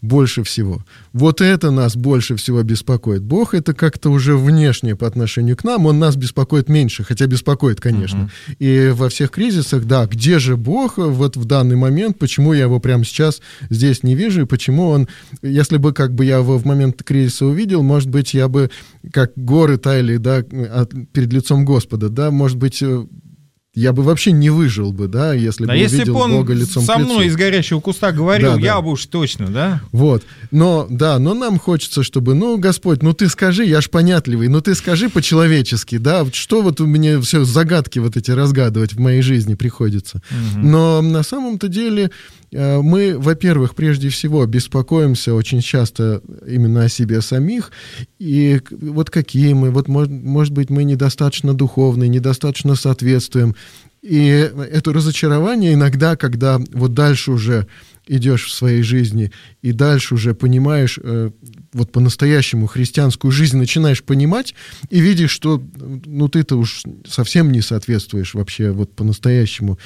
больше 0.02 0.42
всего. 0.42 0.84
Вот 1.12 1.40
это 1.40 1.70
нас 1.70 1.96
больше 1.96 2.36
всего 2.36 2.62
беспокоит. 2.62 3.22
Бог 3.22 3.54
это 3.54 3.74
как-то 3.74 4.10
уже 4.10 4.36
внешне 4.36 4.96
по 4.96 5.06
отношению 5.06 5.56
к 5.56 5.64
нам, 5.64 5.86
он 5.86 5.98
нас 5.98 6.16
беспокоит 6.16 6.68
меньше, 6.68 7.04
хотя 7.04 7.26
беспокоит, 7.26 7.80
конечно. 7.80 8.30
Uh-huh. 8.48 8.56
И 8.58 8.90
во 8.90 9.08
всех 9.08 9.30
кризисах, 9.30 9.84
да, 9.84 10.06
где 10.06 10.38
же 10.38 10.56
Бог 10.56 10.96
вот 10.96 11.36
в 11.36 11.44
данный 11.44 11.76
момент, 11.76 12.18
почему 12.18 12.52
я 12.52 12.62
его 12.62 12.80
прямо 12.80 13.04
сейчас 13.04 13.40
здесь 13.68 14.02
не 14.02 14.14
вижу, 14.14 14.42
и 14.42 14.46
почему 14.46 14.88
он, 14.88 15.08
если 15.42 15.76
бы 15.76 15.92
как 15.92 16.14
бы 16.14 16.24
я 16.24 16.38
его 16.38 16.58
в 16.58 16.64
момент 16.64 17.02
кризиса 17.02 17.46
увидел, 17.46 17.82
может 17.82 18.08
быть, 18.08 18.34
я 18.34 18.48
бы 18.48 18.70
как 19.12 19.32
горы 19.36 19.76
таяли, 19.76 20.16
да, 20.16 20.42
перед 20.42 21.32
лицом 21.32 21.64
Господа, 21.64 22.08
да, 22.08 22.30
может 22.30 22.56
быть, 22.56 22.82
э, 22.82 23.06
я 23.74 23.92
бы 23.92 24.02
вообще 24.02 24.32
не 24.32 24.50
выжил 24.50 24.92
бы, 24.92 25.06
да, 25.06 25.32
если 25.32 25.64
да 25.64 25.72
бы 25.72 25.78
если 25.78 25.98
увидел 25.98 26.14
бы 26.14 26.20
он 26.20 26.32
Бога 26.32 26.54
лицом 26.54 26.82
со 26.82 26.94
к 26.94 26.98
лицу. 26.98 27.08
мной 27.08 27.26
из 27.26 27.36
горящего 27.36 27.80
куста 27.80 28.10
говорил, 28.10 28.54
да, 28.54 28.60
я 28.60 28.74
да. 28.74 28.80
бы 28.80 28.90
уж 28.90 29.06
точно, 29.06 29.46
да? 29.46 29.80
Вот, 29.92 30.24
но, 30.50 30.88
да, 30.90 31.20
но 31.20 31.34
нам 31.34 31.58
хочется, 31.58 32.02
чтобы, 32.02 32.34
ну, 32.34 32.58
Господь, 32.58 33.02
ну 33.02 33.14
ты 33.14 33.28
скажи, 33.28 33.64
я 33.64 33.80
ж 33.80 33.88
понятливый, 33.88 34.48
ну 34.48 34.60
ты 34.60 34.74
скажи 34.74 35.08
по-человечески, 35.08 35.98
да, 35.98 36.26
что 36.32 36.62
вот 36.62 36.80
у 36.80 36.86
меня 36.86 37.20
все 37.20 37.44
загадки 37.44 38.00
вот 38.00 38.16
эти 38.16 38.32
разгадывать 38.32 38.94
в 38.94 38.98
моей 38.98 39.22
жизни 39.22 39.54
приходится. 39.54 40.20
Угу. 40.30 40.66
Но 40.66 41.00
на 41.00 41.22
самом-то 41.22 41.68
деле 41.68 42.10
мы, 42.52 43.16
во-первых, 43.18 43.74
прежде 43.74 44.08
всего 44.08 44.44
беспокоимся 44.46 45.34
очень 45.34 45.60
часто 45.60 46.22
именно 46.46 46.84
о 46.84 46.88
себе 46.88 47.20
самих, 47.20 47.70
и 48.18 48.60
вот 48.70 49.10
какие 49.10 49.52
мы, 49.52 49.70
вот 49.70 49.88
может, 49.88 50.10
может 50.10 50.52
быть 50.52 50.70
мы 50.70 50.84
недостаточно 50.84 51.54
духовны, 51.54 52.08
недостаточно 52.08 52.74
соответствуем, 52.74 53.54
и 54.02 54.50
это 54.72 54.92
разочарование 54.92 55.74
иногда, 55.74 56.16
когда 56.16 56.58
вот 56.72 56.94
дальше 56.94 57.32
уже 57.32 57.66
идешь 58.06 58.46
в 58.46 58.52
своей 58.52 58.82
жизни 58.82 59.30
и 59.62 59.72
дальше 59.72 60.14
уже 60.14 60.34
понимаешь 60.34 60.98
э, 61.02 61.30
вот 61.72 61.92
по-настоящему 61.92 62.66
христианскую 62.66 63.30
жизнь 63.30 63.56
начинаешь 63.56 64.02
понимать 64.02 64.54
и 64.88 65.00
видишь, 65.00 65.30
что 65.30 65.62
ну 65.76 66.28
ты-то 66.28 66.56
уж 66.56 66.82
совсем 67.06 67.52
не 67.52 67.60
соответствуешь 67.60 68.34
вообще 68.34 68.72
вот 68.72 68.92
по-настоящему. 68.92 69.78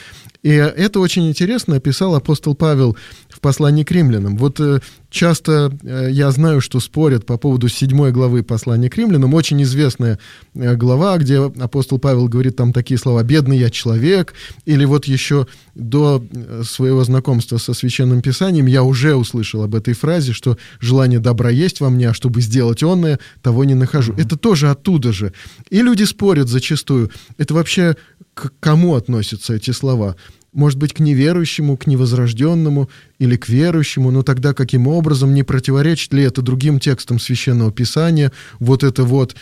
И 0.43 0.51
это 0.51 1.01
очень 1.01 1.29
интересно 1.29 1.77
описал 1.77 2.15
апостол 2.15 2.55
Павел 2.55 2.97
послании 3.45 3.85
к 3.85 3.91
римлянам. 3.91 4.39
Вот 4.39 4.59
э, 4.59 4.81
часто 5.11 5.71
э, 5.83 6.09
я 6.11 6.31
знаю, 6.31 6.63
что 6.63 6.81
спорят 6.81 7.27
по 7.27 7.37
поводу 7.37 7.69
седьмой 7.69 8.11
главы 8.11 8.43
послания 8.43 8.89
к 8.89 8.97
римлянам, 8.97 9.35
очень 9.35 9.63
известная 9.63 10.19
э, 10.55 10.75
глава, 10.77 11.19
где 11.19 11.41
апостол 11.41 11.99
Павел 11.99 12.27
говорит 12.27 12.57
там 12.57 12.73
такие 12.73 12.97
слова 12.97 13.23
«бедный 13.23 13.59
я 13.59 13.69
человек», 13.69 14.33
или 14.65 14.87
вот 14.87 15.05
еще 15.05 15.47
до 15.75 16.25
своего 16.63 17.05
знакомства 17.05 17.59
со 17.59 17.75
Священным 17.75 18.23
Писанием 18.23 18.65
я 18.65 18.83
уже 18.83 19.15
услышал 19.15 19.63
об 19.63 19.75
этой 19.75 19.93
фразе, 19.93 20.33
что 20.33 20.57
желание 20.81 21.19
добра 21.21 21.51
есть 21.51 21.81
во 21.81 21.91
мне, 21.91 22.09
а 22.09 22.15
чтобы 22.15 22.41
сделать 22.41 22.83
онное, 22.83 23.19
того 23.43 23.65
не 23.65 23.75
нахожу. 23.75 24.15
Mm-hmm. 24.15 24.23
Это 24.23 24.37
тоже 24.39 24.71
оттуда 24.71 25.13
же. 25.13 25.35
И 25.69 25.83
люди 25.83 26.05
спорят 26.05 26.49
зачастую. 26.49 27.11
Это 27.37 27.53
вообще 27.53 27.95
к 28.33 28.53
кому 28.59 28.95
относятся 28.95 29.53
эти 29.53 29.73
слова? 29.73 30.17
Может 30.55 30.79
быть, 30.79 30.95
к 30.95 31.01
неверующему, 31.01 31.77
к 31.77 31.89
невозрожденному 31.89 32.89
или 33.19 33.37
к 33.37 33.49
верующему, 33.49 34.13
но 34.13 34.23
тогда 34.23 34.55
каким 34.55 34.87
образом, 34.87 35.35
не 35.35 35.43
противоречит 35.43 36.13
ли 36.13 36.23
это 36.23 36.43
другим 36.43 36.79
текстам 36.79 37.19
Священного 37.19 37.73
Писания, 37.73 38.31
вот 38.61 38.85
это 38.85 39.03
вот. 39.03 39.35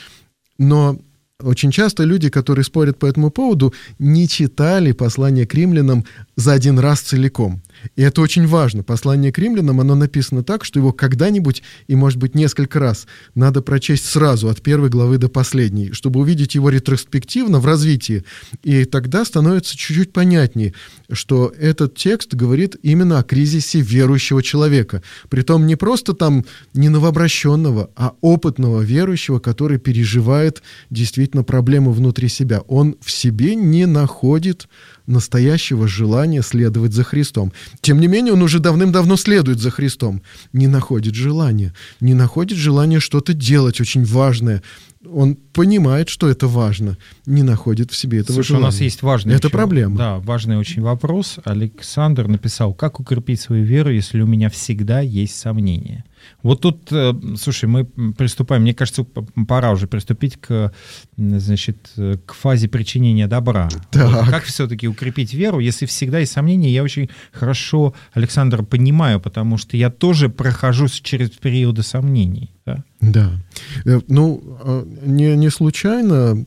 Но 0.59 0.99
очень 1.43 1.71
часто 1.71 2.05
люди, 2.05 2.31
которые 2.31 2.65
спорят 2.65 2.99
по 2.99 3.07
этому 3.07 3.31
поводу, 3.31 3.75
не 3.99 4.27
читали 4.27 4.93
послание 4.93 5.47
к 5.47 5.55
римлянам 5.55 6.05
за 6.37 6.53
один 6.53 6.79
раз 6.79 7.01
целиком. 7.01 7.63
И 7.97 8.03
это 8.03 8.21
очень 8.21 8.47
важно. 8.47 8.83
Послание 8.83 9.33
к 9.33 9.39
римлянам, 9.39 9.81
оно 9.81 9.95
написано 9.95 10.43
так, 10.43 10.65
что 10.65 10.79
его 10.79 10.93
когда-нибудь, 10.93 11.63
и 11.87 11.95
может 11.95 12.19
быть 12.19 12.35
несколько 12.35 12.79
раз, 12.79 13.07
надо 13.35 13.63
прочесть 13.63 14.07
сразу, 14.07 14.49
от 14.49 14.63
первой 14.63 14.89
главы 14.89 15.19
до 15.19 15.29
последней, 15.29 15.93
чтобы 15.93 16.21
увидеть 16.21 16.55
его 16.55 16.71
ретроспективно 16.71 17.61
в 17.61 17.67
развитии. 17.67 18.25
И 18.63 18.85
тогда 18.85 19.25
становится 19.25 19.77
чуть-чуть 19.77 20.13
понятнее, 20.13 20.75
что 21.11 21.53
этот 21.59 21.97
текст 21.97 22.35
говорит 22.35 22.77
именно 22.83 23.19
о 23.19 23.23
кризисе 23.23 23.81
верующего 23.81 24.43
человека. 24.43 25.03
Притом 25.29 25.67
не 25.67 25.77
просто 25.77 26.13
там 26.13 26.45
не 26.75 26.89
новообращенного, 26.89 27.91
а 27.97 28.15
опытного 28.21 28.83
верующего, 28.83 29.39
который 29.39 29.79
переживает 29.79 30.63
действительно 30.91 31.45
проблемы 31.45 31.93
внутри 31.93 32.29
себя. 32.29 32.61
Он 32.61 32.97
в 33.01 33.11
себе 33.11 33.55
не 33.55 33.87
находит 33.87 34.69
настоящего 35.13 35.87
желания 35.87 36.43
следовать 36.43 36.93
за 36.93 37.05
Христом. 37.05 37.53
Тем 37.81 38.01
не 38.01 38.09
менее, 38.09 38.33
он 38.33 38.43
уже 38.43 38.59
давным-давно 38.59 39.17
следует 39.17 39.61
за 39.61 39.71
Христом. 39.71 40.23
Не 40.53 40.67
находит 40.67 41.15
желания. 41.15 41.73
Не 42.01 42.15
находит 42.15 42.59
желания 42.59 42.99
что-то 42.99 43.35
делать 43.35 43.81
очень 43.81 44.05
важное. 44.05 44.63
Он 45.09 45.37
понимает, 45.37 46.09
что 46.09 46.29
это 46.29 46.47
важно, 46.47 46.97
не 47.27 47.43
находит 47.43 47.91
в 47.91 47.97
себе 47.97 48.19
этого 48.21 48.37
Слушай, 48.37 48.49
желания. 48.49 48.65
у 48.65 48.67
нас 48.69 48.81
есть 48.81 49.03
важный... 49.03 49.35
Это 49.35 49.49
очень, 49.49 49.57
проблема. 49.57 49.97
Да, 49.97 50.19
важный 50.19 50.57
очень 50.57 50.83
вопрос. 50.83 51.39
Александр 51.45 52.29
написал, 52.29 52.73
как 52.73 53.01
укрепить 53.01 53.41
свою 53.41 53.65
веру, 53.65 53.91
если 53.91 54.21
у 54.21 54.27
меня 54.27 54.49
всегда 54.49 55.01
есть 55.01 55.37
сомнения? 55.37 56.05
Вот 56.43 56.61
тут, 56.61 56.89
э, 56.91 57.13
слушай, 57.37 57.67
мы 57.67 57.85
приступаем, 57.85 58.63
мне 58.63 58.75
кажется, 58.75 59.05
пора 59.47 59.71
уже 59.73 59.87
приступить 59.87 60.41
к, 60.41 60.73
значит, 61.17 61.93
к 61.97 62.33
фазе 62.33 62.69
причинения 62.69 63.27
добра. 63.27 63.69
Вот 63.93 64.29
как 64.29 64.45
все-таки 64.45 64.89
укрепить 64.89 65.35
веру, 65.35 65.59
если 65.61 65.87
всегда 65.87 66.19
есть 66.19 66.33
сомнения? 66.33 66.71
Я 66.71 66.83
очень 66.83 67.09
хорошо, 67.33 67.95
Александр, 68.13 68.63
понимаю, 68.63 69.21
потому 69.21 69.59
что 69.59 69.77
я 69.77 69.91
тоже 69.91 70.29
прохожу 70.29 70.89
через 70.89 71.31
периоды 71.31 71.83
сомнений. 71.83 72.51
Да, 72.67 72.85
да. 73.01 73.33
Э, 73.85 74.01
ну, 74.09 74.43
а, 74.65 74.87
не, 75.05 75.37
не 75.37 75.51
случайно 75.51 76.45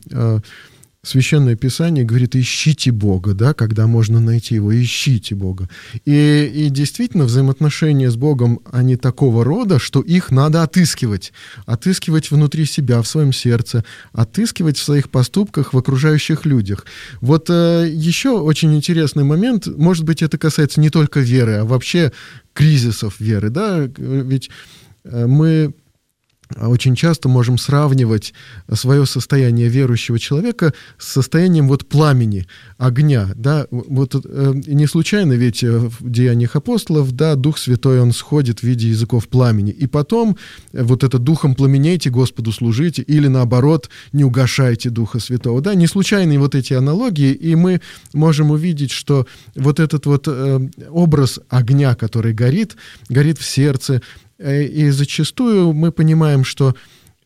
Священное 1.06 1.54
Писание 1.54 2.04
говорит, 2.04 2.34
ищите 2.34 2.90
Бога, 2.90 3.32
да, 3.32 3.54
когда 3.54 3.86
можно 3.86 4.18
найти 4.18 4.56
Его, 4.56 4.74
ищите 4.74 5.36
Бога. 5.36 5.68
И, 6.04 6.50
и 6.52 6.68
действительно, 6.68 7.24
взаимоотношения 7.24 8.10
с 8.10 8.16
Богом, 8.16 8.58
они 8.72 8.96
такого 8.96 9.44
рода, 9.44 9.78
что 9.78 10.00
их 10.00 10.32
надо 10.32 10.64
отыскивать. 10.64 11.32
Отыскивать 11.64 12.32
внутри 12.32 12.64
себя, 12.64 13.00
в 13.02 13.06
своем 13.06 13.32
сердце, 13.32 13.84
отыскивать 14.12 14.78
в 14.78 14.82
своих 14.82 15.08
поступках, 15.08 15.72
в 15.72 15.78
окружающих 15.78 16.44
людях. 16.44 16.84
Вот 17.20 17.50
э, 17.50 17.88
еще 17.88 18.30
очень 18.40 18.74
интересный 18.74 19.22
момент, 19.22 19.68
может 19.68 20.04
быть, 20.04 20.22
это 20.22 20.38
касается 20.38 20.80
не 20.80 20.90
только 20.90 21.20
веры, 21.20 21.58
а 21.58 21.64
вообще 21.64 22.10
кризисов 22.52 23.20
веры, 23.20 23.50
да, 23.50 23.88
ведь 23.96 24.50
э, 25.04 25.26
мы 25.26 25.72
очень 26.54 26.94
часто 26.94 27.28
можем 27.28 27.58
сравнивать 27.58 28.32
свое 28.72 29.04
состояние 29.04 29.68
верующего 29.68 30.18
человека 30.18 30.72
с 30.98 31.08
состоянием 31.08 31.68
вот 31.68 31.86
пламени, 31.86 32.46
огня, 32.78 33.30
да, 33.34 33.66
вот 33.70 34.14
э, 34.14 34.52
не 34.66 34.86
случайно 34.86 35.32
ведь 35.32 35.64
э, 35.64 35.78
в 35.78 35.96
Деяниях 36.00 36.54
апостолов, 36.54 37.12
да, 37.12 37.34
Дух 37.34 37.58
Святой, 37.58 38.00
Он 38.00 38.12
сходит 38.12 38.60
в 38.60 38.62
виде 38.62 38.88
языков 38.88 39.28
пламени, 39.28 39.72
и 39.72 39.86
потом 39.86 40.36
э, 40.72 40.82
вот 40.82 41.02
это 41.02 41.18
Духом 41.18 41.54
пламенейте, 41.54 42.10
Господу 42.10 42.52
служите, 42.52 43.02
или 43.02 43.26
наоборот, 43.26 43.90
не 44.12 44.22
угашайте 44.22 44.90
Духа 44.90 45.18
Святого, 45.18 45.60
да, 45.60 45.74
не 45.74 45.88
случайные 45.88 46.38
вот 46.38 46.54
эти 46.54 46.74
аналогии, 46.74 47.32
и 47.32 47.56
мы 47.56 47.80
можем 48.12 48.50
увидеть, 48.52 48.92
что 48.92 49.26
вот 49.56 49.80
этот 49.80 50.06
вот 50.06 50.28
э, 50.28 50.68
образ 50.90 51.40
огня, 51.48 51.94
который 51.96 52.32
горит, 52.32 52.76
горит 53.08 53.38
в 53.38 53.44
сердце, 53.44 54.00
и 54.38 54.90
зачастую 54.90 55.72
мы 55.72 55.92
понимаем, 55.92 56.44
что 56.44 56.74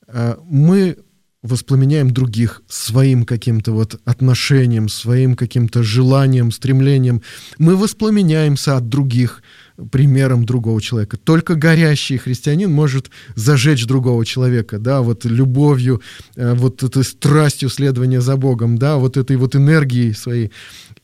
э, 0.06 0.36
мы 0.44 0.96
воспламеняем 1.42 2.10
других 2.10 2.62
своим 2.68 3.24
каким-то 3.24 3.72
вот 3.72 3.98
отношением, 4.04 4.88
своим 4.88 5.36
каким-то 5.36 5.82
желанием, 5.82 6.52
стремлением. 6.52 7.22
Мы 7.58 7.76
воспламеняемся 7.76 8.76
от 8.76 8.88
других 8.88 9.42
примером 9.90 10.44
другого 10.44 10.82
человека. 10.82 11.16
Только 11.16 11.54
горящий 11.54 12.18
христианин 12.18 12.70
может 12.70 13.10
зажечь 13.34 13.86
другого 13.86 14.26
человека, 14.26 14.78
да, 14.78 15.00
вот 15.00 15.24
любовью, 15.24 16.02
э, 16.36 16.54
вот 16.54 16.82
этой 16.82 17.04
страстью 17.04 17.70
следования 17.70 18.20
за 18.20 18.36
Богом, 18.36 18.76
да, 18.76 18.96
вот 18.96 19.16
этой 19.16 19.36
вот 19.36 19.56
энергией 19.56 20.12
своей. 20.12 20.50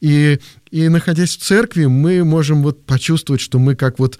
И, 0.03 0.39
и 0.71 0.89
находясь 0.89 1.37
в 1.37 1.41
церкви, 1.41 1.87
мы 1.87 2.23
можем 2.25 2.63
вот 2.63 2.85
почувствовать, 2.85 3.41
что 3.41 3.59
мы 3.59 3.75
как 3.75 3.99
вот 3.99 4.19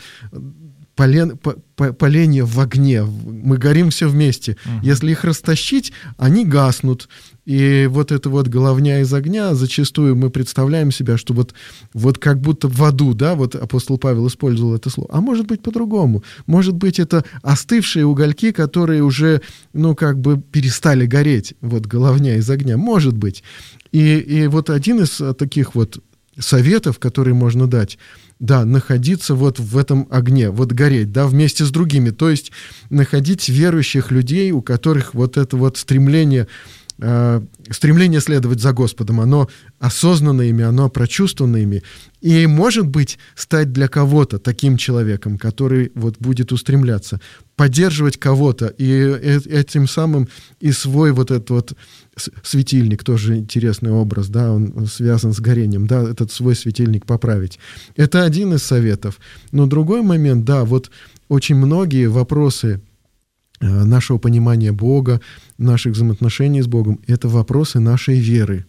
полен, 0.97 1.37
по, 1.37 1.55
по, 1.77 1.93
поленья 1.93 2.45
в 2.45 2.59
огне. 2.59 3.03
Мы 3.05 3.59
горим 3.59 3.91
все 3.91 4.09
вместе. 4.09 4.53
Uh-huh. 4.53 4.81
Если 4.83 5.13
их 5.13 5.25
растащить, 5.25 5.93
они 6.17 6.45
гаснут. 6.45 7.09
И 7.45 7.87
вот 7.89 8.11
это 8.11 8.29
вот 8.29 8.49
головня 8.49 9.01
из 9.01 9.13
огня, 9.15 9.55
зачастую 9.55 10.17
мы 10.17 10.31
представляем 10.31 10.91
себя, 10.91 11.17
что 11.17 11.33
вот, 11.33 11.55
вот 11.93 12.19
как 12.19 12.41
будто 12.41 12.67
в 12.67 12.83
аду, 12.83 13.15
да, 13.15 13.37
вот 13.37 13.55
апостол 13.55 13.99
Павел 13.99 14.27
использовал 14.27 14.75
это 14.75 14.91
слово. 14.91 15.11
А 15.13 15.21
может 15.21 15.47
быть 15.47 15.63
по-другому. 15.63 16.25
Может 16.47 16.75
быть 16.75 16.99
это 16.99 17.25
остывшие 17.43 18.05
угольки, 18.07 18.51
которые 18.51 19.05
уже, 19.05 19.43
ну, 19.75 19.95
как 19.95 20.19
бы 20.19 20.41
перестали 20.41 21.07
гореть. 21.07 21.55
Вот 21.61 21.87
головня 21.87 22.37
из 22.37 22.51
огня. 22.51 22.77
Может 22.77 23.17
быть. 23.17 23.45
И, 23.93 24.19
и 24.19 24.47
вот 24.49 24.71
один 24.71 25.03
из 25.03 25.21
таких 25.37 25.75
вот 25.75 26.01
советов, 26.39 26.99
которые 26.99 27.35
можно 27.35 27.67
дать, 27.67 27.99
да, 28.39 28.65
находиться 28.65 29.35
вот 29.35 29.59
в 29.59 29.79
этом 29.79 30.07
огне, 30.11 30.51
вот 30.51 30.73
гореть, 30.73 31.13
да, 31.13 31.27
вместе 31.27 31.65
с 31.65 31.71
другими, 31.71 32.11
то 32.11 32.29
есть 32.29 32.53
находить 32.91 33.49
верующих 33.49 34.11
людей, 34.11 34.51
у 34.53 34.63
которых 34.63 35.15
вот 35.15 35.37
это 35.37 35.57
вот 35.57 35.79
стремление, 35.79 36.47
э, 36.99 37.41
стремление 37.71 38.21
следовать 38.21 38.61
за 38.61 38.73
Господом, 38.73 39.21
оно 39.21 39.49
осознанно 39.79 40.43
ими, 40.43 40.65
оно 40.65 40.89
прочувствовано 40.89 41.57
ими, 41.57 41.83
и, 42.21 42.47
может 42.47 42.87
быть, 42.87 43.19
стать 43.35 43.73
для 43.73 43.89
кого-то 43.89 44.39
таким 44.39 44.77
человеком, 44.77 45.39
который 45.39 45.93
вот 45.95 46.17
будет 46.19 46.53
устремляться, 46.53 47.21
поддерживать 47.55 48.19
кого-то, 48.19 48.67
и 48.67 48.91
этим 48.91 49.89
самым 49.89 50.29
и 50.61 50.73
свой 50.73 51.13
вот 51.13 51.31
этот 51.31 51.51
вот 51.51 51.73
светильник, 52.43 53.05
тоже 53.05 53.37
интересный 53.37 53.91
образ, 53.91 54.29
да, 54.29 54.53
он 54.53 54.87
связан 54.87 55.33
с 55.33 55.41
горением, 55.41 55.87
да, 55.87 56.03
этот 56.03 56.33
свой 56.33 56.55
светильник 56.55 57.07
поправить. 57.07 57.59
Это 57.97 58.25
один 58.25 58.55
из 58.55 58.63
советов. 58.63 59.19
Но 59.53 59.67
другой 59.67 60.03
момент, 60.03 60.45
да, 60.45 60.65
вот 60.65 60.91
очень 61.29 61.57
многие 61.57 62.07
вопросы 62.07 62.75
э, 62.77 62.86
нашего 63.61 64.19
понимания 64.19 64.73
Бога, 64.73 65.21
наших 65.59 65.95
взаимоотношений 65.95 66.63
с 66.63 66.67
Богом, 66.67 67.01
это 67.07 67.29
вопросы 67.29 67.81
нашей 67.81 68.19
веры. 68.19 68.67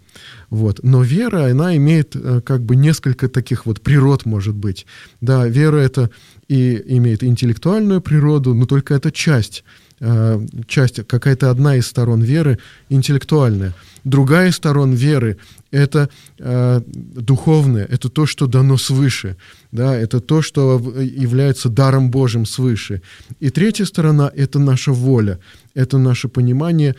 Вот. 0.49 0.79
Но 0.83 1.03
вера, 1.03 1.51
она 1.51 1.75
имеет 1.75 2.15
э, 2.15 2.41
как 2.41 2.63
бы 2.63 2.75
несколько 2.75 3.27
таких 3.27 3.65
вот 3.65 3.81
природ, 3.81 4.25
может 4.25 4.55
быть. 4.55 4.85
Да, 5.21 5.47
вера 5.47 5.77
это 5.77 6.09
и 6.47 6.81
имеет 6.97 7.23
интеллектуальную 7.23 8.01
природу, 8.01 8.53
но 8.53 8.65
только 8.65 8.93
это 8.93 9.11
часть 9.11 9.63
Э, 9.99 10.39
часть, 10.67 11.07
какая-то 11.07 11.49
одна 11.49 11.75
из 11.75 11.87
сторон 11.87 12.21
веры 12.21 12.59
интеллектуальная. 12.87 13.73
Другая 14.03 14.51
сторон 14.51 14.93
веры— 14.93 15.37
это 15.71 16.09
э, 16.37 16.81
духовное, 16.85 17.83
это 17.83 18.09
то, 18.09 18.27
что 18.27 18.45
дано 18.45 18.77
свыше, 18.77 19.37
да, 19.71 19.95
это 19.95 20.19
то, 20.19 20.43
что 20.43 20.79
является 21.01 21.69
даром 21.69 22.11
Божьим 22.11 22.45
свыше. 22.45 23.01
И 23.39 23.49
третья 23.49 23.85
сторона— 23.85 24.31
это 24.35 24.59
наша 24.59 24.91
воля, 24.91 25.39
это 25.73 25.97
наше 25.97 26.27
понимание, 26.27 26.95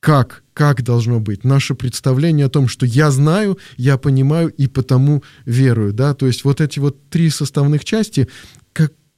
как, 0.00 0.42
как 0.52 0.82
должно 0.82 1.20
быть, 1.20 1.44
наше 1.44 1.74
представление 1.74 2.44
о 2.44 2.50
том, 2.50 2.68
что 2.68 2.84
я 2.84 3.10
знаю, 3.10 3.58
я 3.78 3.96
понимаю 3.96 4.50
и 4.50 4.66
потому 4.66 5.22
верую, 5.46 5.94
да, 5.94 6.12
то 6.12 6.26
есть 6.26 6.44
вот 6.44 6.60
эти 6.60 6.78
вот 6.78 7.08
три 7.08 7.30
составных 7.30 7.86
части, 7.86 8.28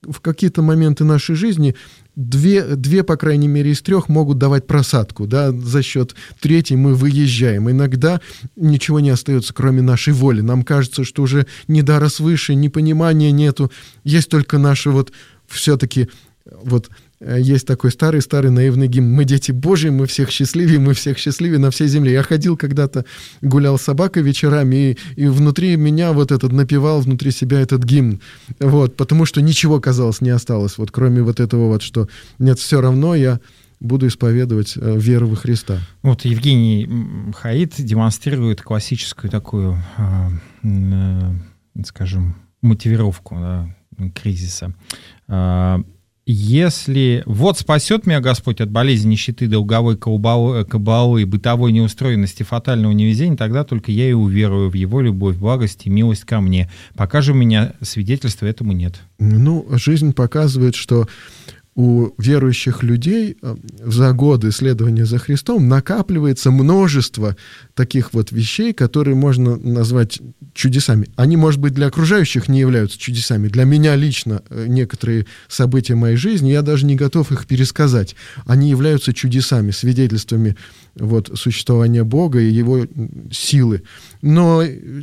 в 0.08 0.20
какие-то 0.20 0.62
моменты 0.62 1.04
нашей 1.04 1.34
жизни 1.34 1.74
две, 2.14 2.64
две, 2.76 3.02
по 3.02 3.16
крайней 3.16 3.48
мере, 3.48 3.72
из 3.72 3.82
трех 3.82 4.08
могут 4.08 4.38
давать 4.38 4.66
просадку, 4.66 5.26
да, 5.26 5.52
за 5.52 5.82
счет 5.82 6.14
третьей 6.40 6.76
мы 6.76 6.94
выезжаем. 6.94 7.70
Иногда 7.70 8.20
ничего 8.56 9.00
не 9.00 9.10
остается, 9.10 9.52
кроме 9.52 9.82
нашей 9.82 10.12
воли. 10.12 10.40
Нам 10.40 10.62
кажется, 10.62 11.04
что 11.04 11.22
уже 11.22 11.46
ни 11.68 11.82
дара 11.82 12.08
свыше, 12.08 12.54
ни 12.54 12.68
понимания 12.68 13.30
нету, 13.32 13.70
есть 14.04 14.30
только 14.30 14.58
наши 14.58 14.90
вот 14.90 15.12
все-таки 15.46 16.08
вот 16.62 16.90
есть 17.20 17.66
такой 17.66 17.90
старый-старый 17.90 18.50
наивный 18.50 18.88
гимн. 18.88 19.10
Мы 19.10 19.24
дети 19.24 19.52
Божьи, 19.52 19.88
мы 19.88 20.06
всех 20.06 20.30
счастливее, 20.30 20.78
мы 20.78 20.92
всех 20.94 21.18
счастливее 21.18 21.58
на 21.58 21.70
всей 21.70 21.88
земле. 21.88 22.12
Я 22.12 22.22
ходил 22.22 22.56
когда-то, 22.56 23.04
гулял 23.40 23.78
с 23.78 23.82
собакой 23.82 24.22
вечерами, 24.22 24.92
и, 24.92 24.98
и 25.22 25.26
внутри 25.26 25.76
меня 25.76 26.12
вот 26.12 26.32
этот 26.32 26.52
напевал, 26.52 27.00
внутри 27.00 27.30
себя 27.30 27.60
этот 27.60 27.84
гимн. 27.84 28.20
Вот, 28.60 28.96
потому 28.96 29.24
что 29.24 29.40
ничего, 29.40 29.80
казалось, 29.80 30.20
не 30.20 30.30
осталось, 30.30 30.78
вот 30.78 30.90
кроме 30.90 31.22
вот 31.22 31.40
этого 31.40 31.68
вот, 31.68 31.82
что 31.82 32.08
нет, 32.38 32.58
все 32.58 32.80
равно 32.80 33.14
я 33.14 33.40
буду 33.80 34.06
исповедовать 34.06 34.76
э, 34.76 34.98
веру 34.98 35.28
во 35.28 35.36
Христа. 35.36 35.78
Вот 36.02 36.24
Евгений 36.24 36.88
Хаид 37.34 37.74
демонстрирует 37.78 38.62
классическую 38.62 39.30
такую, 39.30 39.78
э, 39.98 40.28
э, 40.64 41.32
скажем, 41.84 42.36
мотивировку 42.62 43.36
да, 43.36 43.74
кризиса. 44.14 44.74
Если 46.28 47.22
вот 47.24 47.56
спасет 47.56 48.04
меня 48.04 48.20
Господь 48.20 48.60
от 48.60 48.68
болезни, 48.68 49.10
нищеты, 49.10 49.46
долговой 49.46 49.96
кабалы, 49.96 50.64
кабалы 50.64 51.24
бытовой 51.24 51.70
неустроенности, 51.70 52.42
фатального 52.42 52.90
невезения, 52.90 53.36
тогда 53.36 53.62
только 53.62 53.92
я 53.92 54.10
и 54.10 54.12
уверую 54.12 54.68
в 54.68 54.74
Его 54.74 55.00
любовь, 55.00 55.36
благость 55.36 55.82
и 55.84 55.90
милость 55.90 56.24
ко 56.24 56.40
мне. 56.40 56.68
Пока 56.96 57.20
же 57.20 57.30
у 57.30 57.36
меня 57.36 57.74
свидетельства 57.80 58.46
этому 58.46 58.72
нет. 58.72 58.96
Ну, 59.20 59.68
жизнь 59.70 60.12
показывает, 60.12 60.74
что 60.74 61.06
у 61.76 62.08
верующих 62.18 62.82
людей 62.82 63.36
э, 63.40 63.54
за 63.84 64.12
годы 64.12 64.50
следования 64.50 65.04
за 65.04 65.18
Христом 65.18 65.68
накапливается 65.68 66.50
множество 66.50 67.36
таких 67.76 68.14
вот 68.14 68.32
вещей, 68.32 68.72
которые 68.72 69.14
можно 69.14 69.56
назвать 69.56 70.18
чудесами. 70.54 71.08
Они, 71.14 71.36
может 71.36 71.60
быть, 71.60 71.74
для 71.74 71.86
окружающих 71.86 72.48
не 72.48 72.58
являются 72.58 72.98
чудесами. 72.98 73.48
Для 73.48 73.64
меня 73.64 73.94
лично 73.94 74.42
э, 74.48 74.64
некоторые 74.66 75.26
события 75.46 75.94
моей 75.94 76.16
жизни, 76.16 76.50
я 76.50 76.62
даже 76.62 76.86
не 76.86 76.96
готов 76.96 77.30
их 77.32 77.46
пересказать. 77.46 78.16
Они 78.46 78.70
являются 78.70 79.12
чудесами, 79.12 79.70
свидетельствами 79.70 80.56
вот, 80.94 81.30
существования 81.34 82.02
Бога 82.02 82.40
и 82.40 82.50
Его 82.50 82.86
силы. 83.30 83.82
Но 84.22 84.62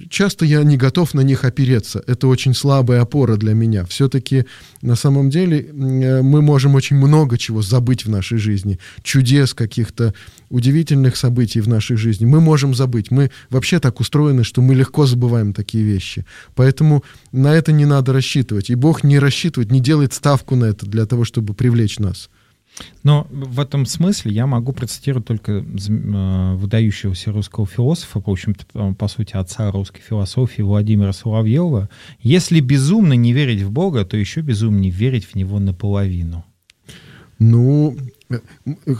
часто 0.09 0.43
я 0.45 0.63
не 0.63 0.75
готов 0.75 1.13
на 1.13 1.21
них 1.21 1.43
опереться. 1.43 2.03
Это 2.07 2.27
очень 2.27 2.55
слабая 2.55 3.01
опора 3.01 3.37
для 3.37 3.53
меня. 3.53 3.85
Все-таки 3.85 4.45
на 4.81 4.95
самом 4.95 5.29
деле 5.29 5.59
э, 5.59 6.21
мы 6.23 6.41
можем 6.41 6.73
очень 6.73 6.97
много 6.97 7.37
чего 7.37 7.61
забыть 7.61 8.05
в 8.05 8.09
нашей 8.09 8.39
жизни. 8.39 8.79
Чудес 9.03 9.53
каких-то 9.53 10.15
удивительных 10.49 11.15
событий 11.15 11.61
в 11.61 11.67
нашей 11.67 11.97
жизни. 11.97 12.25
Мы 12.25 12.39
можем 12.39 12.62
забыть. 12.73 13.11
Мы 13.11 13.31
вообще 13.49 13.79
так 13.79 13.99
устроены, 13.99 14.43
что 14.43 14.61
мы 14.61 14.75
легко 14.75 15.05
забываем 15.05 15.53
такие 15.53 15.83
вещи. 15.83 16.25
Поэтому 16.55 17.03
на 17.31 17.53
это 17.53 17.71
не 17.71 17.85
надо 17.85 18.13
рассчитывать. 18.13 18.69
И 18.69 18.75
Бог 18.75 19.03
не 19.03 19.19
рассчитывает, 19.19 19.71
не 19.71 19.79
делает 19.79 20.13
ставку 20.13 20.55
на 20.55 20.65
это 20.65 20.85
для 20.85 21.05
того, 21.05 21.25
чтобы 21.25 21.53
привлечь 21.53 21.97
нас. 21.97 22.29
Но 23.03 23.27
в 23.29 23.59
этом 23.59 23.85
смысле 23.85 24.31
я 24.31 24.47
могу 24.47 24.71
процитировать 24.71 25.27
только 25.27 25.51
э, 25.51 26.55
выдающегося 26.55 27.31
русского 27.31 27.67
философа, 27.67 28.21
в 28.25 28.29
общем-то, 28.29 28.93
по 28.93 29.07
сути, 29.07 29.35
отца 29.35 29.71
русской 29.71 30.01
философии 30.01 30.61
Владимира 30.61 31.13
Соловьева. 31.13 31.89
«Если 32.19 32.59
безумно 32.59 33.13
не 33.13 33.33
верить 33.33 33.61
в 33.61 33.71
Бога, 33.71 34.05
то 34.05 34.17
еще 34.17 34.41
безумнее 34.41 34.91
верить 34.91 35.25
в 35.25 35.35
Него 35.35 35.59
наполовину». 35.59 36.45
Ну, 37.39 37.97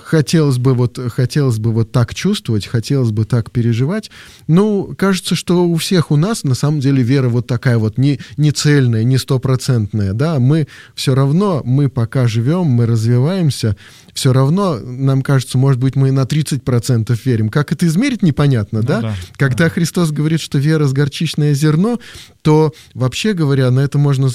хотелось 0.03 0.57
бы 0.57 0.73
вот 0.73 0.99
хотелось 1.11 1.59
бы 1.59 1.71
вот 1.71 1.91
так 1.91 2.13
чувствовать, 2.13 2.65
хотелось 2.65 3.11
бы 3.11 3.25
так 3.25 3.51
переживать. 3.51 4.11
Ну, 4.47 4.93
кажется, 4.97 5.35
что 5.35 5.65
у 5.65 5.75
всех 5.75 6.11
у 6.11 6.15
нас 6.15 6.43
на 6.43 6.55
самом 6.55 6.79
деле 6.79 7.03
вера 7.03 7.29
вот 7.29 7.47
такая 7.47 7.77
вот 7.77 7.97
не, 7.97 8.19
не 8.37 8.51
цельная, 8.51 9.03
не 9.03 9.17
стопроцентная, 9.17 10.13
да, 10.13 10.39
мы 10.39 10.67
все 10.95 11.15
равно, 11.15 11.61
мы 11.63 11.89
пока 11.89 12.27
живем, 12.27 12.65
мы 12.65 12.85
развиваемся, 12.85 13.75
все 14.13 14.33
равно, 14.33 14.79
нам 14.79 15.21
кажется, 15.21 15.57
может 15.57 15.79
быть, 15.79 15.95
мы 15.95 16.11
на 16.11 16.23
30% 16.23 17.17
верим. 17.25 17.49
Как 17.49 17.71
это 17.71 17.87
измерить, 17.87 18.21
непонятно, 18.21 18.81
ну, 18.81 18.87
да? 18.87 19.01
да? 19.01 19.15
Когда 19.37 19.65
да. 19.65 19.69
Христос 19.69 20.11
говорит, 20.11 20.39
что 20.39 20.57
вера 20.57 20.85
с 20.85 20.93
горчичное 20.93 21.53
зерно, 21.53 21.99
то, 22.41 22.73
вообще 22.93 23.33
говоря, 23.33 23.71
на 23.71 23.79
это 23.79 23.97
можно 23.97 24.29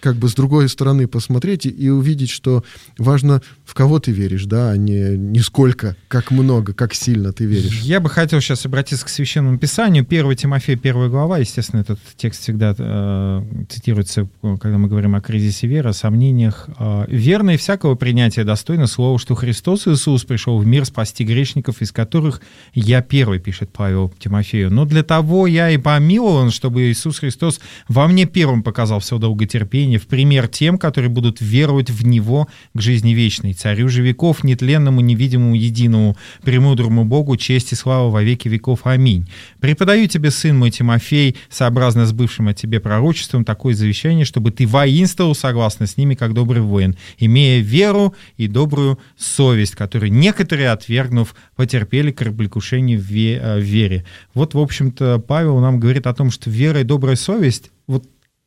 как 0.00 0.16
бы 0.16 0.28
с 0.28 0.34
другой 0.34 0.68
стороны 0.68 1.06
посмотреть 1.06 1.64
и, 1.64 1.70
и 1.70 1.88
увидеть, 1.88 2.30
что 2.30 2.62
важно, 2.98 3.40
в 3.64 3.72
кого 3.72 3.98
ты 3.98 4.12
веришь, 4.12 4.44
да, 4.44 4.70
а 4.70 4.76
не, 4.76 5.16
не 5.16 5.40
сколько, 5.40 5.96
как 6.08 6.30
много, 6.30 6.74
как 6.74 6.94
сильно 6.94 7.32
ты 7.32 7.46
веришь. 7.46 7.80
Я 7.80 7.98
бы 7.98 8.10
хотел 8.10 8.40
сейчас 8.40 8.66
обратиться 8.66 9.04
к 9.06 9.08
Священному 9.08 9.58
Писанию. 9.58 10.06
1 10.08 10.36
Тимофея, 10.36 10.76
1 10.76 11.10
глава, 11.10 11.38
естественно, 11.38 11.80
этот 11.80 11.98
текст 12.16 12.42
всегда 12.42 12.74
э, 12.76 13.42
цитируется, 13.70 14.28
когда 14.60 14.76
мы 14.76 14.88
говорим 14.88 15.14
о 15.14 15.22
кризисе 15.22 15.66
веры, 15.66 15.90
о 15.90 15.92
сомнениях. 15.94 16.68
Э, 16.78 17.06
«Верно 17.08 17.50
и 17.50 17.56
всякого 17.56 17.94
принятия 17.94 18.44
достойно 18.44 18.86
слово, 18.86 19.18
что 19.18 19.34
Христос 19.34 19.88
Иисус 19.88 20.24
пришел 20.24 20.58
в 20.58 20.66
мир 20.66 20.84
спасти 20.84 21.24
грешников, 21.24 21.80
из 21.80 21.90
которых 21.90 22.42
я 22.74 23.00
первый», 23.00 23.38
пишет 23.38 23.70
Павел 23.72 24.12
Тимофею. 24.18 24.70
«Но 24.70 24.84
для 24.84 25.02
того 25.02 25.46
я 25.46 25.70
и 25.70 25.78
помилован, 25.78 26.50
чтобы 26.50 26.90
Иисус 26.90 27.18
Христос 27.18 27.60
во 27.88 28.06
мне 28.08 28.26
первым 28.26 28.62
показал 28.62 29.00
все 29.00 29.18
долготерпение, 29.18 29.98
в 29.98 30.06
пример 30.06 30.48
тем, 30.48 30.76
которые 30.76 31.08
будут 31.08 31.40
веровать 31.40 31.90
в 31.90 32.04
Него 32.04 32.46
к 32.74 32.80
жизни 32.80 33.12
вечной, 33.12 33.53
царю 33.54 33.88
же 33.88 34.02
веков, 34.02 34.44
нетленному, 34.44 35.00
невидимому, 35.00 35.54
единому, 35.54 36.16
премудрому 36.42 37.04
Богу, 37.04 37.36
честь 37.36 37.72
и 37.72 37.74
слава 37.74 38.10
во 38.10 38.22
веки 38.22 38.48
веков. 38.48 38.80
Аминь. 38.84 39.28
Преподаю 39.60 40.06
тебе, 40.06 40.30
сын 40.30 40.58
мой 40.58 40.70
Тимофей, 40.70 41.36
сообразно 41.48 42.06
с 42.06 42.12
бывшим 42.12 42.48
от 42.48 42.56
тебе 42.56 42.80
пророчеством, 42.80 43.44
такое 43.44 43.74
завещание, 43.74 44.24
чтобы 44.24 44.50
ты 44.50 44.66
воинствовал 44.66 45.34
согласно 45.34 45.86
с 45.86 45.96
ними, 45.96 46.14
как 46.14 46.34
добрый 46.34 46.62
воин, 46.62 46.96
имея 47.18 47.60
веру 47.60 48.14
и 48.36 48.46
добрую 48.46 48.98
совесть, 49.16 49.74
которую 49.74 50.12
некоторые, 50.12 50.70
отвергнув, 50.70 51.34
потерпели 51.56 52.10
кораблекушение 52.10 52.98
в 52.98 53.10
э, 53.10 53.60
вере. 53.60 54.04
Вот, 54.34 54.54
в 54.54 54.58
общем-то, 54.58 55.18
Павел 55.26 55.60
нам 55.60 55.80
говорит 55.80 56.06
о 56.06 56.14
том, 56.14 56.30
что 56.30 56.50
вера 56.50 56.80
и 56.80 56.84
добрая 56.84 57.16
совесть, 57.16 57.70
вот 57.86 58.04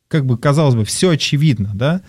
как 0.08 0.24
бы, 0.24 0.38
казалось 0.38 0.74
бы, 0.74 0.84
все 0.84 1.10
очевидно, 1.10 1.70
да, 1.74 2.00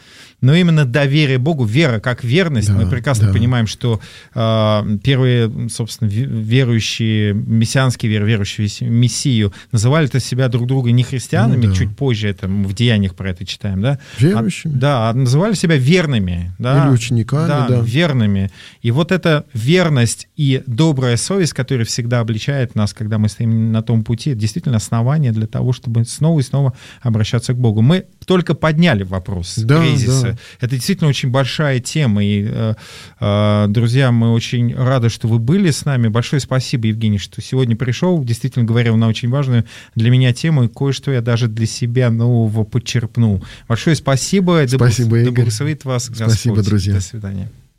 но 0.41 0.55
именно 0.55 0.85
доверие 0.85 1.37
Богу, 1.37 1.65
вера 1.65 1.99
как 1.99 2.23
верность, 2.23 2.69
да, 2.69 2.75
мы 2.75 2.89
прекрасно 2.89 3.27
да. 3.27 3.33
понимаем, 3.33 3.67
что 3.67 3.99
э, 4.33 4.97
первые, 5.03 5.69
собственно, 5.69 6.07
верующие, 6.09 7.33
мессианские 7.33 8.11
веры, 8.11 8.27
верующие 8.27 8.67
в 8.67 8.91
Мессию, 8.91 9.53
называли 9.71 10.07
это 10.07 10.19
себя 10.19 10.47
друг 10.47 10.67
друга 10.67 10.91
не 10.91 11.03
христианами, 11.03 11.65
ну, 11.65 11.71
да. 11.71 11.77
чуть 11.77 11.95
позже 11.95 12.29
это 12.29 12.47
в 12.47 12.73
деяниях 12.73 13.15
про 13.15 13.31
это 13.31 13.45
читаем, 13.45 13.81
да? 13.81 13.99
Верующими. 14.17 14.75
А, 14.75 14.77
да, 14.77 15.09
а 15.09 15.13
называли 15.13 15.53
себя 15.53 15.75
верными, 15.75 16.53
да? 16.57 16.85
Или 16.85 16.93
учениками, 16.93 17.47
да, 17.47 17.67
да. 17.67 17.81
верными. 17.81 18.51
И 18.81 18.91
вот 18.91 19.11
эта 19.11 19.45
верность 19.53 20.27
и 20.35 20.63
добрая 20.65 21.17
совесть, 21.17 21.53
которая 21.53 21.85
всегда 21.85 22.19
обличает 22.19 22.75
нас, 22.75 22.93
когда 22.93 23.17
мы 23.17 23.29
стоим 23.29 23.71
на 23.71 23.81
том 23.81 24.03
пути, 24.03 24.33
действительно 24.35 24.77
основание 24.77 25.31
для 25.31 25.47
того, 25.47 25.73
чтобы 25.73 26.05
снова 26.05 26.39
и 26.39 26.43
снова 26.43 26.73
обращаться 27.01 27.53
к 27.53 27.57
Богу. 27.57 27.81
Мы 27.81 28.05
только 28.30 28.53
подняли 28.53 29.01
вопрос 29.01 29.55
да, 29.57 29.82
кризиса. 29.82 30.34
Да. 30.34 30.38
Это 30.59 30.75
действительно 30.75 31.09
очень 31.09 31.32
большая 31.32 31.80
тема. 31.80 32.23
И, 32.23 32.45
э, 32.47 32.75
э, 33.19 33.65
друзья, 33.69 34.11
мы 34.11 34.34
очень 34.34 34.75
рады, 34.75 35.09
что 35.09 35.27
вы 35.27 35.39
были 35.39 35.71
с 35.71 35.84
нами. 35.84 36.09
Большое 36.09 36.39
спасибо, 36.39 36.89
Евгений, 36.89 37.17
что 37.17 37.41
сегодня 37.41 37.75
пришел. 37.75 38.23
Действительно 38.23 38.65
говорил 38.65 38.97
на 38.97 39.07
очень 39.07 39.30
важную 39.30 39.65
для 39.95 40.11
меня 40.11 40.32
тему, 40.32 40.65
и 40.65 40.67
кое-что 40.67 41.11
я 41.11 41.21
даже 41.21 41.47
для 41.47 41.65
себя 41.65 42.11
нового 42.11 42.65
подчерпнул. 42.65 43.43
Большое 43.67 43.95
спасибо. 43.95 44.63
Спасибо, 44.67 45.09
да, 45.09 45.21
Игорь. 45.23 45.49
Да 45.49 45.89
вас 45.89 46.03
Спасибо, 46.03 46.27
Господь. 46.27 46.65
друзья. 46.65 46.93
До 46.93 47.01
свидания. 47.01 47.49